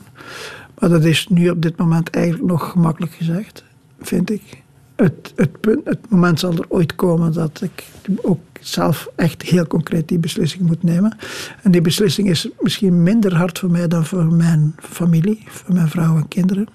[0.80, 3.64] Maar dat is nu op dit moment eigenlijk nog gemakkelijk gezegd,
[4.02, 4.62] vind ik.
[4.96, 7.86] Het, het, punt, het moment zal er ooit komen dat ik
[8.22, 11.18] ook zelf echt heel concreet die beslissing moet nemen.
[11.64, 15.90] En die beslissing is misschien minder hard voor mij dan voor mijn familie, voor mijn
[15.90, 16.68] vrouw en kinderen.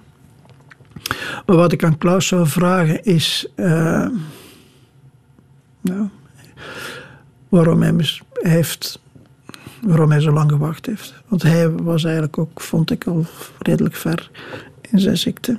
[1.46, 3.46] Maar wat ik aan Klaus zou vragen is.
[3.56, 4.06] Uh,
[5.80, 6.08] nou,
[7.48, 7.94] waarom hij
[8.32, 9.00] heeft.
[9.82, 11.14] Waarom hij zo lang gewacht heeft.
[11.28, 13.26] Want hij was eigenlijk ook, vond ik, al
[13.58, 14.30] redelijk ver
[14.90, 15.58] in zijn ziekte.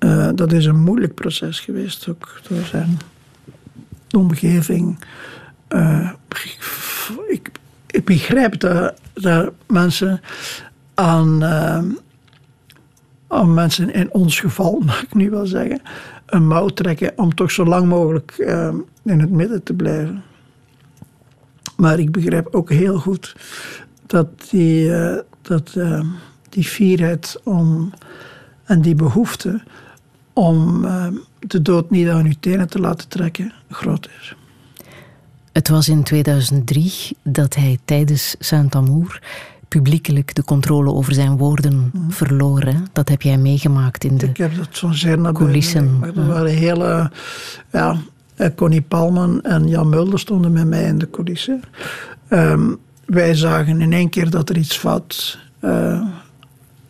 [0.00, 2.98] Uh, dat is een moeilijk proces geweest, ook door zijn
[4.10, 5.04] omgeving.
[5.68, 6.10] Uh,
[7.28, 7.50] ik,
[7.86, 10.20] ik, begrijp dat, dat mensen
[10.94, 11.42] aan
[13.32, 15.82] aan mensen in ons geval, mag ik nu wel zeggen,
[16.26, 20.22] een mouw trekken om toch zo lang mogelijk uh, in het midden te blijven.
[21.76, 23.36] Maar ik begrijp ook heel goed
[24.06, 26.04] dat die, uh, dat, uh,
[26.48, 27.92] die fierheid om,
[28.64, 29.62] en die behoefte
[30.32, 30.86] om
[31.38, 34.36] de dood niet aan uw tenen te laten trekken groot is.
[35.52, 36.92] Het was in 2003
[37.22, 39.20] dat hij tijdens Saint-Amour
[39.72, 42.60] publiekelijk de controle over zijn woorden verloor.
[42.60, 42.74] Hè?
[42.92, 46.00] Dat heb jij meegemaakt in de Ik heb dat zo zeer naar coulissen.
[46.16, 47.10] Er waren hele...
[47.70, 47.96] Ja,
[48.56, 51.62] Connie Palman en Jan Mulder stonden met mij in de coulissen.
[52.28, 56.02] Um, wij zagen in één keer dat er iets fout uh,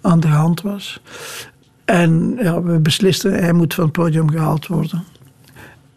[0.00, 1.00] aan de hand was.
[1.84, 5.04] En ja, we beslisten, hij moet van het podium gehaald worden.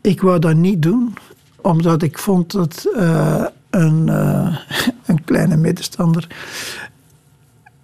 [0.01, 1.13] Ik wou dat niet doen,
[1.61, 2.87] omdat ik vond dat...
[2.95, 3.45] Uh,
[3.75, 4.57] een, uh,
[5.05, 6.27] een, kleine middenstander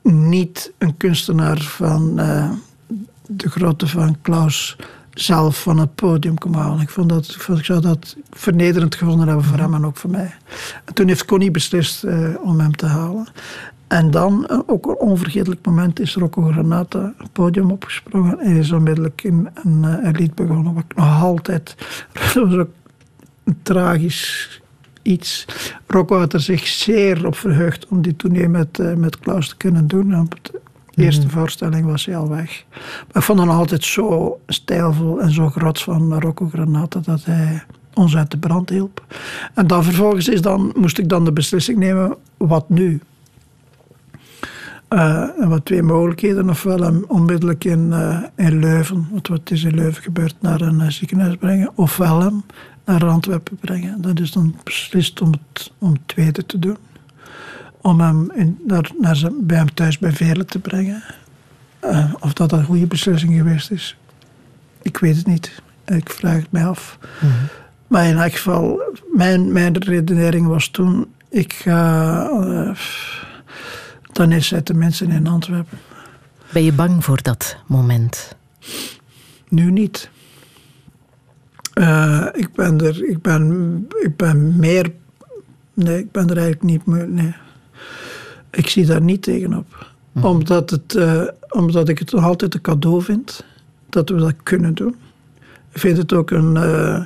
[0.03, 2.51] niet een kunstenaar van uh,
[3.27, 4.77] de grootte van Klaus
[5.13, 6.81] zelf van het podium komen halen.
[6.81, 10.33] Ik, vond dat, ik, zou dat vernederend gevonden hebben voor hem en ook voor mij.
[10.85, 13.27] En toen heeft Connie beslist eh, om hem te halen.
[13.87, 18.71] En dan, eh, ook een onvergetelijk moment, is Rocco Granata het podium opgesprongen en is
[18.71, 20.73] onmiddellijk in een, eh, een lied begonnen.
[20.73, 21.75] Wat ik nog altijd...
[22.33, 22.69] Dat was ook
[23.43, 24.60] een tragisch
[25.01, 25.45] iets.
[25.87, 29.57] Rocco had er zich zeer op verheugd om die tournee met, eh, met Klaus te
[29.57, 30.13] kunnen doen.
[30.13, 32.63] En op de eerste voorstelling was hij al weg.
[32.69, 37.63] Maar ik vond hem altijd zo stijlvol en zo grots van Rocco Granata dat hij
[37.93, 39.05] ons uit de brand hielp.
[39.53, 43.01] En dan vervolgens is dan, moest ik dan de beslissing nemen, wat nu?
[44.87, 46.49] Eh, en wat twee mogelijkheden.
[46.49, 50.91] Ofwel hem onmiddellijk in, eh, in Leuven, want wat is in Leuven gebeurd, naar een
[50.91, 51.71] ziekenhuis brengen.
[51.75, 52.43] Ofwel hem
[52.85, 54.01] naar Antwerpen brengen.
[54.01, 56.77] Dat is dan beslist om het, om het tweede te doen.
[57.81, 61.03] Om hem in, naar, naar zijn, bij hem thuis bij Veerle te brengen.
[61.79, 63.97] Eh, of dat een goede beslissing geweest is,
[64.81, 65.61] ik weet het niet.
[65.85, 66.97] Ik vraag het mij af.
[67.87, 68.81] Maar in elk geval,
[69.13, 72.23] mijn, mijn redenering was toen: ik ga.
[72.29, 72.75] eh,
[74.11, 75.77] dan is het de mensen in Antwerpen.
[76.53, 78.35] Ben je bang voor dat moment?
[79.49, 80.09] Nu niet.
[81.81, 84.91] Eh, ik, ben er, ik, ben, ik ben meer.
[85.73, 87.07] Nee, ik ben er eigenlijk niet meer.
[87.07, 87.33] Nee.
[88.51, 89.91] Ik zie daar niet tegenop.
[90.21, 93.45] Omdat, het, eh, omdat ik het nog altijd een cadeau vind
[93.89, 94.95] dat we dat kunnen doen.
[95.71, 97.05] Ik vind het ook een, eh,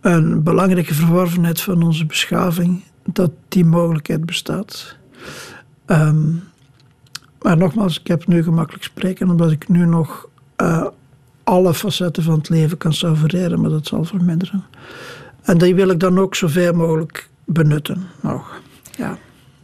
[0.00, 4.96] een belangrijke verworvenheid van onze beschaving dat die mogelijkheid bestaat.
[5.86, 6.32] Ehm,
[7.42, 10.28] maar nogmaals, ik heb nu gemakkelijk spreken omdat ik nu nog
[11.44, 14.64] alle facetten van het leven kan savoureren, maar dat zal verminderen.
[15.42, 18.06] En die wil ik dan ook zoveel mogelijk benutten.
[18.20, 18.60] Nog.
[18.96, 19.18] Ja.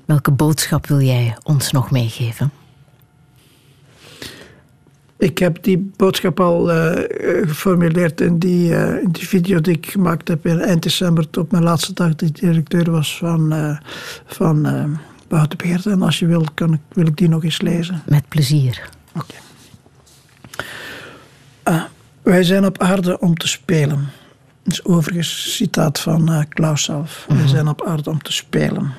[0.05, 2.51] Welke boodschap wil jij ons nog meegeven?
[5.19, 7.05] Ik heb die boodschap al eh,
[7.49, 11.51] geformuleerd in die, eh, in die video die ik gemaakt heb in eind december, op
[11.51, 13.79] mijn laatste dag dat ik directeur was van, eh
[14.27, 14.67] van
[15.29, 15.87] Wouter Beert.
[15.87, 18.03] En als je wil, kan ik, wil ik die nog eens lezen.
[18.07, 18.91] Met plezier.
[19.13, 19.23] Ah,
[22.23, 24.09] wij zijn op aarde om te spelen.
[24.63, 27.27] Dat is overigens een citaat van eh, Klaus zelf.
[27.29, 28.93] Wij zijn op aarde om te spelen.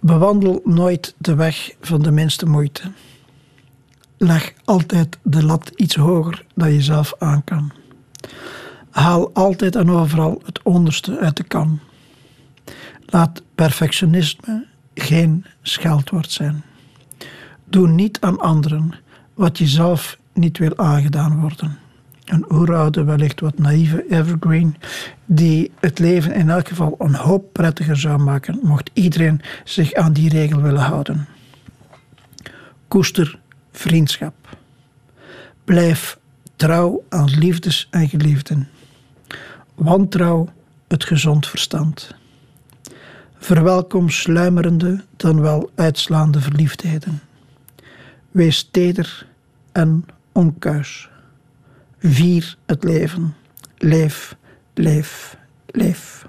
[0.00, 2.92] Bewandel nooit de weg van de minste moeite.
[4.16, 7.72] Leg altijd de lat iets hoger dan je zelf aan kan.
[8.90, 11.80] Haal altijd en overal het onderste uit de kan.
[13.06, 16.62] Laat perfectionisme geen scheldwoord zijn.
[17.64, 18.94] Doe niet aan anderen
[19.34, 21.78] wat je zelf niet wil aangedaan worden.
[22.32, 24.76] Een oeroude, wellicht wat naïeve evergreen,
[25.24, 30.12] die het leven in elk geval een hoop prettiger zou maken, mocht iedereen zich aan
[30.12, 31.26] die regel willen houden.
[32.88, 33.38] Koester
[33.72, 34.34] vriendschap.
[35.64, 36.18] Blijf
[36.56, 38.68] trouw aan liefdes en geliefden.
[39.74, 40.48] Wantrouw
[40.88, 42.14] het gezond verstand.
[43.38, 47.20] Verwelkom sluimerende dan wel uitslaande verliefdheden.
[48.30, 49.26] Wees teder
[49.72, 51.10] en onkuis.
[52.02, 53.34] Vier het leven.
[53.76, 54.36] Leef,
[54.74, 56.26] leef, leef.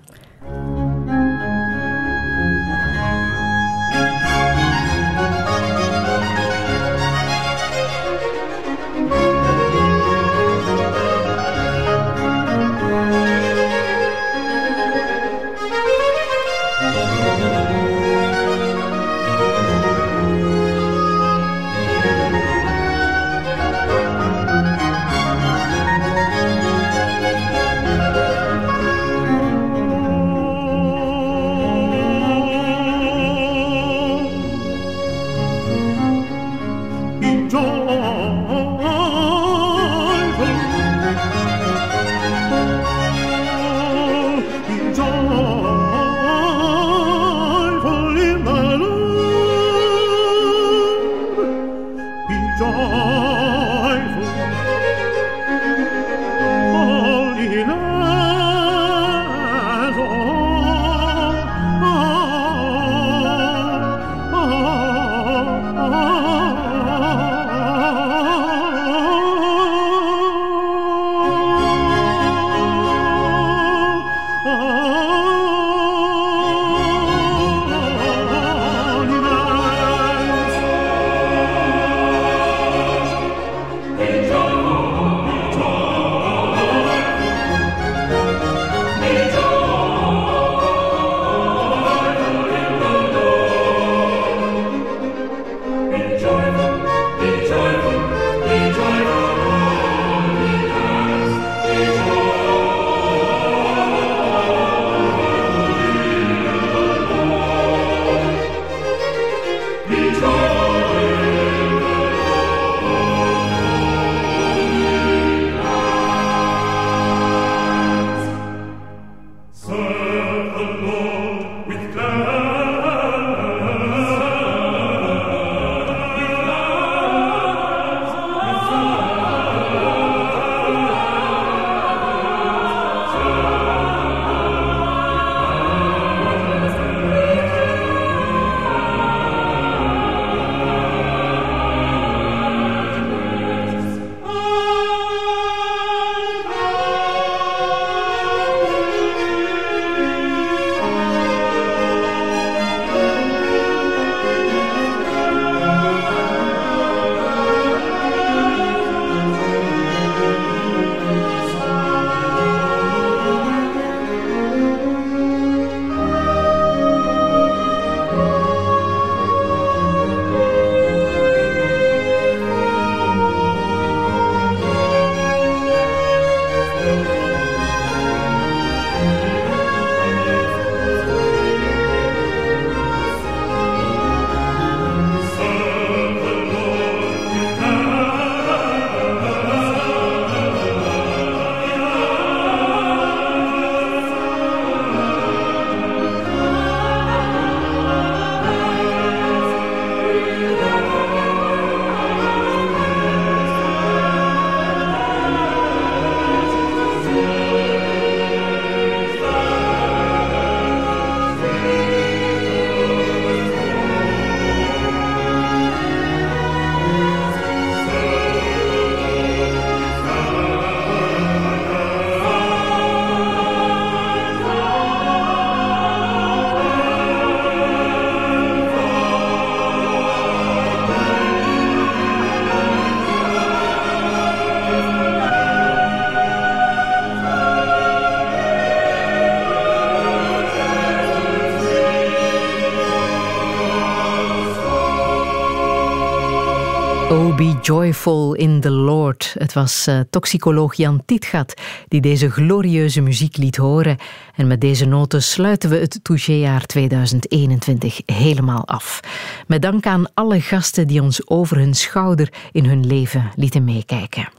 [247.64, 249.36] Joyful in the Lord.
[249.38, 251.54] Het was uh, toxicoloog Jan Tietgat
[251.88, 253.98] die deze glorieuze muziek liet horen.
[254.36, 259.00] En met deze noten sluiten we het Touché-jaar 2021 helemaal af.
[259.48, 264.30] Met dank aan alle gasten die ons over hun schouder in hun leven lieten meekijken.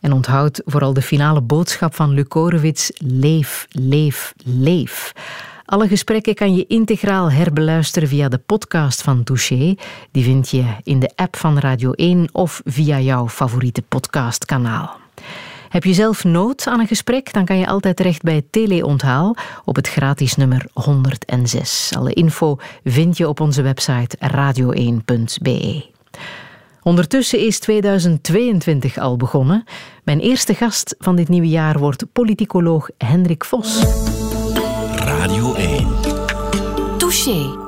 [0.00, 5.11] En onthoud vooral de finale boodschap van Lukorowits: leef, leef, leef.
[5.72, 9.74] Alle gesprekken kan je integraal herbeluisteren via de podcast van Touché.
[10.10, 14.96] Die vind je in de app van Radio 1 of via jouw favoriete podcastkanaal.
[15.68, 19.76] Heb je zelf nood aan een gesprek, dan kan je altijd terecht bij Teleonthaal op
[19.76, 21.92] het gratis nummer 106.
[21.96, 25.84] Alle info vind je op onze website radio1.be.
[26.82, 29.64] Ondertussen is 2022 al begonnen.
[30.04, 33.80] Mijn eerste gast van dit nieuwe jaar wordt politicoloog Hendrik Vos.
[35.22, 36.98] Radio 1.
[36.98, 37.61] Touché.